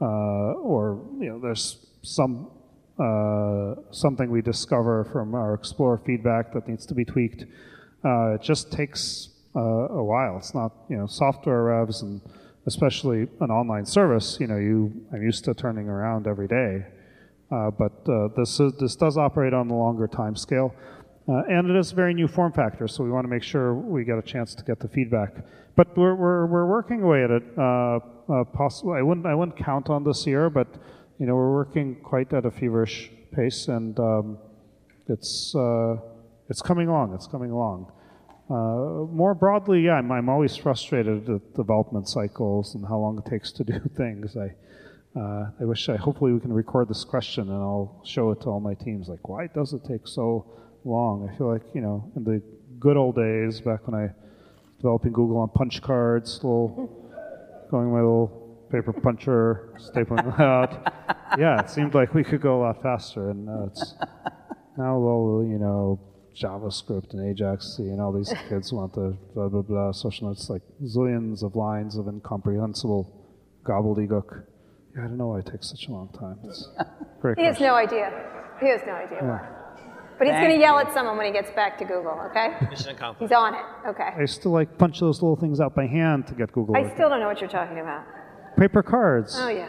uh, 0.00 0.54
or 0.60 1.00
you 1.20 1.28
know, 1.28 1.38
there's 1.38 1.86
some 2.02 2.50
uh, 2.98 3.74
something 3.90 4.30
we 4.30 4.40
discover 4.40 5.04
from 5.12 5.34
our 5.34 5.54
Explorer 5.54 5.98
feedback 5.98 6.52
that 6.52 6.66
needs 6.66 6.86
to 6.86 6.94
be 6.94 7.04
tweaked. 7.04 7.44
Uh, 8.04 8.34
it 8.34 8.42
just 8.42 8.72
takes 8.72 9.28
a 9.54 10.02
while. 10.02 10.36
It's 10.36 10.54
not 10.54 10.72
you 10.88 10.96
know 10.96 11.06
software 11.06 11.62
revs 11.62 12.02
and 12.02 12.20
especially 12.66 13.28
an 13.40 13.50
online 13.50 13.86
service. 13.86 14.38
You 14.40 14.46
know, 14.46 14.56
you 14.56 14.92
I'm 15.12 15.22
used 15.22 15.44
to 15.44 15.54
turning 15.54 15.88
around 15.88 16.26
every 16.26 16.48
day, 16.48 16.86
but 17.50 18.04
this 18.36 18.58
is, 18.58 18.72
this 18.80 18.96
does 18.96 19.16
operate 19.16 19.52
on 19.52 19.70
a 19.70 19.76
longer 19.76 20.08
time 20.08 20.34
scale. 20.34 20.74
Uh, 21.26 21.42
and 21.48 21.70
it 21.70 21.76
is 21.76 21.92
a 21.92 21.94
very 21.94 22.12
new 22.12 22.28
form 22.28 22.52
factor, 22.52 22.86
so 22.86 23.02
we 23.02 23.10
want 23.10 23.24
to 23.24 23.30
make 23.30 23.42
sure 23.42 23.74
we 23.74 24.04
get 24.04 24.18
a 24.18 24.22
chance 24.22 24.54
to 24.54 24.62
get 24.62 24.78
the 24.78 24.88
feedback. 24.88 25.34
But 25.74 25.96
we're, 25.96 26.14
we're, 26.14 26.46
we're 26.46 26.66
working 26.66 27.02
away 27.02 27.24
at 27.24 27.30
it. 27.30 27.42
Uh, 27.56 28.00
uh, 28.28 28.44
I 28.92 29.02
wouldn't 29.02 29.26
I 29.26 29.34
wouldn't 29.34 29.56
count 29.56 29.90
on 29.90 30.04
this 30.04 30.26
year, 30.26 30.48
but 30.50 30.68
you 31.18 31.26
know 31.26 31.34
we're 31.34 31.52
working 31.52 31.96
quite 31.96 32.32
at 32.32 32.46
a 32.46 32.50
feverish 32.50 33.10
pace, 33.32 33.68
and 33.68 33.98
um, 33.98 34.38
it's 35.08 35.54
uh, 35.54 35.96
it's 36.48 36.62
coming 36.62 36.88
along. 36.88 37.14
It's 37.14 37.26
coming 37.26 37.50
along. 37.50 37.92
Uh, 38.50 39.10
more 39.10 39.34
broadly, 39.34 39.82
yeah, 39.82 39.94
I'm, 39.94 40.12
I'm 40.12 40.28
always 40.28 40.54
frustrated 40.56 41.28
at 41.28 41.54
development 41.54 42.08
cycles 42.08 42.74
and 42.74 42.86
how 42.86 42.98
long 42.98 43.18
it 43.18 43.28
takes 43.28 43.50
to 43.52 43.64
do 43.72 43.80
things. 43.96 44.36
I 44.36 44.54
uh, 45.18 45.50
I 45.60 45.64
wish 45.64 45.88
I 45.88 45.96
hopefully 45.96 46.32
we 46.32 46.40
can 46.40 46.52
record 46.52 46.88
this 46.88 47.04
question 47.04 47.48
and 47.48 47.62
I'll 47.62 48.02
show 48.04 48.30
it 48.32 48.40
to 48.42 48.46
all 48.48 48.60
my 48.60 48.74
teams. 48.74 49.08
Like, 49.08 49.28
why 49.28 49.46
does 49.46 49.72
it 49.72 49.82
take 49.84 50.06
so 50.06 50.46
long? 50.84 51.28
I 51.32 51.36
feel 51.36 51.50
like 51.50 51.62
you 51.74 51.80
know 51.80 52.10
in 52.16 52.24
the 52.24 52.42
good 52.78 52.96
old 52.96 53.16
days 53.16 53.60
back 53.60 53.86
when 53.86 53.94
I 53.94 54.02
was 54.04 54.12
developing 54.78 55.12
Google 55.12 55.38
on 55.38 55.48
punch 55.50 55.80
cards, 55.82 56.36
little 56.42 57.00
going 57.70 57.90
my 57.90 57.96
little 58.00 58.66
paper 58.70 58.92
puncher, 58.92 59.72
stapling 59.78 60.32
it 60.34 60.40
out. 60.40 60.92
Yeah, 61.38 61.60
it 61.60 61.70
seemed 61.70 61.94
like 61.94 62.14
we 62.14 62.22
could 62.24 62.40
go 62.40 62.60
a 62.60 62.60
lot 62.66 62.82
faster, 62.82 63.30
and 63.30 63.48
uh, 63.48 63.66
it's 63.66 63.94
now 64.76 64.94
all 64.96 65.44
you 65.48 65.58
know 65.58 66.00
JavaScript 66.36 67.12
and 67.12 67.28
Ajax, 67.30 67.78
and 67.78 68.00
all 68.00 68.12
these 68.12 68.32
kids 68.48 68.72
want 68.72 68.92
the 68.94 69.16
blah 69.34 69.48
blah 69.48 69.62
blah 69.62 69.92
social 69.92 70.28
notes 70.28 70.50
like 70.50 70.62
zillions 70.82 71.42
of 71.42 71.56
lines 71.56 71.96
of 71.96 72.06
incomprehensible 72.08 73.10
gobbledygook. 73.64 74.44
Yeah, 74.96 75.04
I 75.04 75.06
don't 75.06 75.16
know 75.18 75.28
why 75.28 75.38
it 75.40 75.46
takes 75.46 75.70
such 75.70 75.86
a 75.88 75.92
long 75.92 76.08
time. 76.12 76.38
It's 76.44 76.68
great. 77.20 77.38
He 77.38 77.44
has 77.44 77.56
question. 77.56 77.66
no 77.66 77.74
idea. 77.74 78.12
He 78.60 78.68
has 78.68 78.80
no 78.86 78.92
idea 78.92 79.18
Yeah. 79.22 79.63
Why. 80.14 80.18
But 80.18 80.26
he's 80.28 80.36
going 80.36 80.54
to 80.54 80.60
yell 80.60 80.78
at 80.78 80.92
someone 80.92 81.16
when 81.16 81.26
he 81.26 81.32
gets 81.32 81.50
back 81.52 81.78
to 81.78 81.84
Google, 81.84 82.18
okay? 82.30 82.54
Mission 82.70 82.90
accomplished. 82.90 83.30
He's 83.30 83.36
on 83.36 83.54
it, 83.54 83.64
okay. 83.88 84.10
I 84.16 84.20
used 84.20 84.42
to 84.42 84.48
like 84.48 84.78
punch 84.78 85.00
those 85.00 85.22
little 85.22 85.36
things 85.36 85.60
out 85.60 85.74
by 85.74 85.86
hand 85.86 86.26
to 86.28 86.34
get 86.34 86.52
Google. 86.52 86.76
I 86.76 86.80
working. 86.80 86.96
still 86.96 87.08
don't 87.08 87.20
know 87.20 87.26
what 87.28 87.40
you're 87.40 87.50
talking 87.50 87.78
about. 87.80 88.04
Paper 88.56 88.82
cards. 88.82 89.36
Oh, 89.38 89.48
yeah. 89.48 89.68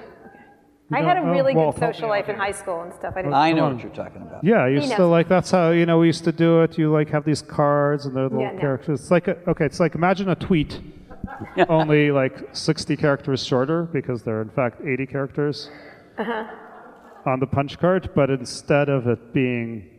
You 0.92 0.98
I 0.98 1.02
had 1.02 1.18
a 1.18 1.20
don't 1.22 1.26
know? 1.28 1.32
really 1.32 1.56
Well, 1.56 1.72
good 1.72 1.80
social 1.80 2.10
life 2.10 2.30
in 2.30 2.36
high 2.36 2.52
school 2.52 2.84
and 2.84 2.94
stuff. 2.94 3.14
I 3.16 3.24
didn't. 3.24 3.34
I 3.34 3.52
know 3.54 3.70
what 3.74 3.82
you're 3.82 3.92
talking 3.92 4.22
about. 4.22 4.44
Yeah, 4.44 4.66
I 4.66 4.70
He 4.70 4.76
used 4.76 4.90
knows. 4.90 4.98
to 4.98 5.06
like 5.08 5.28
that's 5.28 5.50
how 5.50 5.72
you 5.72 5.88
know 5.88 5.98
we 5.98 6.06
used 6.06 6.24
to 6.26 6.32
do 6.32 6.62
it. 6.62 6.78
You 6.78 6.92
like 6.92 7.10
have 7.10 7.26
these 7.26 7.42
cards 7.42 8.06
and 8.06 8.16
they're 8.16 8.26
little 8.26 8.40
Yeah, 8.42 8.52
no. 8.52 8.60
characters. 8.60 9.02
It's 9.02 9.10
like 9.10 9.28
a, 9.28 9.36
okay, 9.50 9.66
it's 9.66 9.80
like 9.80 9.96
imagine 9.96 10.30
a 10.30 10.36
tweet, 10.36 10.80
only 11.70 12.12
like 12.12 12.50
60 12.56 12.96
characters 12.98 13.44
shorter 13.44 13.84
because 13.92 14.22
they're 14.22 14.44
in 14.44 14.50
fact 14.50 14.80
80 14.86 15.08
characters 15.08 15.72
Uh-huh. 16.20 16.46
on 17.26 17.40
the 17.40 17.48
punch 17.48 17.80
card, 17.80 18.12
but 18.14 18.30
instead 18.30 18.88
of 18.88 19.08
it 19.08 19.34
being 19.34 19.90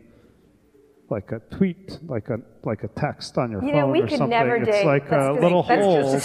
like 1.09 1.31
a 1.31 1.39
tweet, 1.55 1.99
like 2.07 2.29
a 2.29 2.37
like 2.63 2.83
a 2.83 2.87
text 2.89 3.37
on 3.37 3.51
your 3.51 3.63
You 3.63 3.71
know, 3.71 3.81
phone 3.81 3.91
we 3.91 3.99
or 4.01 4.07
could 4.07 4.17
something, 4.17 4.29
never 4.29 4.55
it's 4.57 4.69
date. 4.69 4.85
like 4.85 5.09
That's 5.09 5.23
uh, 5.23 5.31
a 5.31 5.33
just- 5.35 5.41
little 5.43 5.63
that's 5.63 5.81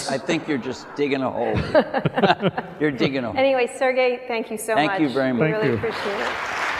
hole. 0.07 0.15
I 0.15 0.17
think 0.17 0.47
you're 0.47 0.57
just 0.57 0.93
digging 0.95 1.21
a 1.21 1.31
hole. 1.31 1.55
you're 2.79 2.91
digging 2.91 3.23
a 3.23 3.27
hole. 3.31 3.37
Anyway, 3.37 3.67
Sergey, 3.77 4.21
thank 4.27 4.51
you 4.51 4.57
so 4.57 4.75
Thank 4.75 4.91
much. 4.91 4.97
Thank 4.99 5.09
you 5.09 5.13
very 5.13 5.31
much. 5.33 5.51
Thank 5.51 5.55
really 5.55 5.67
you. 5.69 5.73
appreciate 5.75 6.19
it. 6.19 6.72